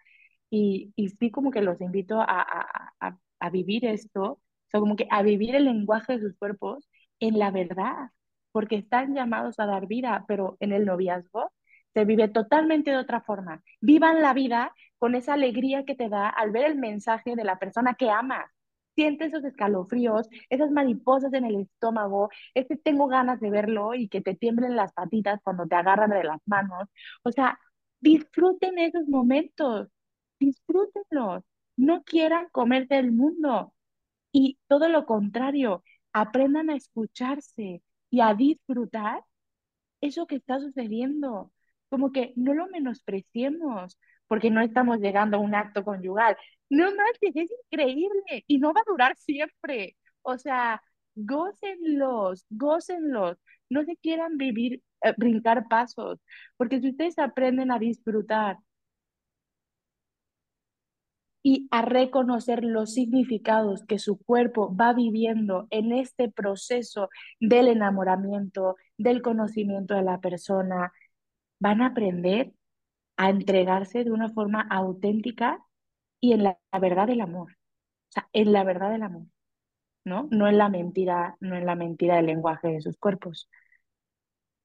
Y, 0.51 0.93
y 0.97 1.09
sí, 1.11 1.31
como 1.31 1.51
que 1.51 1.63
los 1.63 1.81
invito 1.81 2.21
a, 2.21 2.27
a, 3.01 3.19
a, 3.41 3.51
vivir 3.51 3.85
esto, 3.87 4.23
o 4.25 4.41
sea, 4.71 4.81
como 4.81 4.97
que 4.97 5.09
a 5.11 5.23
vivir 5.23 5.55
el 5.57 5.65
lenguaje 5.67 6.15
de 6.15 6.21
sus 6.21 6.37
cuerpos 6.39 6.89
en 7.21 7.39
la 7.39 7.51
verdad, 7.51 8.11
porque 8.53 8.77
están 8.77 9.15
llamados 9.15 9.59
a 9.59 9.67
dar 9.67 9.87
vida, 9.87 10.25
pero 10.29 10.57
en 10.61 10.73
el 10.73 10.85
noviazgo 10.87 11.53
se 11.95 12.05
vive 12.05 12.29
totalmente 12.29 12.91
de 12.91 12.99
otra 12.99 13.21
forma. 13.23 13.63
Vivan 13.81 14.23
la 14.23 14.35
vida 14.35 14.73
con 14.99 15.15
esa 15.15 15.35
alegría 15.35 15.85
que 15.85 15.95
te 15.95 16.09
da 16.09 16.29
al 16.29 16.51
ver 16.53 16.67
el 16.67 16.77
mensaje 16.77 17.37
de 17.37 17.45
la 17.45 17.59
persona 17.59 17.95
que 17.95 18.11
amas 18.11 18.51
siente 18.97 19.27
esos 19.27 19.45
escalofríos, 19.45 20.29
esas 20.51 20.71
mariposas 20.73 21.33
en 21.35 21.45
el 21.47 21.57
estómago, 21.61 22.31
ese 22.55 22.77
tengo 22.77 23.07
ganas 23.09 23.41
de 23.41 23.51
verlo 23.51 23.95
y 23.95 24.09
que 24.09 24.21
te 24.23 24.35
tiemblen 24.35 24.77
las 24.77 24.93
patitas 24.95 25.41
cuando 25.45 25.67
te 25.69 25.77
agarran 25.77 26.11
de 26.11 26.25
las 26.25 26.41
manos. 26.47 26.89
O 27.25 27.33
sea, 27.33 27.59
disfruten 28.01 28.79
esos 28.79 29.09
momentos, 29.09 29.89
disfrútenlos, 30.41 31.45
no 31.77 32.03
quieran 32.05 32.49
comerse 32.53 32.99
el 32.99 33.13
mundo. 33.13 33.73
Y 34.33 34.59
todo 34.69 34.89
lo 34.89 35.07
contrario, 35.07 35.85
aprendan 36.13 36.71
a 36.71 36.77
escucharse 36.77 37.83
y 38.11 38.21
a 38.21 38.35
disfrutar 38.35 39.23
eso 40.01 40.27
que 40.27 40.37
está 40.37 40.61
sucediendo. 40.61 41.53
Como 41.89 42.13
que 42.13 42.33
no 42.37 42.55
lo 42.55 42.67
menospreciemos, 42.69 43.99
porque 44.29 44.51
no 44.51 44.61
estamos 44.61 44.99
llegando 44.99 45.37
a 45.37 45.41
un 45.41 45.55
acto 45.55 45.85
conyugal. 45.85 46.37
No 46.71 46.87
manches, 46.95 47.35
es 47.37 47.51
increíble 47.71 48.45
y 48.47 48.59
no 48.59 48.73
va 48.73 48.81
a 48.81 48.91
durar 48.91 49.17
siempre. 49.17 49.97
O 50.23 50.39
sea, 50.39 50.83
gócenlos, 51.15 52.45
gócenlos. 52.51 53.39
No 53.71 53.85
se 53.85 53.97
quieran 53.97 54.37
vivir, 54.39 54.83
eh, 55.03 55.15
brincar 55.17 55.69
pasos, 55.69 56.21
porque 56.57 56.81
si 56.81 56.91
ustedes 56.91 57.19
aprenden 57.19 57.71
a 57.73 57.79
disfrutar 57.79 58.59
y 61.43 61.69
a 61.71 61.83
reconocer 61.83 62.65
los 62.65 62.93
significados 62.95 63.85
que 63.87 63.99
su 63.99 64.19
cuerpo 64.19 64.75
va 64.77 64.93
viviendo 64.93 65.69
en 65.71 65.93
este 65.93 66.29
proceso 66.31 67.09
del 67.41 67.69
enamoramiento, 67.69 68.77
del 68.99 69.23
conocimiento 69.23 69.95
de 69.95 70.03
la 70.03 70.21
persona, 70.21 70.93
van 71.61 71.83
a 71.83 71.89
aprender 71.89 72.53
a 73.17 73.31
entregarse 73.31 74.05
de 74.05 74.13
una 74.13 74.31
forma 74.31 74.63
auténtica 74.71 75.61
y 76.21 76.33
en 76.33 76.45
la, 76.45 76.59
verdad 76.81 77.07
del 77.07 77.21
amor. 77.21 77.53
O 77.53 78.13
sea, 78.13 78.29
en 78.33 78.53
la 78.53 78.65
verdad 78.65 78.91
del 78.91 79.03
amor, 79.03 79.27
¿no? 80.05 80.29
No 80.31 80.49
en 80.49 80.59
la 80.59 80.69
mentira, 80.69 81.37
no 81.41 81.57
en 81.57 81.67
la 81.67 81.75
mentira 81.75 82.17
del 82.17 82.27
lenguaje 82.27 82.69
de 82.69 82.81
sus 82.81 82.97
cuerpos. 82.97 83.49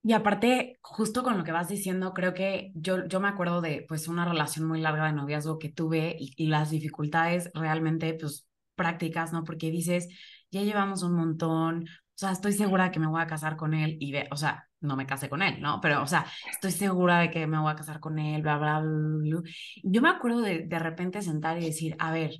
Y 0.03 0.13
aparte, 0.13 0.79
justo 0.81 1.23
con 1.23 1.37
lo 1.37 1.43
que 1.43 1.51
vas 1.51 1.67
diciendo, 1.67 2.13
creo 2.13 2.33
que 2.33 2.71
yo, 2.73 3.05
yo 3.07 3.19
me 3.19 3.27
acuerdo 3.27 3.61
de 3.61 3.85
pues 3.87 4.07
una 4.07 4.25
relación 4.25 4.67
muy 4.67 4.81
larga 4.81 5.05
de 5.05 5.13
noviazgo 5.13 5.59
que 5.59 5.69
tuve 5.69 6.15
y, 6.19 6.33
y 6.37 6.47
las 6.47 6.71
dificultades 6.71 7.51
realmente 7.53 8.15
pues 8.15 8.47
prácticas, 8.75 9.31
¿no? 9.31 9.43
Porque 9.43 9.69
dices, 9.69 10.07
ya 10.49 10.61
llevamos 10.63 11.03
un 11.03 11.13
montón, 11.13 11.83
o 11.83 11.87
sea, 12.15 12.31
estoy 12.31 12.53
segura 12.53 12.91
que 12.91 12.99
me 12.99 13.07
voy 13.07 13.21
a 13.21 13.27
casar 13.27 13.57
con 13.57 13.73
él 13.73 13.97
y 13.99 14.11
ve, 14.11 14.27
o 14.31 14.37
sea, 14.37 14.70
no 14.81 14.95
me 14.95 15.05
casé 15.07 15.29
con 15.29 15.41
él, 15.41 15.61
¿no? 15.61 15.79
Pero, 15.81 16.03
o 16.03 16.07
sea, 16.07 16.25
estoy 16.51 16.71
segura 16.71 17.19
de 17.19 17.31
que 17.31 17.47
me 17.47 17.59
voy 17.59 17.71
a 17.71 17.75
casar 17.75 17.99
con 17.99 18.19
él, 18.19 18.41
bla, 18.41 18.57
bla, 18.57 18.79
bla. 18.79 19.41
Yo 19.83 20.01
me 20.01 20.09
acuerdo 20.09 20.41
de 20.41 20.65
de 20.67 20.79
repente 20.79 21.21
sentar 21.21 21.57
y 21.61 21.65
decir, 21.65 21.95
a 21.99 22.11
ver, 22.11 22.31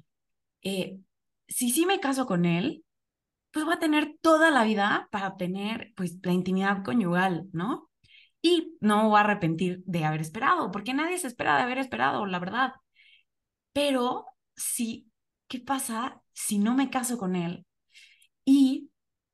eh, 0.63 0.99
si 1.47 1.71
sí 1.71 1.85
me 1.85 1.99
caso 1.99 2.25
con 2.25 2.45
él, 2.45 2.83
pues 3.51 3.65
voy 3.65 3.75
a 3.75 3.79
tener 3.79 4.17
toda 4.21 4.51
la 4.51 4.63
vida 4.63 5.07
para 5.11 5.37
tener, 5.37 5.93
pues, 5.95 6.17
la 6.23 6.33
intimidad 6.33 6.83
conyugal, 6.83 7.47
¿no? 7.53 7.89
Y 8.41 8.77
no 8.81 8.97
me 9.03 9.09
voy 9.09 9.17
a 9.17 9.21
arrepentir 9.21 9.83
de 9.85 10.05
haber 10.05 10.21
esperado, 10.21 10.71
porque 10.71 10.93
nadie 10.93 11.17
se 11.19 11.27
espera 11.27 11.57
de 11.57 11.63
haber 11.63 11.77
esperado, 11.79 12.25
la 12.25 12.39
verdad. 12.39 12.73
Pero, 13.73 14.25
sí, 14.55 15.09
¿qué 15.47 15.59
pasa 15.59 16.21
si 16.33 16.59
no 16.59 16.75
me 16.75 16.89
caso 16.89 17.17
con 17.17 17.35
él? 17.35 17.65
Y, 18.45 18.89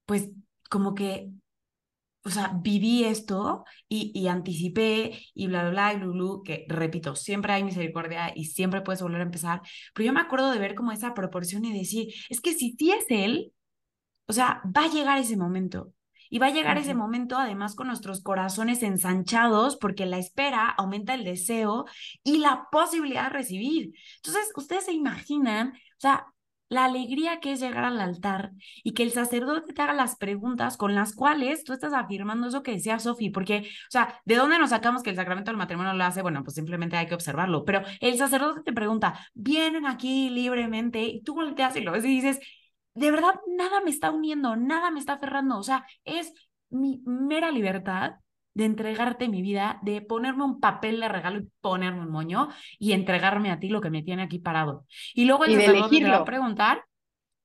pues, 0.06 0.30
como 0.70 0.96
que 0.96 1.32
o 2.28 2.30
sea, 2.30 2.52
viví 2.62 3.06
esto 3.06 3.64
y, 3.88 4.12
y 4.14 4.28
anticipé 4.28 5.18
y 5.34 5.48
bla, 5.48 5.62
bla, 5.70 5.72
bla, 5.72 5.94
y 5.94 5.98
blu, 6.08 6.44
que 6.44 6.66
repito, 6.68 7.16
siempre 7.16 7.54
hay 7.54 7.64
misericordia 7.64 8.34
y 8.36 8.46
siempre 8.46 8.82
puedes 8.82 9.02
volver 9.02 9.22
a 9.22 9.24
empezar. 9.24 9.62
Pero 9.94 10.08
yo 10.08 10.14
me 10.14 10.20
acuerdo 10.20 10.52
de 10.52 10.60
ver 10.60 10.76
como 10.76 10.92
esa 10.92 11.14
proporción 11.14 11.64
y 11.64 11.78
decir, 11.78 12.14
es 12.30 12.42
que 12.42 12.54
si 12.54 12.76
sí 12.78 12.92
es 12.92 13.06
él, 13.10 13.54
o 14.28 14.34
sea, 14.34 14.62
va 14.66 14.86
a 14.86 14.90
llegar 14.90 15.18
ese 15.20 15.38
momento. 15.38 15.94
Y 16.30 16.40
va 16.40 16.48
a 16.48 16.52
llegar 16.52 16.78
ese 16.78 16.94
momento 16.94 17.38
además 17.38 17.74
con 17.74 17.88
nuestros 17.88 18.22
corazones 18.22 18.84
ensanchados 18.84 19.78
porque 19.78 20.06
la 20.06 20.18
espera 20.18 20.70
aumenta 20.70 21.14
el 21.14 21.24
deseo 21.24 21.86
y 22.22 22.40
la 22.40 22.68
posibilidad 22.70 23.24
de 23.24 23.30
recibir. 23.30 23.94
Entonces, 24.18 24.52
ustedes 24.58 24.84
se 24.84 24.92
imaginan, 24.92 25.70
o 25.70 26.00
sea, 26.00 26.28
la 26.70 26.86
alegría 26.86 27.40
que 27.40 27.54
es 27.54 27.60
llegar 27.60 27.86
al 27.86 28.00
altar 28.00 28.52
y 28.84 28.94
que 28.94 29.04
el 29.04 29.12
sacerdote 29.12 29.74
te 29.74 29.82
haga 29.82 29.94
las 29.94 30.18
preguntas 30.18 30.78
con 30.78 30.96
las 30.96 31.14
cuales 31.16 31.64
tú 31.64 31.74
estás 31.74 31.94
afirmando 31.94 32.48
eso 32.48 32.64
que 32.64 32.72
decía 32.74 33.00
Sofi, 33.00 33.30
porque, 33.30 33.60
o 33.60 33.92
sea, 33.92 34.20
¿de 34.26 34.36
dónde 34.36 34.60
nos 34.60 34.72
sacamos 34.72 35.04
que 35.04 35.10
el 35.10 35.16
sacramento 35.16 35.52
del 35.52 35.58
matrimonio 35.58 35.94
lo 35.94 36.04
hace? 36.04 36.22
Bueno, 36.22 36.44
pues 36.44 36.56
simplemente 36.56 36.98
hay 36.98 37.08
que 37.08 37.16
observarlo, 37.16 37.64
pero 37.66 37.82
el 38.02 38.18
sacerdote 38.18 38.62
te 38.64 38.74
pregunta, 38.74 39.20
vienen 39.34 39.86
aquí 39.86 40.30
libremente 40.30 41.02
y 41.04 41.22
tú 41.22 41.36
volteas 41.36 41.76
y 41.76 41.82
lo 41.82 41.92
ves 41.92 42.06
y 42.06 42.10
dices, 42.10 42.40
de 42.94 43.12
verdad, 43.12 43.36
nada 43.48 43.82
me 43.82 43.92
está 43.92 44.12
uniendo, 44.12 44.56
nada 44.56 44.92
me 44.92 45.00
está 45.00 45.14
aferrando, 45.14 45.58
o 45.58 45.64
sea, 45.64 45.86
es 46.04 46.34
mi 46.70 47.02
mera 47.06 47.52
libertad 47.52 48.16
de 48.58 48.66
entregarte 48.66 49.30
mi 49.30 49.44
vida, 49.44 49.78
de 49.84 50.02
ponerme 50.02 50.44
un 50.44 50.60
papel 50.60 51.00
de 51.00 51.08
regalo 51.08 51.40
y 51.40 51.48
ponerme 51.62 52.02
un 52.02 52.10
moño 52.10 52.50
y 52.80 52.94
entregarme 52.94 53.52
a 53.52 53.60
ti 53.60 53.70
lo 53.70 53.82
que 53.82 53.92
me 53.92 54.02
tiene 54.02 54.24
aquí 54.24 54.40
parado. 54.40 54.88
Y 55.14 55.26
luego 55.26 55.46
el 55.46 55.54
sacerdote 55.54 56.00
te 56.00 56.10
va 56.10 56.18
a 56.18 56.26
preguntar, 56.26 56.84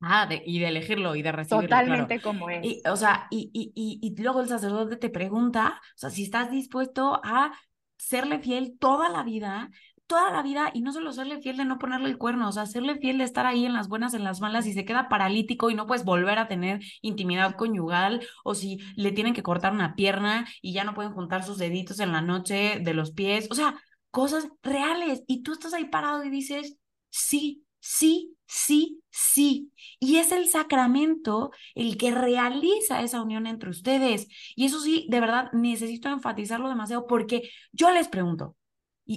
ah, 0.00 0.26
y 0.46 0.58
de 0.58 0.68
elegirlo 0.68 1.14
y 1.14 1.20
de 1.20 1.30
recibirlo. 1.30 1.68
Totalmente 1.68 2.22
como 2.22 2.48
es. 2.48 2.64
Y, 2.64 2.82
o 2.88 2.96
sea, 2.96 3.26
y, 3.30 3.50
y, 3.52 3.98
y, 4.00 4.22
luego 4.22 4.40
el 4.40 4.48
sacerdote 4.48 4.96
te 4.96 5.10
pregunta, 5.10 5.82
o 5.82 5.98
sea, 5.98 6.08
si 6.08 6.22
estás 6.22 6.50
dispuesto 6.50 7.20
a 7.22 7.52
serle 7.98 8.38
fiel 8.38 8.78
toda 8.78 9.10
la 9.10 9.22
vida, 9.22 9.68
toda 10.12 10.30
la 10.30 10.42
vida 10.42 10.70
y 10.74 10.82
no 10.82 10.92
solo 10.92 11.10
serle 11.10 11.40
fiel 11.40 11.56
de 11.56 11.64
no 11.64 11.78
ponerle 11.78 12.10
el 12.10 12.18
cuerno, 12.18 12.46
o 12.46 12.52
sea, 12.52 12.66
serle 12.66 12.98
fiel 12.98 13.16
de 13.16 13.24
estar 13.24 13.46
ahí 13.46 13.64
en 13.64 13.72
las 13.72 13.88
buenas, 13.88 14.12
en 14.12 14.24
las 14.24 14.42
malas 14.42 14.66
y 14.66 14.74
se 14.74 14.84
queda 14.84 15.08
paralítico 15.08 15.70
y 15.70 15.74
no 15.74 15.86
puedes 15.86 16.04
volver 16.04 16.38
a 16.38 16.48
tener 16.48 16.80
intimidad 17.00 17.56
conyugal 17.56 18.20
o 18.44 18.54
si 18.54 18.78
le 18.94 19.10
tienen 19.12 19.32
que 19.32 19.42
cortar 19.42 19.72
una 19.72 19.94
pierna 19.94 20.46
y 20.60 20.74
ya 20.74 20.84
no 20.84 20.92
pueden 20.92 21.14
juntar 21.14 21.44
sus 21.44 21.56
deditos 21.56 21.98
en 21.98 22.12
la 22.12 22.20
noche 22.20 22.80
de 22.84 22.92
los 22.92 23.12
pies, 23.12 23.48
o 23.50 23.54
sea, 23.54 23.74
cosas 24.10 24.48
reales 24.62 25.22
y 25.26 25.42
tú 25.42 25.54
estás 25.54 25.72
ahí 25.72 25.86
parado 25.86 26.22
y 26.24 26.28
dices, 26.28 26.76
sí, 27.08 27.64
sí, 27.80 28.36
sí, 28.46 29.00
sí. 29.08 29.72
Y 29.98 30.16
es 30.16 30.30
el 30.30 30.46
sacramento 30.46 31.52
el 31.74 31.96
que 31.96 32.10
realiza 32.10 33.00
esa 33.00 33.22
unión 33.22 33.46
entre 33.46 33.70
ustedes. 33.70 34.28
Y 34.56 34.66
eso 34.66 34.78
sí, 34.78 35.06
de 35.08 35.20
verdad, 35.20 35.50
necesito 35.54 36.10
enfatizarlo 36.10 36.68
demasiado 36.68 37.06
porque 37.06 37.48
yo 37.72 37.90
les 37.90 38.08
pregunto, 38.08 38.56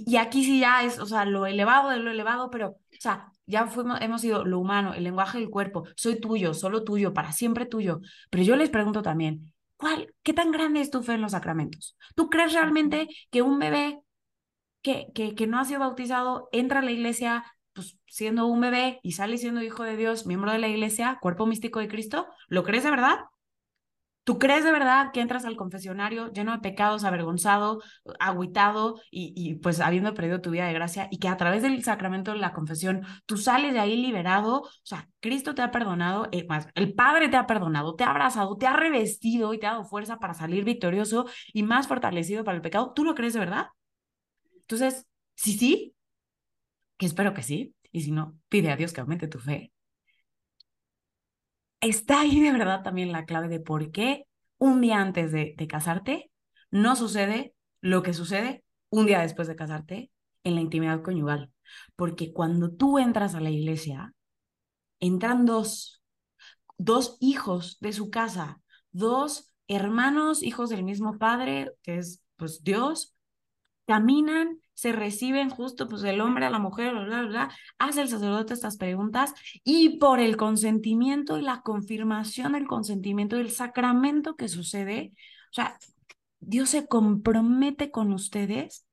y, 0.06 0.18
aquí 0.18 0.44
sí 0.44 0.60
ya 0.60 0.84
es, 0.84 1.00
o 1.00 1.06
sea, 1.06 1.26
lo 1.26 1.46
elevado 1.46 1.90
de 1.90 1.98
lo 2.00 2.12
elevado, 2.12 2.50
pero, 2.50 2.70
o 2.70 2.78
sea, 3.00 3.32
ya 3.46 3.68
fuimos, 3.68 4.02
hemos 4.02 4.22
sido 4.22 4.44
lo 4.44 4.60
humano, 4.60 4.94
el 4.94 5.04
lenguaje 5.04 5.40
del 5.40 5.50
cuerpo, 5.50 5.86
soy 5.96 6.20
tuyo, 6.20 6.54
solo 6.54 6.84
tuyo, 6.84 7.14
para 7.14 7.32
siempre 7.32 7.66
tuyo. 7.66 8.02
Pero 8.30 8.44
yo 8.44 8.56
les 8.56 8.70
pregunto 8.70 9.02
también, 9.02 9.54
¿cuál, 9.78 10.14
qué 10.24 10.34
tan 10.34 10.52
grande 10.52 10.82
es 10.82 10.90
tu 10.90 11.04
fe 11.04 11.14
en 11.14 11.22
los 11.22 11.32
sacramentos? 11.32 11.98
¿Tú 12.16 12.30
crees 12.30 12.54
realmente 12.54 13.08
que 13.30 13.42
un 13.42 13.60
bebé 13.60 14.02
que, 14.82 15.08
que, 15.14 15.36
que 15.36 15.48
no 15.48 15.60
ha 15.60 15.66
sido 15.66 15.80
bautizado 15.82 16.50
entra 16.52 16.80
a 16.80 16.84
la 16.84 16.92
iglesia 16.92 17.44
pues, 17.74 17.98
siendo 18.08 18.48
un 18.48 18.62
bebé 18.62 19.00
y 19.04 19.12
sale 19.12 19.38
siendo 19.38 19.62
hijo 19.62 19.84
de 19.84 19.98
Dios, 19.98 20.26
miembro 20.26 20.52
de 20.52 20.60
la 20.60 20.68
iglesia, 20.68 21.20
cuerpo 21.22 21.46
místico 21.46 21.80
de 21.80 21.88
Cristo? 21.88 22.28
¿Lo 22.48 22.64
crees 22.64 22.84
de 22.84 22.92
verdad? 22.92 23.20
¿Tú 24.26 24.40
crees 24.40 24.64
de 24.64 24.72
verdad 24.72 25.12
que 25.14 25.22
entras 25.22 25.46
al 25.46 25.56
confesionario 25.56 26.32
lleno 26.34 26.52
de 26.52 26.58
pecados, 26.58 27.04
avergonzado, 27.04 27.84
agüitado 28.20 29.00
y, 29.12 29.34
y, 29.36 29.56
pues 29.56 29.80
habiendo 29.80 30.16
perdido 30.16 30.42
tu 30.42 30.50
vida 30.50 30.66
de 30.66 30.74
gracia 30.74 31.08
y 31.12 31.20
que 31.20 31.28
a 31.28 31.38
través 31.38 31.62
del 31.62 31.84
sacramento 31.84 32.32
de 32.32 32.40
la 32.40 32.52
confesión 32.52 33.04
tú 33.28 33.38
sales 33.38 33.74
de 33.74 33.80
ahí 33.80 33.96
liberado? 33.96 34.62
O 34.62 34.70
sea, 34.82 35.08
Cristo 35.20 35.54
te 35.54 35.62
ha 35.62 35.70
perdonado, 35.70 36.28
eh, 36.32 36.48
el 36.74 36.96
Padre 36.96 37.30
te 37.30 37.38
ha 37.38 37.46
perdonado, 37.46 37.94
te 37.96 38.04
ha 38.04 38.10
abrazado, 38.10 38.58
te 38.58 38.66
ha 38.66 38.74
revestido 38.74 39.54
y 39.54 39.60
te 39.60 39.68
ha 39.68 39.74
dado 39.74 39.84
fuerza 39.84 40.18
para 40.18 40.34
salir 40.34 40.64
victorioso 40.64 41.28
y 41.54 41.62
más 41.62 41.88
fortalecido 41.88 42.44
para 42.44 42.56
el 42.56 42.64
pecado. 42.64 42.94
¿Tú 42.96 43.04
lo 43.04 43.14
crees 43.14 43.34
de 43.34 43.42
verdad? 43.42 43.68
Entonces, 44.62 45.06
sí, 45.36 45.54
sí, 45.54 45.96
que 46.98 47.06
espero 47.06 47.36
que 47.36 47.44
sí, 47.44 47.76
y 47.92 48.02
si 48.02 48.12
no, 48.12 48.40
pide 48.50 48.72
a 48.72 48.76
Dios 48.76 48.92
que 48.92 49.02
aumente 49.02 49.28
tu 49.28 49.38
fe 49.38 49.72
está 51.90 52.22
ahí 52.22 52.40
de 52.40 52.52
verdad 52.52 52.84
también 52.84 53.12
la 53.12 53.26
clave 53.26 53.48
de 53.48 53.60
por 53.60 53.92
qué 53.92 54.28
un 54.58 54.82
día 54.82 55.00
antes 55.00 55.32
de, 55.32 55.56
casarte 55.68 56.32
no 56.72 56.96
sucede 56.96 57.54
lo 57.82 58.04
que 58.04 58.14
sucede 58.14 58.64
un 58.90 59.06
día 59.06 59.22
después 59.22 59.48
de 59.48 59.56
casarte 59.56 60.12
en 60.44 60.56
la 60.56 60.62
intimidad 60.62 61.02
conyugal. 61.02 61.52
Porque 61.96 62.34
cuando 62.34 62.72
tú 62.72 63.00
entras 63.00 63.36
a 63.36 63.42
la 63.42 63.50
iglesia, 63.50 64.14
entran 65.00 65.46
dos, 65.46 66.04
dos 66.78 67.18
hijos 67.20 67.78
de 67.80 67.94
su 67.94 68.10
casa, 68.10 68.62
dos 68.92 69.54
hermanos, 69.68 70.44
hijos 70.44 70.70
del 70.70 70.84
mismo 70.84 71.18
padre, 71.18 71.72
que 71.84 71.98
es 71.98 72.24
pues 72.36 72.64
Dios, 72.64 73.16
caminan 73.86 74.60
se 74.76 74.92
reciben 74.92 75.50
justo 75.50 75.88
pues 75.88 76.04
el 76.04 76.22
hombre 76.22 76.46
a 76.46 76.50
la 76.52 76.60
mujer, 76.60 76.92
bla, 76.92 77.06
bla, 77.06 77.22
bla, 77.24 77.52
hace 77.80 78.02
el 78.02 78.10
sacerdote 78.10 78.54
estas 78.54 78.78
preguntas 78.78 79.34
y 79.64 79.98
por 79.98 80.20
el 80.20 80.38
consentimiento 80.38 81.40
y 81.40 81.42
la 81.42 81.62
confirmación 81.62 82.52
del 82.52 82.68
consentimiento 82.68 83.38
del 83.38 83.50
sacramento 83.50 84.36
que 84.36 84.50
sucede, 84.50 85.14
o 85.52 85.54
sea, 85.54 85.78
Dios 86.40 86.70
se 86.70 86.88
compromete 86.88 87.90
con 87.90 88.14
ustedes 88.14 88.86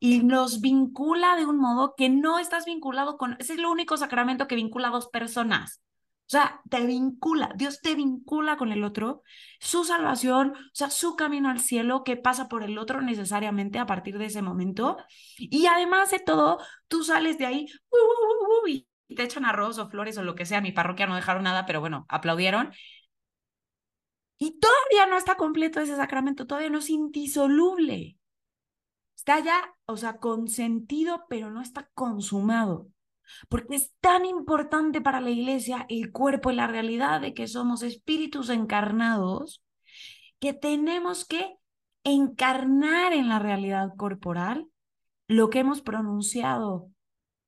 y 0.00 0.22
los 0.22 0.60
vincula 0.60 1.36
de 1.36 1.46
un 1.46 1.58
modo 1.58 1.94
que 1.96 2.08
no 2.08 2.38
estás 2.38 2.64
vinculado 2.64 3.16
con, 3.16 3.34
ese 3.38 3.54
es 3.54 3.58
el 3.58 3.66
único 3.66 3.96
sacramento 3.96 4.48
que 4.48 4.56
vincula 4.56 4.88
a 4.88 4.92
dos 4.92 5.08
personas. 5.08 5.82
O 6.28 6.30
sea, 6.30 6.60
te 6.68 6.84
vincula, 6.84 7.54
Dios 7.56 7.80
te 7.80 7.94
vincula 7.94 8.58
con 8.58 8.70
el 8.70 8.84
otro, 8.84 9.22
su 9.60 9.84
salvación, 9.84 10.52
o 10.54 10.74
sea, 10.74 10.90
su 10.90 11.16
camino 11.16 11.48
al 11.48 11.58
cielo 11.58 12.04
que 12.04 12.18
pasa 12.18 12.50
por 12.50 12.62
el 12.62 12.76
otro 12.76 13.00
necesariamente 13.00 13.78
a 13.78 13.86
partir 13.86 14.18
de 14.18 14.26
ese 14.26 14.42
momento. 14.42 14.98
Y 15.38 15.64
además 15.64 16.10
de 16.10 16.18
todo, 16.18 16.58
tú 16.86 17.02
sales 17.02 17.38
de 17.38 17.46
ahí 17.46 17.66
y 19.06 19.14
te 19.14 19.22
echan 19.22 19.46
arroz 19.46 19.78
o 19.78 19.88
flores 19.88 20.18
o 20.18 20.22
lo 20.22 20.34
que 20.34 20.44
sea. 20.44 20.60
Mi 20.60 20.70
parroquia 20.70 21.06
no 21.06 21.16
dejaron 21.16 21.44
nada, 21.44 21.64
pero 21.64 21.80
bueno, 21.80 22.04
aplaudieron. 22.10 22.72
Y 24.36 24.60
todavía 24.60 25.06
no 25.06 25.16
está 25.16 25.36
completo 25.36 25.80
ese 25.80 25.96
sacramento, 25.96 26.46
todavía 26.46 26.68
no 26.68 26.80
es 26.80 26.90
indisoluble. 26.90 28.18
Está 29.16 29.40
ya, 29.40 29.74
o 29.86 29.96
sea, 29.96 30.18
consentido, 30.18 31.24
pero 31.30 31.50
no 31.50 31.62
está 31.62 31.88
consumado 31.94 32.88
porque 33.48 33.76
es 33.76 33.92
tan 34.00 34.24
importante 34.24 35.00
para 35.00 35.20
la 35.20 35.30
iglesia 35.30 35.86
el 35.88 36.12
cuerpo 36.12 36.50
y 36.50 36.54
la 36.54 36.66
realidad 36.66 37.20
de 37.20 37.34
que 37.34 37.46
somos 37.46 37.82
espíritus 37.82 38.48
encarnados 38.48 39.62
que 40.38 40.52
tenemos 40.52 41.24
que 41.24 41.56
encarnar 42.04 43.12
en 43.12 43.28
la 43.28 43.38
realidad 43.38 43.90
corporal 43.96 44.68
lo 45.26 45.50
que 45.50 45.60
hemos 45.60 45.82
pronunciado 45.82 46.90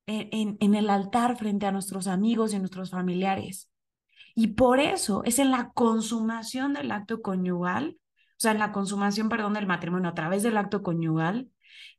en, 0.07 0.57
en, 0.59 0.75
el 0.75 0.89
altar 0.89 1.37
frente 1.37 1.65
a 1.65 1.71
nuestros 1.71 2.07
amigos 2.07 2.53
y 2.53 2.59
nuestros 2.59 2.89
familiares. 2.91 3.69
Y 4.35 4.47
por 4.47 4.79
eso 4.79 5.23
es 5.25 5.39
en 5.39 5.51
la 5.51 5.71
consumación 5.71 6.73
del 6.73 6.91
acto 6.91 7.21
conyugal, 7.21 7.97
o 7.97 8.35
sea, 8.37 8.51
en 8.51 8.59
la 8.59 8.71
consumación, 8.71 9.29
perdón, 9.29 9.53
del 9.53 9.67
matrimonio 9.67 10.09
a 10.09 10.13
través 10.13 10.43
del 10.43 10.57
acto 10.57 10.83
conyugal, 10.83 11.49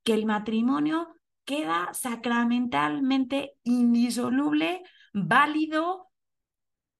que 0.03 0.15
el 0.15 0.27
matrimonio 0.27 1.09
queda 1.45 1.93
sacramentalmente 1.95 3.55
indisoluble, 3.65 4.83
válido 5.13 6.09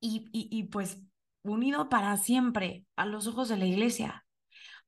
y, 0.01 0.29
y, 0.33 0.65
pues 0.65 1.01
unido 1.43 1.89
para 1.89 2.17
siempre 2.17 2.85
a 2.97 3.07
los 3.07 3.27
ojos 3.27 3.49
de 3.49 3.57
la 3.57 3.67
iglesia. 3.67 4.27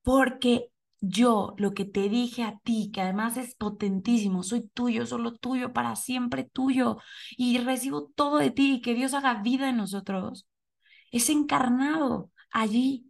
Porque 0.02 0.70
yo 1.00 1.54
lo 1.58 1.74
que 1.74 1.84
te 1.84 2.08
dije 2.08 2.42
a 2.42 2.58
ti, 2.64 2.90
que 2.92 3.00
además 3.02 3.36
es 3.36 3.54
potentísimo, 3.54 4.42
soy 4.42 4.68
tuyo, 4.68 5.06
solo 5.06 5.34
tuyo, 5.34 5.72
para 5.72 5.96
siempre 5.96 6.44
tuyo, 6.44 6.98
y 7.36 7.58
recibo 7.58 8.10
todo 8.14 8.38
de 8.38 8.50
ti, 8.50 8.74
y 8.74 8.80
que 8.80 8.94
Dios 8.94 9.14
haga 9.14 9.42
vida 9.42 9.68
en 9.68 9.76
nosotros, 9.76 10.46
es 11.10 11.30
encarnado 11.30 12.30
allí, 12.50 13.06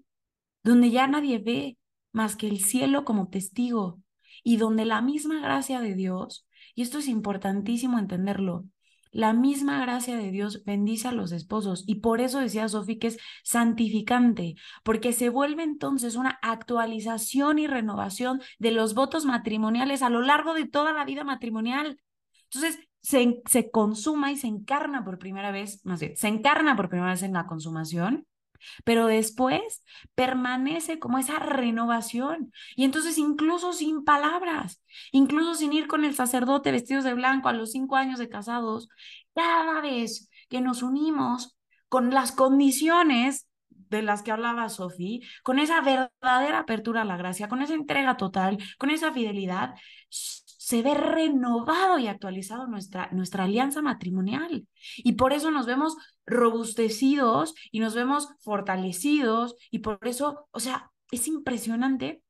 donde 0.63 0.91
ya 0.91 1.07
nadie 1.07 1.39
ve 1.39 1.79
más 2.13 2.37
que 2.37 2.49
el 2.49 2.61
cielo 2.61 3.05
como 3.05 3.29
testigo, 3.29 4.01
y 4.45 4.59
donde 4.59 4.85
la 4.85 5.03
misma 5.03 5.41
gracia 5.41 5.81
de 5.81 5.95
Dios, 5.95 6.47
y 6.77 6.83
esto 6.83 6.99
es 6.99 7.09
importantísimo 7.09 7.99
entenderlo, 7.99 8.67
la 9.11 9.33
misma 9.33 9.81
gracia 9.81 10.17
de 10.17 10.33
Dios 10.33 10.65
bendice 10.65 11.07
a 11.07 11.13
los 11.13 11.31
esposos 11.31 11.85
y 11.87 11.97
por 11.97 12.21
eso 12.21 12.41
decía 12.41 12.69
Sofi 12.69 12.99
que 12.99 13.07
es 13.07 13.19
santificante, 13.45 14.57
porque 14.83 15.13
se 15.13 15.29
vuelve 15.29 15.63
entonces 15.63 16.17
una 16.17 16.39
actualización 16.43 17.61
y 17.61 17.69
renovación 17.69 18.43
de 18.59 18.73
los 18.73 18.95
votos 18.95 19.25
matrimoniales 19.25 20.03
a 20.03 20.11
lo 20.11 20.21
largo 20.21 20.53
de 20.53 20.67
toda 20.67 20.93
la 20.93 21.05
vida 21.05 21.23
matrimonial. 21.23 22.01
Entonces, 22.51 22.81
se, 23.03 23.41
se 23.47 23.71
consuma 23.71 24.33
y 24.33 24.37
se 24.37 24.49
encarna 24.49 25.05
por 25.05 25.19
primera 25.19 25.53
vez, 25.53 25.81
más 25.85 26.01
bien, 26.01 26.17
se 26.17 26.27
encarna 26.27 26.75
por 26.75 26.89
primera 26.89 27.13
vez 27.13 27.23
en 27.23 27.35
la 27.35 27.47
consumación 27.47 28.27
pero 28.85 29.07
después 29.07 29.83
permanece 30.15 30.99
como 30.99 31.19
esa 31.19 31.39
renovación. 31.39 32.53
Y 32.77 32.85
entonces 32.85 33.19
incluso 33.19 33.73
sin 33.73 34.05
palabras, 34.05 34.83
incluso 35.13 35.55
sin 35.55 35.73
ir 35.73 35.87
con 35.87 36.05
el 36.05 36.15
sacerdote 36.15 36.73
vestidos 36.73 37.05
de 37.05 37.15
blanco 37.15 37.49
a 37.49 37.53
los 37.53 37.73
cinco 37.73 37.97
años 37.97 38.19
de 38.19 38.29
casados, 38.29 38.89
cada 39.35 39.81
vez 39.81 40.29
que 40.49 40.61
nos 40.61 40.83
unimos 40.83 41.57
con 41.89 42.11
las 42.11 42.33
condiciones 42.33 43.49
de 43.71 44.03
las 44.03 44.23
que 44.23 44.33
hablaba 44.33 44.69
Sofía, 44.69 45.21
con 45.43 45.59
esa 45.59 45.81
verdadera 45.81 46.61
apertura 46.61 47.03
a 47.03 47.05
la 47.05 47.17
gracia, 47.17 47.49
con 47.49 47.63
esa 47.63 47.75
entrega 47.75 48.17
total, 48.17 48.59
con 48.79 48.91
esa 48.91 49.13
fidelidad, 49.13 49.75
se 50.65 50.81
ve 50.81 50.95
renovado 50.95 51.99
y 51.99 52.07
actualizado 52.07 52.67
nuestra, 52.67 53.11
nuestra 53.13 53.45
alianza 53.45 53.83
matrimonial. 53.83 54.67
Y 54.97 55.13
por 55.13 55.35
eso 55.35 55.51
nos 55.51 55.67
vemos 55.67 55.95
robustecidos 56.25 57.55
y 57.71 57.81
nos 57.81 57.95
vemos 57.95 58.31
fortalecidos 58.41 59.57
y 59.71 59.81
por 59.81 59.99
eso, 60.09 60.49
o 60.53 60.61
sea, 60.61 60.91
es 61.11 61.29
impresionante. 61.29 62.23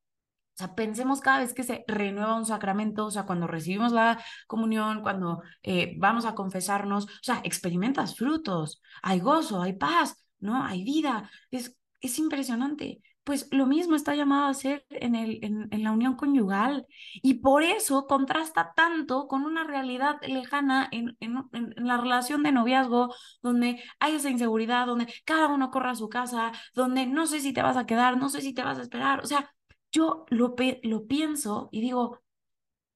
O 0.55 0.57
sea, 0.57 0.75
pensemos 0.75 1.21
cada 1.21 1.39
vez 1.39 1.53
que 1.53 1.63
se 1.63 1.85
renueva 1.87 2.35
un 2.35 2.45
sacramento, 2.45 3.05
o 3.05 3.11
sea, 3.11 3.25
cuando 3.25 3.47
recibimos 3.47 3.93
la 3.93 4.21
comunión, 4.47 5.01
cuando 5.01 5.41
eh, 5.63 5.95
vamos 5.97 6.25
a 6.25 6.35
confesarnos, 6.35 7.05
o 7.05 7.23
sea, 7.23 7.39
experimentas 7.45 8.17
frutos, 8.17 8.81
hay 9.01 9.21
gozo, 9.21 9.61
hay 9.61 9.73
paz, 9.73 10.25
¿no? 10.39 10.61
Hay 10.61 10.83
vida. 10.83 11.29
Es, 11.51 11.77
es 12.01 12.19
impresionante 12.19 13.01
pues 13.25 13.47
lo 13.51 13.65
mismo 13.65 13.95
está 13.95 14.15
llamado 14.15 14.45
a 14.45 14.53
ser 14.53 14.85
en, 14.89 15.15
el, 15.15 15.39
en, 15.43 15.83
la 15.83 15.91
unión 15.91 16.15
conyugal 16.15 16.85
y 17.15 17.35
por 17.35 17.63
eso 17.63 18.05
contrasta 18.07 18.73
tanto 18.75 19.27
con 19.27 19.43
una 19.43 19.63
realidad 19.63 20.17
lejana 20.27 20.87
en, 20.91 21.17
en, 21.19 21.43
la 21.75 21.97
relación 21.97 22.43
de 22.43 22.51
noviazgo 22.51 23.13
donde 23.41 23.83
hay 23.99 24.15
esa 24.15 24.29
inseguridad, 24.29 24.85
donde 24.85 25.11
cada 25.25 25.47
uno 25.47 25.71
corre 25.71 25.89
a 25.89 25.95
su 25.95 26.07
casa, 26.07 26.51
donde 26.75 27.07
no 27.07 27.25
sé 27.25 27.39
si 27.39 27.51
te 27.51 27.63
vas 27.63 27.77
a 27.77 27.87
quedar, 27.87 28.17
no 28.17 28.29
sé 28.29 28.41
si 28.41 28.53
te 28.53 28.63
vas 28.63 28.77
a 28.77 28.83
esperar. 28.83 29.21
O 29.23 29.27
sea, 29.27 29.51
yo 29.91 30.25
lo, 30.29 30.55
lo 30.83 31.07
pienso 31.07 31.69
y 31.71 31.81
digo, 31.81 32.01
o 32.03 32.21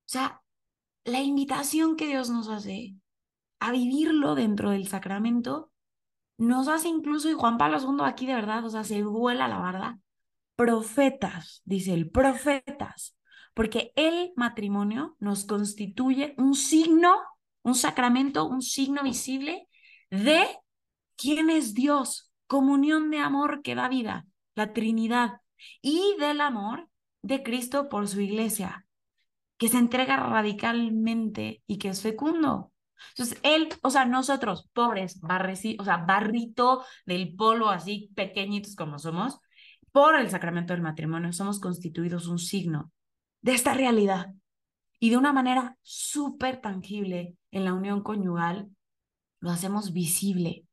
sea, 0.05 0.43
la 1.05 1.21
invitación 1.21 1.95
que 1.95 2.07
Dios 2.07 2.29
nos 2.29 2.49
hace 2.49 2.95
a 3.59 3.71
vivirlo 3.71 4.35
dentro 4.35 4.69
del 4.71 4.87
sacramento 4.87 5.71
nos 6.37 6.67
hace 6.67 6.87
incluso, 6.87 7.29
y 7.29 7.33
Juan 7.33 7.57
Pablo 7.57 7.79
II 7.79 8.05
aquí 8.05 8.25
de 8.25 8.35
verdad, 8.35 8.63
o 8.65 8.69
sea, 8.69 8.83
se 8.83 9.03
vuela 9.03 9.47
la 9.47 9.59
verdad, 9.59 9.95
profetas, 10.59 11.61
dice 11.63 11.93
él, 11.93 12.11
profetas, 12.11 13.15
porque 13.53 13.93
el 13.95 14.33
matrimonio 14.35 15.15
nos 15.17 15.45
constituye 15.45 16.35
un 16.37 16.53
signo, 16.53 17.15
un 17.63 17.75
sacramento, 17.75 18.45
un 18.45 18.61
signo 18.61 19.01
visible 19.01 19.69
de 20.09 20.45
quién 21.15 21.49
es 21.49 21.73
Dios, 21.73 22.33
comunión 22.45 23.09
de 23.09 23.19
amor 23.19 23.61
que 23.61 23.73
da 23.73 23.87
vida, 23.87 24.25
la 24.53 24.73
Trinidad, 24.73 25.39
y 25.81 26.17
del 26.19 26.41
amor 26.41 26.89
de 27.21 27.41
Cristo 27.41 27.87
por 27.87 28.09
su 28.09 28.19
iglesia, 28.19 28.85
que 29.55 29.69
se 29.69 29.77
entrega 29.77 30.17
radicalmente 30.17 31.63
y 31.67 31.77
que 31.77 31.87
es 31.87 32.01
fecundo. 32.01 32.73
Entonces, 33.11 33.39
él, 33.43 33.69
o 33.81 33.89
sea, 33.91 34.03
nosotros, 34.03 34.69
pobres, 34.73 35.21
o 35.23 35.83
sea, 35.85 35.97
barrito 36.05 36.83
del 37.05 37.33
polo 37.37 37.69
así 37.69 38.11
pequeñitos 38.13 38.75
como 38.75 38.99
somos, 38.99 39.39
por 39.91 40.15
el 40.15 40.29
sacramento 40.29 40.73
del 40.73 40.81
matrimonio 40.81 41.33
somos 41.33 41.59
constituidos 41.59 42.27
un 42.27 42.39
signo 42.39 42.91
de 43.41 43.53
esta 43.53 43.73
realidad. 43.73 44.33
Y 44.99 45.11
de 45.11 45.17
una 45.17 45.31
manera 45.31 45.77
súper 45.81 46.59
tangible 46.59 47.35
en 47.51 47.65
la 47.65 47.73
unión 47.73 48.03
conyugal, 48.03 48.69
lo 49.39 49.49
hacemos 49.49 49.93
visible. 49.93 50.65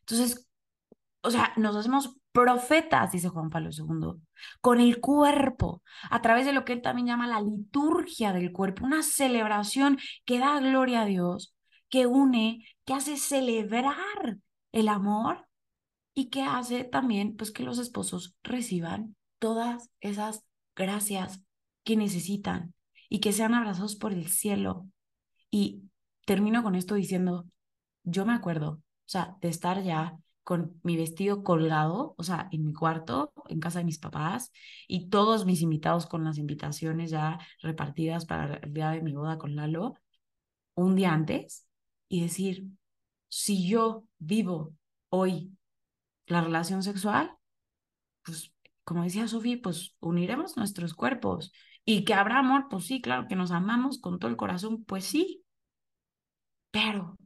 Entonces, 0.00 0.48
o 1.22 1.30
sea, 1.30 1.52
nos 1.56 1.76
hacemos 1.76 2.16
profetas, 2.32 3.12
dice 3.12 3.28
Juan 3.28 3.50
Pablo 3.50 3.70
II, 3.70 4.22
con 4.60 4.80
el 4.80 5.00
cuerpo, 5.00 5.82
a 6.10 6.22
través 6.22 6.46
de 6.46 6.52
lo 6.52 6.64
que 6.64 6.72
él 6.72 6.82
también 6.82 7.08
llama 7.08 7.26
la 7.26 7.40
liturgia 7.40 8.32
del 8.32 8.52
cuerpo, 8.52 8.84
una 8.84 9.02
celebración 9.02 9.98
que 10.24 10.38
da 10.38 10.58
gloria 10.60 11.02
a 11.02 11.06
Dios, 11.06 11.54
que 11.88 12.06
une, 12.06 12.64
que 12.84 12.94
hace 12.94 13.16
celebrar 13.16 14.38
el 14.72 14.88
amor 14.88 15.49
y 16.20 16.28
que 16.28 16.42
hace 16.42 16.84
también 16.84 17.34
pues 17.34 17.50
que 17.50 17.62
los 17.62 17.78
esposos 17.78 18.36
reciban 18.42 19.16
todas 19.38 19.88
esas 20.00 20.44
gracias 20.76 21.42
que 21.82 21.96
necesitan 21.96 22.74
y 23.08 23.20
que 23.20 23.32
sean 23.32 23.54
abrazados 23.54 23.96
por 23.96 24.12
el 24.12 24.28
cielo. 24.28 24.86
Y 25.50 25.84
termino 26.26 26.62
con 26.62 26.74
esto 26.74 26.94
diciendo, 26.94 27.46
yo 28.04 28.26
me 28.26 28.34
acuerdo, 28.34 28.72
o 28.72 28.82
sea, 29.06 29.38
de 29.40 29.48
estar 29.48 29.82
ya 29.82 30.18
con 30.44 30.78
mi 30.82 30.98
vestido 30.98 31.42
colgado, 31.42 32.14
o 32.18 32.22
sea, 32.22 32.50
en 32.52 32.66
mi 32.66 32.74
cuarto, 32.74 33.32
en 33.48 33.58
casa 33.58 33.78
de 33.78 33.86
mis 33.86 33.98
papás, 33.98 34.52
y 34.86 35.08
todos 35.08 35.46
mis 35.46 35.62
invitados 35.62 36.04
con 36.04 36.22
las 36.22 36.36
invitaciones 36.36 37.10
ya 37.10 37.38
repartidas 37.62 38.26
para 38.26 38.56
el 38.56 38.74
día 38.74 38.90
de 38.90 39.00
mi 39.00 39.14
boda 39.14 39.38
con 39.38 39.56
Lalo, 39.56 39.94
un 40.74 40.96
día 40.96 41.14
antes, 41.14 41.66
y 42.10 42.20
decir, 42.20 42.66
si 43.28 43.66
yo 43.66 44.04
vivo 44.18 44.74
hoy 45.08 45.56
la 46.30 46.40
relación 46.40 46.82
sexual, 46.82 47.36
pues 48.24 48.52
como 48.84 49.04
decía 49.04 49.28
Sofía, 49.28 49.58
pues 49.62 49.94
uniremos 50.00 50.56
nuestros 50.56 50.94
cuerpos. 50.94 51.52
Y 51.84 52.04
que 52.04 52.14
habrá 52.14 52.38
amor, 52.38 52.66
pues 52.70 52.86
sí, 52.86 53.00
claro, 53.00 53.26
que 53.28 53.36
nos 53.36 53.50
amamos 53.52 54.00
con 54.00 54.18
todo 54.18 54.30
el 54.30 54.36
corazón, 54.36 54.84
pues 54.84 55.04
sí. 55.04 55.44
Pero 56.70 57.16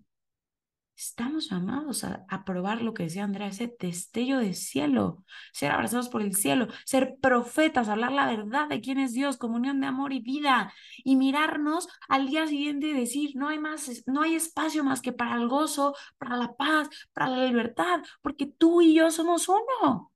Estamos 0.97 1.51
llamados 1.51 2.05
a, 2.05 2.45
probar 2.45 2.81
lo 2.81 2.95
que 2.95 3.05
decía 3.05 3.25
Andrea, 3.25 3.49
ese 3.49 3.75
destello 3.81 4.39
de 4.39 4.55
cielo, 4.55 5.25
ser 5.53 5.73
abrazados 5.73 6.09
por 6.09 6.23
el 6.23 6.37
cielo, 6.37 6.69
ser 6.85 7.17
profetas, 7.21 7.89
hablar 7.89 8.13
la 8.13 8.27
verdad 8.27 8.69
de 8.69 8.81
quién 8.81 8.99
es 8.99 9.13
Dios, 9.13 9.37
comunión 9.37 9.81
de 9.81 9.89
amor 9.89 10.13
y 10.13 10.21
vida, 10.21 10.73
y 11.03 11.17
mirarnos 11.17 11.89
al 12.09 12.29
día 12.29 12.47
siguiente 12.47 12.89
y 12.89 12.93
decir, 12.93 13.33
no 13.35 13.49
hay 13.49 13.59
más, 13.59 14.05
no 14.07 14.23
hay 14.23 14.37
espacio 14.37 14.85
más 14.85 15.03
que 15.03 15.13
para 15.13 15.35
el 15.35 15.49
gozo, 15.49 15.95
para 16.17 16.37
la 16.37 16.55
paz, 16.55 16.89
para 17.13 17.29
la 17.29 17.45
libertad, 17.45 18.01
porque 18.23 18.47
tú 18.47 18.81
y 18.81 18.95
yo 18.95 19.11
somos 19.11 19.49
uno. 19.49 20.13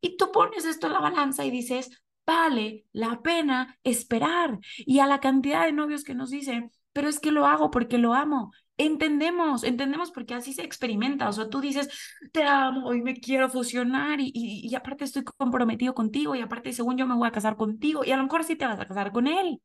Y 0.00 0.16
tú 0.16 0.30
pones 0.32 0.64
esto 0.64 0.86
en 0.86 0.92
la 0.92 1.00
balanza 1.00 1.44
y 1.44 1.50
dices, 1.50 1.90
vale 2.24 2.86
la 2.92 3.20
pena 3.22 3.78
esperar. 3.82 4.58
Y 4.78 5.00
a 5.00 5.06
la 5.06 5.20
cantidad 5.20 5.64
de 5.64 5.72
novios 5.72 6.04
que 6.04 6.14
nos 6.14 6.30
dicen, 6.30 6.70
pero 6.92 7.08
es 7.08 7.20
que 7.20 7.32
lo 7.32 7.46
hago 7.46 7.70
porque 7.70 7.98
lo 7.98 8.14
amo 8.14 8.52
entendemos, 8.80 9.62
entendemos 9.64 10.10
porque 10.10 10.34
así 10.34 10.52
se 10.52 10.62
experimenta. 10.62 11.28
O 11.28 11.32
sea, 11.32 11.48
tú 11.48 11.60
dices, 11.60 11.88
te 12.32 12.44
amo 12.44 12.94
y 12.94 13.02
me 13.02 13.14
quiero 13.20 13.48
fusionar 13.48 14.20
y, 14.20 14.32
y, 14.34 14.74
aparte 14.74 15.04
estoy 15.04 15.24
comprometido 15.24 15.94
contigo 15.94 16.34
y 16.34 16.40
aparte 16.40 16.72
según 16.72 16.96
yo 16.96 17.06
me 17.06 17.14
voy 17.14 17.28
a 17.28 17.32
casar 17.32 17.56
contigo 17.56 18.04
y 18.04 18.12
a 18.12 18.16
lo 18.16 18.24
mejor 18.24 18.44
sí 18.44 18.56
te 18.56 18.66
vas 18.66 18.80
a 18.80 18.88
casar 18.88 19.12
con 19.12 19.26
él. 19.26 19.60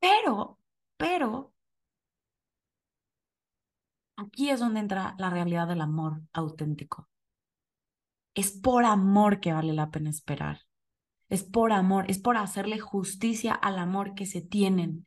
Pero, 0.00 0.58
pero, 0.96 1.54
aquí 4.16 4.50
es 4.50 4.60
donde 4.60 4.80
entra 4.80 5.14
la 5.18 5.30
realidad 5.30 5.68
del 5.68 5.80
amor 5.80 6.22
auténtico. 6.32 7.08
Es 8.34 8.50
por 8.52 8.84
amor 8.84 9.40
que 9.40 9.52
vale 9.52 9.72
la 9.72 9.90
pena 9.90 10.10
esperar. 10.10 10.60
Es 11.28 11.42
por 11.44 11.72
amor, 11.72 12.04
es 12.08 12.18
por 12.18 12.36
hacerle 12.36 12.78
justicia 12.78 13.52
al 13.54 13.78
amor 13.78 14.14
que 14.14 14.26
se 14.26 14.42
tienen, 14.42 15.06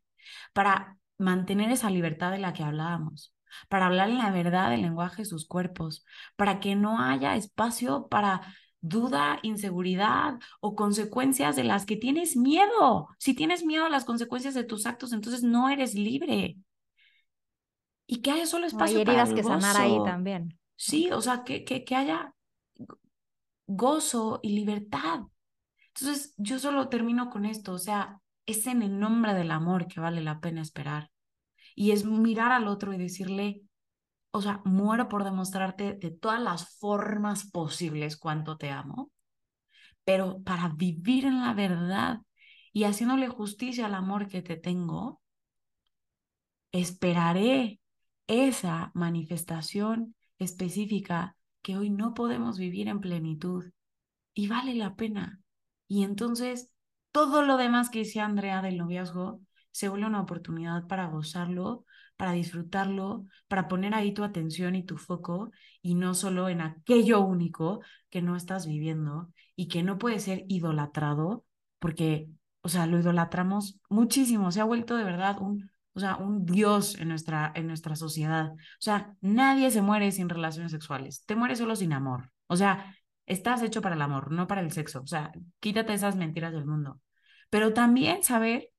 para 0.53 0.98
mantener 1.19 1.71
esa 1.71 1.91
libertad 1.91 2.31
de 2.31 2.39
la 2.39 2.53
que 2.53 2.63
hablábamos 2.63 3.35
para 3.67 3.87
hablar 3.87 4.09
en 4.09 4.17
la 4.17 4.31
verdad 4.31 4.69
del 4.69 4.81
lenguaje 4.81 5.23
de 5.23 5.25
sus 5.25 5.47
cuerpos, 5.47 6.05
para 6.35 6.59
que 6.59 6.75
no 6.75 6.99
haya 6.99 7.35
espacio 7.35 8.07
para 8.07 8.41
duda, 8.81 9.39
inseguridad 9.43 10.39
o 10.61 10.75
consecuencias 10.75 11.55
de 11.55 11.63
las 11.63 11.85
que 11.85 11.97
tienes 11.97 12.37
miedo. 12.37 13.09
Si 13.17 13.33
tienes 13.33 13.65
miedo 13.65 13.85
a 13.85 13.89
las 13.89 14.05
consecuencias 14.05 14.53
de 14.53 14.63
tus 14.63 14.85
actos, 14.85 15.13
entonces 15.13 15.43
no 15.43 15.69
eres 15.69 15.95
libre. 15.95 16.57
Y 18.07 18.21
que 18.21 18.31
haya 18.31 18.45
solo 18.45 18.65
espacio 18.65 19.03
para 19.03 19.25
que 19.25 19.43
sanar 19.43 19.77
ahí 19.77 19.97
también. 20.03 20.57
Sí, 20.75 21.11
o 21.11 21.21
sea, 21.21 21.43
que, 21.43 21.63
que, 21.63 21.83
que 21.83 21.95
haya 21.95 22.33
gozo 23.67 24.39
y 24.41 24.53
libertad. 24.53 25.21
Entonces, 25.89 26.33
yo 26.37 26.57
solo 26.57 26.87
termino 26.87 27.29
con 27.29 27.45
esto, 27.45 27.73
o 27.73 27.77
sea, 27.77 28.21
es 28.49 28.65
en 28.67 28.81
el 28.81 28.99
nombre 28.99 29.33
del 29.33 29.51
amor 29.51 29.87
que 29.87 29.99
vale 29.99 30.21
la 30.21 30.39
pena 30.39 30.61
esperar 30.61 31.11
y 31.75 31.91
es 31.91 32.03
mirar 32.05 32.51
al 32.51 32.67
otro 32.67 32.93
y 32.93 32.97
decirle, 32.97 33.61
o 34.31 34.41
sea, 34.41 34.61
muero 34.65 35.07
por 35.07 35.23
demostrarte 35.23 35.93
de 35.93 36.11
todas 36.11 36.41
las 36.41 36.77
formas 36.79 37.49
posibles 37.51 38.17
cuánto 38.17 38.57
te 38.57 38.71
amo, 38.71 39.11
pero 40.03 40.41
para 40.43 40.69
vivir 40.69 41.25
en 41.25 41.41
la 41.41 41.53
verdad 41.53 42.21
y 42.73 42.85
haciéndole 42.85 43.27
justicia 43.27 43.85
al 43.85 43.93
amor 43.93 44.27
que 44.27 44.41
te 44.41 44.57
tengo, 44.57 45.21
esperaré 46.71 47.79
esa 48.27 48.91
manifestación 48.95 50.15
específica 50.39 51.35
que 51.61 51.77
hoy 51.77 51.89
no 51.89 52.13
podemos 52.13 52.57
vivir 52.57 52.87
en 52.87 52.99
plenitud 52.99 53.65
y 54.33 54.47
vale 54.47 54.75
la 54.75 54.95
pena. 54.95 55.39
Y 55.87 56.03
entonces, 56.03 56.71
todo 57.11 57.43
lo 57.43 57.57
demás 57.57 57.89
que 57.89 57.99
decía 57.99 58.25
Andrea 58.25 58.61
del 58.61 58.77
noviazgo 58.77 59.41
se 59.71 59.89
vuelve 59.89 60.07
una 60.07 60.21
oportunidad 60.21 60.87
para 60.87 61.07
gozarlo, 61.07 61.85
para 62.17 62.33
disfrutarlo, 62.33 63.25
para 63.47 63.67
poner 63.67 63.93
ahí 63.93 64.13
tu 64.13 64.23
atención 64.23 64.75
y 64.75 64.83
tu 64.83 64.97
foco 64.97 65.51
y 65.81 65.95
no 65.95 66.13
solo 66.13 66.49
en 66.49 66.61
aquello 66.61 67.21
único 67.21 67.81
que 68.09 68.21
no 68.21 68.35
estás 68.35 68.67
viviendo 68.67 69.31
y 69.55 69.67
que 69.67 69.83
no 69.83 69.97
puede 69.97 70.19
ser 70.19 70.43
idolatrado 70.49 71.45
porque, 71.79 72.27
o 72.61 72.69
sea, 72.69 72.87
lo 72.87 72.99
idolatramos 72.99 73.79
muchísimo, 73.89 74.51
se 74.51 74.59
ha 74.59 74.65
vuelto 74.65 74.97
de 74.97 75.05
verdad 75.05 75.37
un, 75.39 75.71
o 75.93 75.99
sea, 75.99 76.17
un 76.17 76.45
dios 76.45 76.95
en 76.99 77.09
nuestra, 77.09 77.51
en 77.55 77.67
nuestra 77.67 77.95
sociedad. 77.95 78.51
O 78.53 78.57
sea, 78.79 79.15
nadie 79.21 79.71
se 79.71 79.81
muere 79.81 80.11
sin 80.11 80.29
relaciones 80.29 80.71
sexuales, 80.71 81.23
te 81.25 81.35
mueres 81.35 81.59
solo 81.59 81.75
sin 81.75 81.93
amor. 81.93 82.31
O 82.47 82.55
sea, 82.55 82.95
estás 83.29 83.61
hecho 83.61 83.81
para 83.81 83.95
el 83.95 84.01
amor, 84.01 84.31
no 84.31 84.47
para 84.47 84.61
el 84.61 84.71
sexo. 84.71 85.01
O 85.01 85.07
sea, 85.07 85.31
quítate 85.59 85.93
esas 85.93 86.17
mentiras 86.17 86.51
del 86.51 86.65
mundo. 86.65 86.99
Pero 87.49 87.73
también 87.73 88.23
saber 88.23 88.69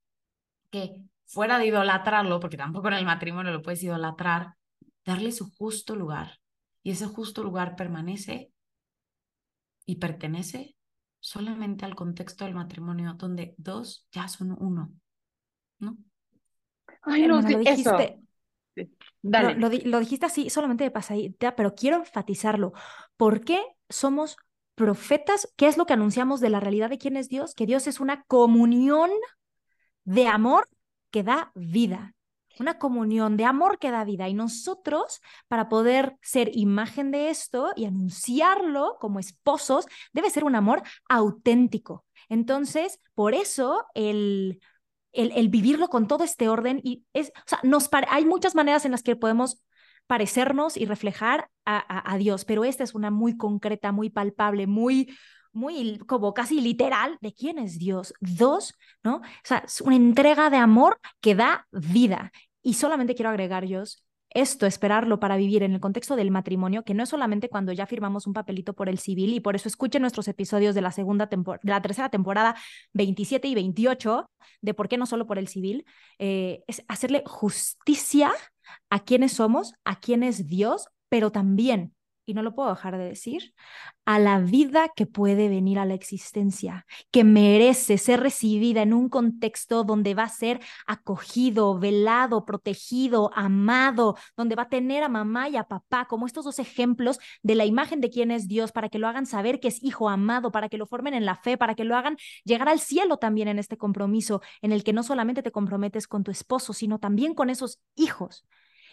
que 0.70 0.96
fuera 1.24 1.58
de 1.58 1.66
idolatrarlo, 1.66 2.40
porque 2.40 2.56
tampoco 2.56 2.88
en 2.88 2.94
el 2.94 3.06
matrimonio 3.06 3.52
lo 3.52 3.62
puedes 3.62 3.82
idolatrar, 3.82 4.54
darle 5.04 5.32
su 5.32 5.50
justo 5.52 5.96
lugar. 5.96 6.40
Y 6.82 6.90
ese 6.90 7.06
justo 7.06 7.42
lugar 7.42 7.76
permanece 7.76 8.52
y 9.86 9.96
pertenece 9.96 10.76
solamente 11.20 11.84
al 11.84 11.94
contexto 11.94 12.44
del 12.44 12.54
matrimonio, 12.54 13.14
donde 13.14 13.54
dos 13.56 14.08
ya 14.10 14.26
son 14.28 14.56
uno, 14.58 14.92
¿no? 15.78 15.96
Ay, 17.02 17.26
no, 17.26 17.40
lo 17.40 17.58
dijiste. 17.58 18.20
Dale. 19.22 19.54
Lo, 19.54 19.68
lo, 19.68 20.00
dijiste 20.00 20.26
así, 20.26 20.50
solamente 20.50 20.84
de 20.84 20.90
pasadita, 20.90 21.54
pero 21.54 21.74
quiero 21.74 21.98
enfatizarlo. 21.98 22.72
¿Por 23.16 23.44
qué 23.44 23.60
somos 23.90 24.36
profetas? 24.74 25.52
¿Qué 25.56 25.66
es 25.66 25.76
lo 25.76 25.86
que 25.86 25.92
anunciamos 25.92 26.40
de 26.40 26.48
la 26.48 26.60
realidad 26.60 26.90
de 26.90 26.98
quién 26.98 27.16
es 27.16 27.28
Dios? 27.28 27.54
Que 27.54 27.66
Dios 27.66 27.86
es 27.86 28.00
una 28.00 28.24
comunión 28.24 29.10
de 30.04 30.26
amor 30.26 30.68
que 31.10 31.22
da 31.22 31.52
vida, 31.54 32.14
una 32.58 32.78
comunión 32.78 33.36
de 33.36 33.44
amor 33.44 33.78
que 33.78 33.90
da 33.90 34.04
vida. 34.04 34.28
Y 34.28 34.34
nosotros, 34.34 35.20
para 35.48 35.68
poder 35.68 36.16
ser 36.22 36.50
imagen 36.56 37.10
de 37.10 37.30
esto 37.30 37.72
y 37.76 37.84
anunciarlo 37.84 38.96
como 39.00 39.18
esposos, 39.18 39.86
debe 40.12 40.30
ser 40.30 40.44
un 40.44 40.54
amor 40.54 40.82
auténtico. 41.08 42.06
Entonces, 42.28 43.00
por 43.14 43.34
eso 43.34 43.84
el 43.94 44.60
el, 45.12 45.48
vivirlo 45.48 45.88
con 45.88 46.06
todo 46.06 46.24
este 46.24 46.48
orden 46.48 46.80
y 46.82 47.04
es, 47.12 47.30
o 47.30 47.42
sea, 47.46 47.60
nos 47.62 47.88
hay 48.08 48.24
muchas 48.24 48.54
maneras 48.54 48.84
en 48.84 48.92
las 48.92 49.02
que 49.02 49.16
podemos 49.16 49.60
parecernos 50.10 50.76
y 50.76 50.86
reflejar 50.86 51.48
a, 51.64 52.12
a, 52.12 52.18
Dios, 52.18 52.44
pero 52.44 52.64
esta 52.64 52.82
es 52.82 52.96
una 52.96 53.12
muy 53.12 53.36
concreta, 53.36 53.92
muy 53.92 54.10
palpable, 54.10 54.66
muy, 54.66 55.16
muy 55.52 56.00
como 56.00 56.34
casi 56.34 56.60
literal 56.60 57.16
de 57.20 57.32
quién 57.32 57.58
es 57.58 57.78
Dios. 57.78 58.12
Dos, 58.18 58.74
¿no? 59.04 59.18
O 59.18 59.44
sea, 59.44 59.58
es 59.58 59.80
una 59.80 59.94
entrega 59.94 60.50
de 60.50 60.56
amor 60.56 60.98
que 61.20 61.36
da 61.36 61.68
vida. 61.70 62.32
Y 62.60 62.74
solamente 62.74 63.14
quiero 63.14 63.30
agregar, 63.30 63.64
Dios, 63.64 64.04
esto, 64.30 64.66
esperarlo 64.66 65.18
para 65.20 65.36
vivir 65.36 65.62
en 65.62 65.72
el 65.72 65.80
contexto 65.80 66.16
del 66.16 66.30
matrimonio, 66.30 66.84
que 66.84 66.94
no 66.94 67.02
es 67.02 67.08
solamente 67.08 67.48
cuando 67.48 67.72
ya 67.72 67.86
firmamos 67.86 68.26
un 68.26 68.32
papelito 68.32 68.74
por 68.74 68.88
el 68.88 68.98
civil, 68.98 69.34
y 69.34 69.40
por 69.40 69.56
eso 69.56 69.68
escuchen 69.68 70.02
nuestros 70.02 70.28
episodios 70.28 70.74
de 70.74 70.82
la 70.82 70.92
segunda 70.92 71.26
de 71.26 71.58
la 71.62 71.82
tercera 71.82 72.08
temporada 72.08 72.54
27 72.92 73.48
y 73.48 73.54
28, 73.54 74.30
de 74.60 74.74
por 74.74 74.88
qué 74.88 74.96
no 74.96 75.06
solo 75.06 75.26
por 75.26 75.38
el 75.38 75.48
civil, 75.48 75.84
eh, 76.18 76.62
es 76.66 76.82
hacerle 76.88 77.22
justicia 77.26 78.32
a 78.88 79.04
quienes 79.04 79.32
somos, 79.32 79.74
a 79.84 79.98
quién 79.98 80.22
es 80.22 80.46
Dios, 80.46 80.88
pero 81.08 81.32
también 81.32 81.94
y 82.30 82.34
no 82.34 82.42
lo 82.42 82.54
puedo 82.54 82.70
dejar 82.70 82.96
de 82.96 83.04
decir, 83.04 83.54
a 84.04 84.18
la 84.18 84.40
vida 84.40 84.88
que 84.94 85.06
puede 85.06 85.48
venir 85.48 85.78
a 85.78 85.84
la 85.84 85.94
existencia, 85.94 86.86
que 87.10 87.24
merece 87.24 87.98
ser 87.98 88.20
recibida 88.20 88.82
en 88.82 88.92
un 88.92 89.08
contexto 89.08 89.84
donde 89.84 90.14
va 90.14 90.24
a 90.24 90.28
ser 90.28 90.60
acogido, 90.86 91.78
velado, 91.78 92.44
protegido, 92.44 93.30
amado, 93.34 94.16
donde 94.36 94.54
va 94.54 94.64
a 94.64 94.68
tener 94.68 95.02
a 95.02 95.08
mamá 95.08 95.48
y 95.48 95.56
a 95.56 95.64
papá, 95.64 96.06
como 96.06 96.26
estos 96.26 96.44
dos 96.44 96.58
ejemplos 96.58 97.18
de 97.42 97.54
la 97.54 97.66
imagen 97.66 98.00
de 98.00 98.10
quién 98.10 98.30
es 98.30 98.48
Dios, 98.48 98.72
para 98.72 98.88
que 98.88 98.98
lo 98.98 99.08
hagan 99.08 99.26
saber 99.26 99.60
que 99.60 99.68
es 99.68 99.82
hijo 99.82 100.08
amado, 100.08 100.50
para 100.52 100.68
que 100.68 100.78
lo 100.78 100.86
formen 100.86 101.14
en 101.14 101.24
la 101.24 101.36
fe, 101.36 101.58
para 101.58 101.74
que 101.74 101.84
lo 101.84 101.96
hagan 101.96 102.16
llegar 102.44 102.68
al 102.68 102.80
cielo 102.80 103.18
también 103.18 103.48
en 103.48 103.58
este 103.58 103.76
compromiso, 103.76 104.40
en 104.62 104.72
el 104.72 104.84
que 104.84 104.92
no 104.92 105.02
solamente 105.02 105.42
te 105.42 105.52
comprometes 105.52 106.06
con 106.06 106.24
tu 106.24 106.30
esposo, 106.30 106.72
sino 106.72 106.98
también 106.98 107.34
con 107.34 107.50
esos 107.50 107.80
hijos 107.96 108.44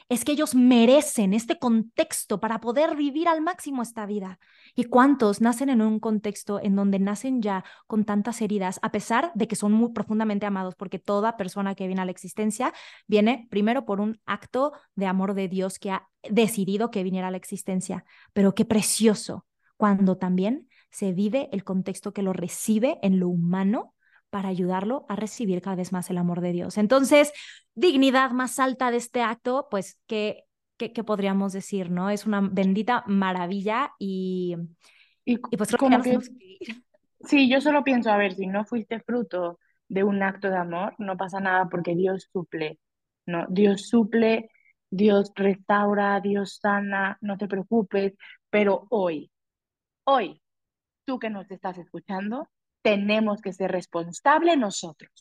es 0.10 0.24
que 0.24 0.32
ellos 0.32 0.56
merecen 0.56 1.34
este 1.34 1.60
contexto 1.60 2.40
para 2.40 2.60
poder 2.60 2.96
vivir 2.96 3.28
al 3.28 3.42
máximo 3.42 3.82
esta 3.82 4.06
vida. 4.06 4.40
¿Y 4.76 4.86
cuántos 4.86 5.42
nacen 5.42 5.70
en 5.70 5.82
un 5.82 6.00
contexto 6.00 6.62
en 6.62 6.76
donde 6.76 7.00
nacen 7.00 7.42
ya 7.42 7.66
con 7.88 8.06
tantas 8.06 8.42
heridas, 8.42 8.80
a 8.82 8.92
pesar 8.92 9.32
de 9.36 9.48
que 9.48 9.56
son 9.58 9.74
muy 9.74 9.92
profundamente 9.92 10.46
amados? 10.46 10.76
Porque 10.76 11.00
toda 11.00 11.36
persona 11.36 11.76
que 11.76 11.88
viene 11.88 12.02
a 12.02 12.06
la 12.06 12.12
existencia 12.12 12.74
viene 13.08 13.48
primero 13.50 13.86
por 13.86 14.00
un 14.00 14.22
acto 14.26 14.72
de 14.96 15.08
amor 15.08 15.34
de 15.34 15.50
Dios 15.50 15.78
que 15.78 15.92
ha 15.92 16.08
decidido 16.30 16.90
que 16.90 17.04
viniera 17.04 17.28
a 17.28 17.32
la 17.32 17.38
existencia. 17.38 18.06
Pero 18.34 18.56
qué 18.56 18.64
precioso 18.64 19.46
cuando 19.76 20.18
también 20.18 20.70
se 20.90 21.12
vive 21.12 21.50
el 21.52 21.64
contexto 21.64 22.14
que 22.14 22.24
lo 22.24 22.34
recibe 22.34 22.98
en 23.02 23.20
lo 23.20 23.28
humano 23.28 23.94
para 24.30 24.50
ayudarlo 24.50 25.06
a 25.10 25.16
recibir 25.16 25.62
cada 25.62 25.76
vez 25.76 25.92
más 25.92 26.10
el 26.10 26.18
amor 26.18 26.42
de 26.42 26.52
Dios. 26.52 26.78
Entonces, 26.78 27.32
dignidad 27.76 28.32
más 28.32 28.60
alta 28.60 28.92
de 28.92 28.98
este 28.98 29.22
acto, 29.22 29.68
pues, 29.72 30.00
¿qué, 30.08 30.44
qué, 30.78 31.04
podríamos 31.04 31.54
decir, 31.54 31.90
no? 31.90 32.10
Es 32.10 32.26
una 32.26 32.42
bendita 32.42 33.04
maravilla 33.08 33.92
y, 34.00 34.56
y, 35.26 35.38
pues 35.38 35.76
creo 35.76 36.02
que, 36.02 36.20
Sí, 37.22 37.50
yo 37.50 37.62
solo 37.62 37.84
pienso, 37.84 38.12
a 38.12 38.18
ver, 38.18 38.34
si 38.34 38.48
no 38.48 38.64
fuiste 38.66 39.00
fruto 39.00 39.60
de 39.88 40.04
un 40.04 40.22
acto 40.22 40.50
de 40.50 40.58
amor, 40.58 40.94
no 41.00 41.18
pasa 41.18 41.40
nada 41.40 41.68
porque 41.70 41.96
Dios 41.96 42.30
suple, 42.32 42.80
¿no? 43.26 43.46
Dios 43.50 43.88
suple, 43.90 44.52
Dios 44.90 45.32
restaura, 45.36 46.20
Dios 46.22 46.60
sana, 46.62 47.18
no 47.22 47.38
te 47.38 47.48
preocupes, 47.48 48.14
pero 48.50 48.86
hoy, 48.90 49.32
hoy, 50.04 50.42
tú 51.06 51.20
que 51.20 51.30
nos 51.30 51.50
estás 51.50 51.78
escuchando, 51.80 52.48
tenemos 52.82 53.42
que 53.42 53.54
ser 53.54 53.72
responsables 53.72 54.58
nosotros. 54.58 55.12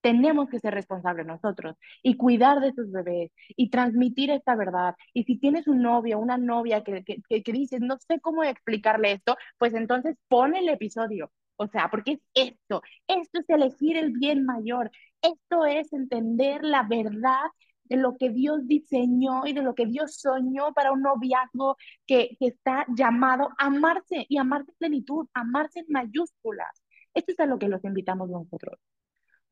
Tenemos 0.00 0.48
que 0.48 0.58
ser 0.58 0.74
responsables 0.74 1.26
nosotros 1.26 1.76
y 2.02 2.16
cuidar 2.16 2.60
de 2.60 2.72
tus 2.72 2.90
bebés 2.90 3.30
y 3.56 3.70
transmitir 3.70 4.30
esta 4.30 4.56
verdad. 4.56 4.96
Y 5.14 5.24
si 5.24 5.38
tienes 5.38 5.68
un 5.68 5.80
novio, 5.82 6.18
una 6.18 6.38
novia 6.38 6.82
que, 6.82 7.04
que, 7.04 7.42
que, 7.42 7.52
dices, 7.52 7.80
no 7.80 7.98
sé 7.98 8.20
cómo 8.20 8.42
explicarle 8.42 9.12
esto, 9.12 9.36
pues 9.58 9.74
entonces 9.74 10.16
pon 10.28 10.56
el 10.56 10.68
episodio. 10.68 11.30
O 11.56 11.68
sea, 11.68 11.88
porque 11.88 12.12
es 12.12 12.20
esto, 12.34 12.82
esto 13.06 13.40
es 13.40 13.48
elegir 13.48 13.96
el 13.96 14.10
bien 14.10 14.44
mayor, 14.44 14.90
esto 15.22 15.66
es 15.66 15.92
entender 15.92 16.64
la 16.64 16.82
verdad 16.82 17.46
de 17.84 17.96
lo 17.96 18.16
que 18.16 18.30
Dios 18.30 18.66
diseñó 18.66 19.46
y 19.46 19.52
de 19.52 19.62
lo 19.62 19.74
que 19.74 19.86
Dios 19.86 20.16
soñó 20.16 20.72
para 20.72 20.92
un 20.92 21.02
noviazgo 21.02 21.76
que, 22.06 22.36
que 22.38 22.48
está 22.48 22.86
llamado 22.96 23.50
a 23.58 23.66
amarse 23.66 24.26
y 24.28 24.38
amarse 24.38 24.70
en 24.70 24.76
plenitud, 24.78 25.26
amarse 25.34 25.80
en 25.80 25.86
mayúsculas. 25.88 26.82
Esto 27.14 27.32
es 27.32 27.40
a 27.40 27.46
lo 27.46 27.58
que 27.58 27.68
los 27.68 27.84
invitamos 27.84 28.30
nosotros. 28.30 28.78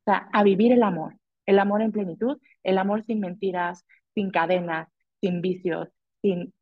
O 0.01 0.03
sea, 0.05 0.29
a 0.33 0.43
vivir 0.43 0.71
el 0.71 0.83
amor, 0.83 1.17
el 1.45 1.59
amor 1.59 1.81
en 1.81 1.91
plenitud, 1.91 2.39
el 2.63 2.77
amor 2.77 3.03
sin 3.03 3.19
mentiras, 3.19 3.85
sin 4.15 4.31
cadenas, 4.31 4.89
sin 5.21 5.41
vicios, 5.41 5.89
sin, 6.21 6.53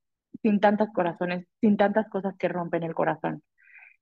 sin 0.42 0.60
tantos 0.60 0.90
corazones, 0.94 1.48
sin 1.62 1.78
tantas 1.78 2.10
cosas 2.10 2.36
que 2.38 2.50
rompen 2.50 2.84
el 2.84 2.94
corazón. 2.94 3.44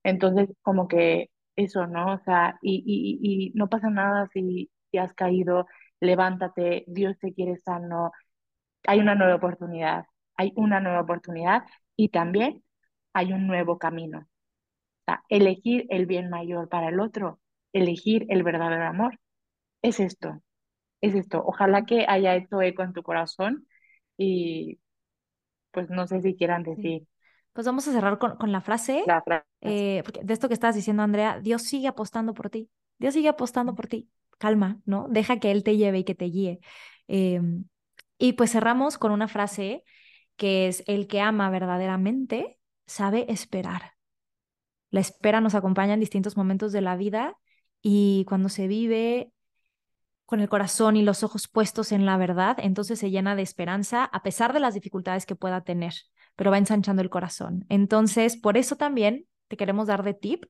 Entonces, 0.03 0.49
como 0.61 0.87
que 0.87 1.29
eso, 1.55 1.87
¿no? 1.87 2.13
O 2.13 2.19
sea, 2.19 2.57
y, 2.61 2.83
y, 2.85 3.49
y 3.49 3.51
no 3.55 3.69
pasa 3.69 3.89
nada 3.89 4.27
si, 4.33 4.71
si 4.91 4.97
has 4.97 5.13
caído, 5.13 5.67
levántate, 5.99 6.83
Dios 6.87 7.17
te 7.19 7.33
quiere 7.33 7.57
sano, 7.57 8.11
hay 8.87 8.99
una 8.99 9.15
nueva 9.15 9.35
oportunidad, 9.35 10.05
hay 10.37 10.53
una 10.55 10.79
nueva 10.81 11.01
oportunidad 11.01 11.63
y 11.95 12.09
también 12.09 12.63
hay 13.13 13.33
un 13.33 13.47
nuevo 13.47 13.79
camino 13.79 14.27
elegir 15.29 15.85
el 15.89 16.05
bien 16.05 16.29
mayor 16.29 16.69
para 16.69 16.89
el 16.89 16.99
otro, 16.99 17.39
elegir 17.73 18.25
el 18.29 18.43
verdadero 18.43 18.85
amor. 18.85 19.19
Es 19.81 19.99
esto, 19.99 20.41
es 21.01 21.15
esto. 21.15 21.43
Ojalá 21.45 21.85
que 21.85 22.05
haya 22.07 22.35
hecho 22.35 22.61
eco 22.61 22.83
en 22.83 22.93
tu 22.93 23.03
corazón 23.03 23.67
y 24.17 24.79
pues 25.71 25.89
no 25.89 26.07
sé 26.07 26.21
si 26.21 26.35
quieran 26.35 26.63
decir. 26.63 27.07
Pues 27.53 27.65
vamos 27.65 27.87
a 27.87 27.91
cerrar 27.91 28.19
con, 28.19 28.37
con 28.37 28.51
la 28.51 28.61
frase, 28.61 29.03
eh, 29.61 30.01
porque 30.03 30.21
de 30.23 30.33
esto 30.33 30.47
que 30.47 30.53
estás 30.53 30.75
diciendo, 30.75 31.03
Andrea, 31.03 31.39
Dios 31.41 31.63
sigue 31.63 31.87
apostando 31.87 32.33
por 32.33 32.49
ti, 32.49 32.69
Dios 32.99 33.13
sigue 33.13 33.29
apostando 33.29 33.75
por 33.75 33.87
ti. 33.87 34.09
Calma, 34.37 34.79
¿no? 34.85 35.07
Deja 35.09 35.39
que 35.39 35.51
Él 35.51 35.63
te 35.63 35.77
lleve 35.77 35.99
y 35.99 36.03
que 36.03 36.15
te 36.15 36.25
guíe. 36.25 36.59
Em, 37.07 37.65
y 38.17 38.33
pues 38.33 38.51
cerramos 38.51 38.97
con 38.97 39.11
una 39.11 39.27
frase 39.27 39.83
que 40.35 40.67
es, 40.67 40.83
el 40.87 41.07
que 41.07 41.21
ama 41.21 41.49
verdaderamente 41.49 42.59
sabe 42.85 43.25
esperar. 43.31 43.93
La 44.89 45.01
espera 45.01 45.41
nos 45.41 45.55
acompaña 45.55 45.93
en 45.93 45.99
distintos 45.99 46.37
momentos 46.37 46.71
de 46.71 46.81
la 46.81 46.95
vida 46.95 47.37
y 47.81 48.25
cuando 48.27 48.49
se 48.49 48.67
vive 48.67 49.31
con 50.25 50.41
el 50.41 50.49
corazón 50.49 50.97
y 50.97 51.03
los 51.03 51.23
ojos 51.23 51.47
puestos 51.47 51.91
en 51.91 52.05
la 52.05 52.17
verdad, 52.17 52.57
entonces 52.59 52.99
se 52.99 53.09
llena 53.09 53.35
de 53.35 53.41
esperanza 53.41 54.03
a 54.05 54.23
pesar 54.23 54.53
de 54.53 54.59
las 54.59 54.73
dificultades 54.73 55.25
que 55.25 55.35
pueda 55.35 55.61
tener, 55.61 55.93
pero 56.35 56.51
va 56.51 56.57
ensanchando 56.57 57.01
el 57.01 57.09
corazón. 57.09 57.65
Entonces, 57.69 58.37
por 58.37 58.57
eso 58.57 58.75
también 58.75 59.25
te 59.47 59.57
queremos 59.57 59.87
dar 59.87 60.03
de 60.03 60.13
tip 60.13 60.45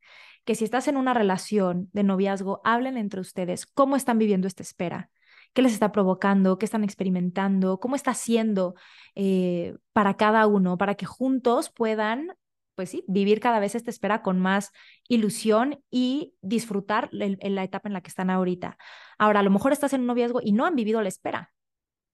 que 0.46 0.56
si 0.56 0.64
estás 0.64 0.88
en 0.88 0.98
una 0.98 1.14
relación 1.14 1.90
de 1.94 2.04
noviazgo, 2.04 2.62
hablen 2.64 2.98
entre 2.98 3.20
ustedes 3.20 3.66
cómo 3.66 3.96
están 3.96 4.18
viviendo 4.18 4.48
esta 4.48 4.64
espera, 4.64 5.10
qué 5.54 5.62
les 5.62 5.74
está 5.74 5.92
provocando, 5.92 6.58
qué 6.58 6.66
están 6.66 6.84
experimentando, 6.84 7.80
cómo 7.80 7.96
está 7.96 8.14
siendo 8.14 8.76
eh, 9.16 9.76
para 9.94 10.16
cada 10.16 10.48
uno, 10.48 10.78
para 10.78 10.96
que 10.96 11.06
juntos 11.06 11.70
puedan 11.70 12.34
pues 12.78 12.92
sí, 12.92 13.04
vivir 13.08 13.40
cada 13.40 13.60
vez 13.60 13.74
esta 13.74 13.90
espera 13.90 14.22
con 14.22 14.40
más 14.40 14.72
ilusión 15.08 15.84
y 15.90 16.36
disfrutar 16.42 17.10
en 17.12 17.56
la 17.56 17.64
etapa 17.64 17.90
en 17.90 17.94
la 17.94 18.02
que 18.02 18.10
están 18.10 18.30
ahorita. 18.30 18.78
Ahora, 19.18 19.40
a 19.40 19.44
lo 19.44 19.50
mejor 19.50 19.72
estás 19.72 19.94
en 19.94 20.02
un 20.02 20.08
noviazgo 20.08 20.42
y 20.44 20.52
no 20.52 20.64
han 20.64 20.76
vivido 20.76 21.02
la 21.02 21.08
espera. 21.08 21.52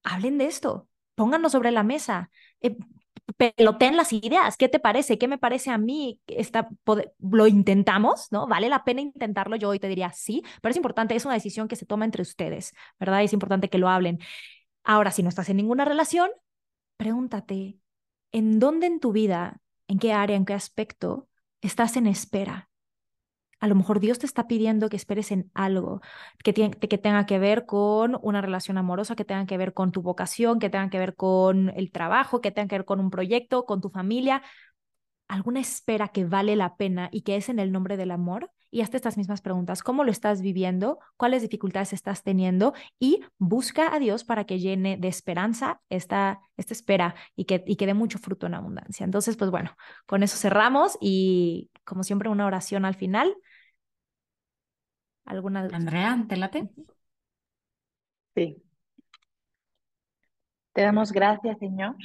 Hablen 0.04 0.38
de 0.38 0.46
esto, 0.46 0.88
pónganlo 1.16 1.50
sobre 1.50 1.72
la 1.72 1.84
mesa, 1.84 2.32
eh, 2.62 2.78
peloteen 3.38 3.98
las 3.98 4.14
ideas. 4.14 4.58
¿Qué 4.58 4.70
te 4.70 4.80
parece? 4.80 5.18
¿Qué 5.18 5.28
me 5.28 5.38
parece 5.38 5.72
a 5.72 5.78
mí? 5.78 6.20
Está, 6.28 6.70
lo 7.20 7.48
intentamos, 7.48 8.28
¿no? 8.32 8.48
¿Vale 8.48 8.70
la 8.70 8.84
pena 8.84 9.02
intentarlo? 9.02 9.56
Yo 9.56 9.70
hoy 9.70 9.80
te 9.80 9.88
diría 9.88 10.12
sí, 10.12 10.44
pero 10.62 10.72
es 10.72 10.78
importante, 10.78 11.16
es 11.16 11.26
una 11.26 11.34
decisión 11.34 11.68
que 11.68 11.76
se 11.76 11.86
toma 11.86 12.06
entre 12.06 12.22
ustedes, 12.22 12.74
¿verdad? 13.00 13.24
Es 13.24 13.34
importante 13.34 13.70
que 13.70 13.78
lo 13.78 13.90
hablen. 13.90 14.20
Ahora, 14.84 15.12
si 15.12 15.24
no 15.24 15.30
estás 15.30 15.50
en 15.50 15.58
ninguna 15.58 15.86
relación, 15.86 16.30
pregúntate, 16.98 17.78
¿en 18.32 18.60
dónde 18.60 18.88
en 18.88 19.00
tu 19.00 19.12
vida 19.14 19.62
en 19.88 20.00
qué 20.00 20.14
área, 20.14 20.36
en 20.36 20.46
qué 20.46 20.54
aspecto 20.54 21.30
estás 21.62 21.98
en 21.98 22.08
espera. 22.08 22.70
A 23.64 23.68
lo 23.68 23.76
mejor 23.76 24.02
Dios 24.02 24.20
te 24.20 24.26
está 24.26 24.46
pidiendo 24.46 24.90
que 24.90 24.98
esperes 24.98 25.32
en 25.32 25.50
algo 25.54 26.02
que, 26.44 26.54
que 26.54 26.98
tenga 26.98 27.26
que 27.26 27.40
ver 27.40 27.66
con 27.66 28.20
una 28.22 28.42
relación 28.42 28.78
amorosa, 28.78 29.16
que 29.16 29.24
tenga 29.24 29.46
que 29.46 29.58
ver 29.58 29.74
con 29.74 29.94
tu 29.94 30.02
vocación, 30.02 30.60
que 30.60 30.70
tenga 30.70 30.90
que 30.90 31.00
ver 31.00 31.16
con 31.16 31.70
el 31.70 31.90
trabajo, 31.90 32.42
que 32.42 32.52
tenga 32.52 32.68
que 32.68 32.80
ver 32.80 32.86
con 32.86 33.00
un 33.00 33.10
proyecto, 33.10 33.66
con 33.66 33.80
tu 33.80 33.90
familia. 33.90 34.44
Alguna 35.30 35.62
espera 35.62 36.10
que 36.10 36.26
vale 36.26 36.58
la 36.58 36.76
pena 36.76 37.08
y 37.14 37.22
que 37.22 37.38
es 37.38 37.48
en 37.48 37.58
el 37.58 37.72
nombre 37.72 37.96
del 37.96 38.12
amor 38.12 38.52
y 38.70 38.82
hazte 38.82 38.98
estas 38.98 39.16
mismas 39.16 39.40
preguntas. 39.40 39.82
¿Cómo 39.82 40.04
lo 40.04 40.12
estás 40.12 40.42
viviendo? 40.42 41.00
¿Cuáles 41.16 41.42
dificultades 41.42 41.94
estás 41.94 42.22
teniendo? 42.22 42.74
Y 43.00 43.22
busca 43.38 43.96
a 43.96 44.00
Dios 44.00 44.26
para 44.26 44.44
que 44.44 44.60
llene 44.60 44.98
de 44.98 45.08
esperanza 45.08 45.80
esta, 45.90 46.42
esta 46.58 46.74
espera 46.74 47.16
y 47.38 47.46
que, 47.46 47.64
y 47.66 47.78
que 47.78 47.86
dé 47.86 47.94
mucho 47.94 48.20
fruto 48.20 48.48
en 48.48 48.56
abundancia. 48.56 49.06
Entonces, 49.06 49.38
pues 49.38 49.52
bueno, 49.52 49.78
con 50.06 50.22
eso 50.22 50.36
cerramos 50.36 50.98
y 51.00 51.70
como 51.86 52.04
siempre 52.04 52.28
una 52.30 52.46
oración 52.46 52.84
al 52.84 52.96
final. 52.96 53.34
¿Alguna 55.26 55.68
Andrea, 55.72 56.26
¿te 56.28 56.38
late? 56.38 56.70
Sí. 58.36 58.62
Te 60.74 60.82
damos 60.82 61.12
gracias, 61.12 61.60
Señor, 61.60 61.96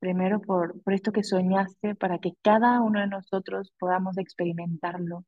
primero 0.00 0.40
por, 0.40 0.80
por 0.82 0.92
esto 0.92 1.12
que 1.12 1.22
soñaste, 1.22 1.94
para 1.94 2.18
que 2.18 2.32
cada 2.42 2.80
uno 2.80 3.00
de 3.00 3.06
nosotros 3.06 3.72
podamos 3.78 4.18
experimentarlo 4.18 5.24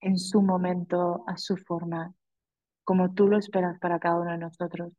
en 0.00 0.18
su 0.18 0.42
momento, 0.42 1.24
a 1.26 1.38
su 1.38 1.56
forma, 1.56 2.12
como 2.84 3.14
tú 3.14 3.26
lo 3.26 3.38
esperas 3.38 3.78
para 3.80 3.98
cada 3.98 4.20
uno 4.20 4.32
de 4.32 4.38
nosotros. 4.38 4.92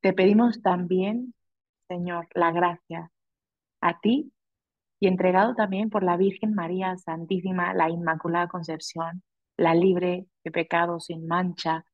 Te 0.00 0.12
pedimos 0.12 0.60
también, 0.62 1.34
Señor, 1.88 2.28
la 2.34 2.52
gracia 2.52 3.10
a 3.80 4.00
ti 4.00 4.32
y 4.98 5.06
entregado 5.08 5.54
también 5.54 5.88
por 5.88 6.02
la 6.02 6.18
Virgen 6.18 6.54
María 6.54 6.96
Santísima, 6.98 7.72
la 7.72 7.88
Inmaculada 7.88 8.48
Concepción, 8.48 9.22
la 9.60 9.74
libre 9.74 10.26
de 10.42 10.50
pecado 10.50 11.00
sin 11.00 11.26
mancha, 11.26 11.84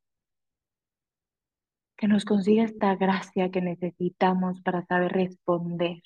que 1.97 2.07
nos 2.07 2.25
consiga 2.25 2.63
esta 2.65 2.95
gracia 2.95 3.51
que 3.51 3.61
necesitamos 3.61 4.61
para 4.63 4.85
saber 4.87 5.13
responder, 5.13 6.01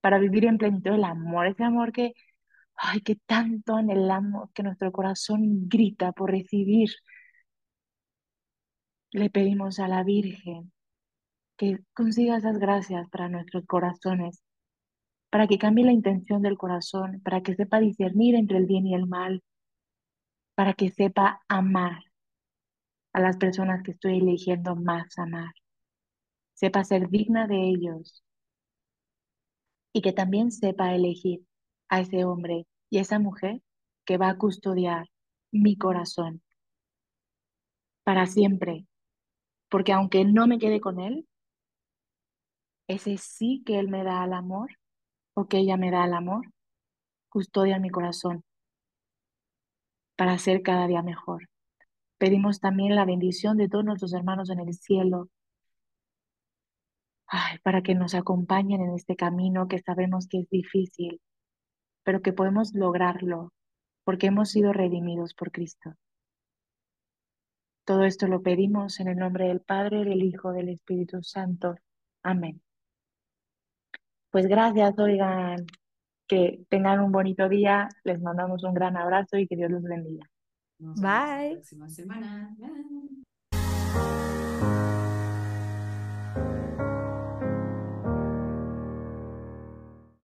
para 0.00 0.18
vivir 0.18 0.46
en 0.46 0.58
plenitud 0.58 0.94
el 0.94 1.04
amor, 1.04 1.46
ese 1.46 1.62
amor 1.62 1.92
que, 1.92 2.12
ay, 2.74 3.02
que 3.02 3.16
tanto 3.26 3.76
anhelamos, 3.76 4.50
que 4.52 4.64
nuestro 4.64 4.90
corazón 4.90 5.68
grita 5.68 6.10
por 6.12 6.32
recibir. 6.32 6.90
Le 9.12 9.30
pedimos 9.30 9.78
a 9.78 9.86
la 9.86 10.02
Virgen 10.02 10.72
que 11.56 11.78
consiga 11.94 12.36
esas 12.36 12.58
gracias 12.58 13.08
para 13.10 13.28
nuestros 13.28 13.64
corazones, 13.66 14.42
para 15.30 15.46
que 15.46 15.58
cambie 15.58 15.84
la 15.84 15.92
intención 15.92 16.42
del 16.42 16.58
corazón, 16.58 17.20
para 17.22 17.42
que 17.42 17.54
sepa 17.54 17.78
discernir 17.78 18.34
entre 18.34 18.58
el 18.58 18.66
bien 18.66 18.86
y 18.88 18.94
el 18.96 19.06
mal, 19.06 19.42
para 20.58 20.74
que 20.74 20.90
sepa 20.90 21.40
amar 21.46 22.02
a 23.12 23.20
las 23.20 23.36
personas 23.36 23.84
que 23.84 23.92
estoy 23.92 24.18
eligiendo 24.18 24.74
más 24.74 25.16
amar. 25.16 25.54
Sepa 26.52 26.82
ser 26.82 27.08
digna 27.10 27.46
de 27.46 27.68
ellos 27.68 28.24
y 29.92 30.02
que 30.02 30.12
también 30.12 30.50
sepa 30.50 30.96
elegir 30.96 31.46
a 31.88 32.00
ese 32.00 32.24
hombre 32.24 32.66
y 32.90 32.98
esa 32.98 33.20
mujer 33.20 33.62
que 34.04 34.16
va 34.16 34.30
a 34.30 34.36
custodiar 34.36 35.06
mi 35.52 35.78
corazón 35.78 36.42
para 38.02 38.26
siempre. 38.26 38.84
Porque 39.68 39.92
aunque 39.92 40.24
no 40.24 40.48
me 40.48 40.58
quede 40.58 40.80
con 40.80 40.98
él, 40.98 41.28
ese 42.88 43.16
sí 43.16 43.62
que 43.64 43.78
él 43.78 43.86
me 43.86 44.02
da 44.02 44.24
al 44.24 44.32
amor 44.32 44.72
o 45.34 45.46
que 45.46 45.58
ella 45.58 45.76
me 45.76 45.92
da 45.92 46.02
al 46.02 46.14
amor, 46.14 46.52
custodia 47.28 47.78
mi 47.78 47.90
corazón 47.90 48.42
para 50.18 50.36
ser 50.38 50.62
cada 50.62 50.88
día 50.88 51.00
mejor. 51.00 51.48
Pedimos 52.18 52.58
también 52.58 52.96
la 52.96 53.04
bendición 53.04 53.56
de 53.56 53.68
todos 53.68 53.84
nuestros 53.84 54.12
hermanos 54.12 54.50
en 54.50 54.58
el 54.58 54.74
cielo, 54.74 55.28
para 57.62 57.82
que 57.82 57.94
nos 57.94 58.16
acompañen 58.16 58.80
en 58.80 58.94
este 58.94 59.14
camino 59.14 59.68
que 59.68 59.78
sabemos 59.78 60.26
que 60.26 60.40
es 60.40 60.50
difícil, 60.50 61.20
pero 62.02 62.20
que 62.20 62.32
podemos 62.32 62.74
lograrlo 62.74 63.52
porque 64.02 64.26
hemos 64.26 64.50
sido 64.50 64.72
redimidos 64.72 65.34
por 65.34 65.52
Cristo. 65.52 65.94
Todo 67.84 68.02
esto 68.02 68.26
lo 68.26 68.42
pedimos 68.42 68.98
en 68.98 69.06
el 69.06 69.18
nombre 69.18 69.46
del 69.46 69.60
Padre, 69.60 70.04
del 70.04 70.24
Hijo, 70.24 70.50
del 70.50 70.70
Espíritu 70.70 71.22
Santo. 71.22 71.76
Amén. 72.24 72.60
Pues 74.30 74.46
gracias, 74.46 74.98
oigan, 74.98 75.64
que 76.28 76.64
tengan 76.68 77.00
un 77.00 77.10
bonito 77.10 77.48
día, 77.48 77.88
les 78.04 78.20
mandamos 78.20 78.62
un 78.64 78.74
gran 78.74 78.96
abrazo 78.96 79.38
y 79.38 79.46
que 79.46 79.56
Dios 79.56 79.70
los 79.70 79.82
bendiga. 79.82 80.26
Bye. 80.78 81.02
La 81.02 81.48
próxima 81.52 81.88
semana. 81.88 82.54
Bye. 82.58 84.47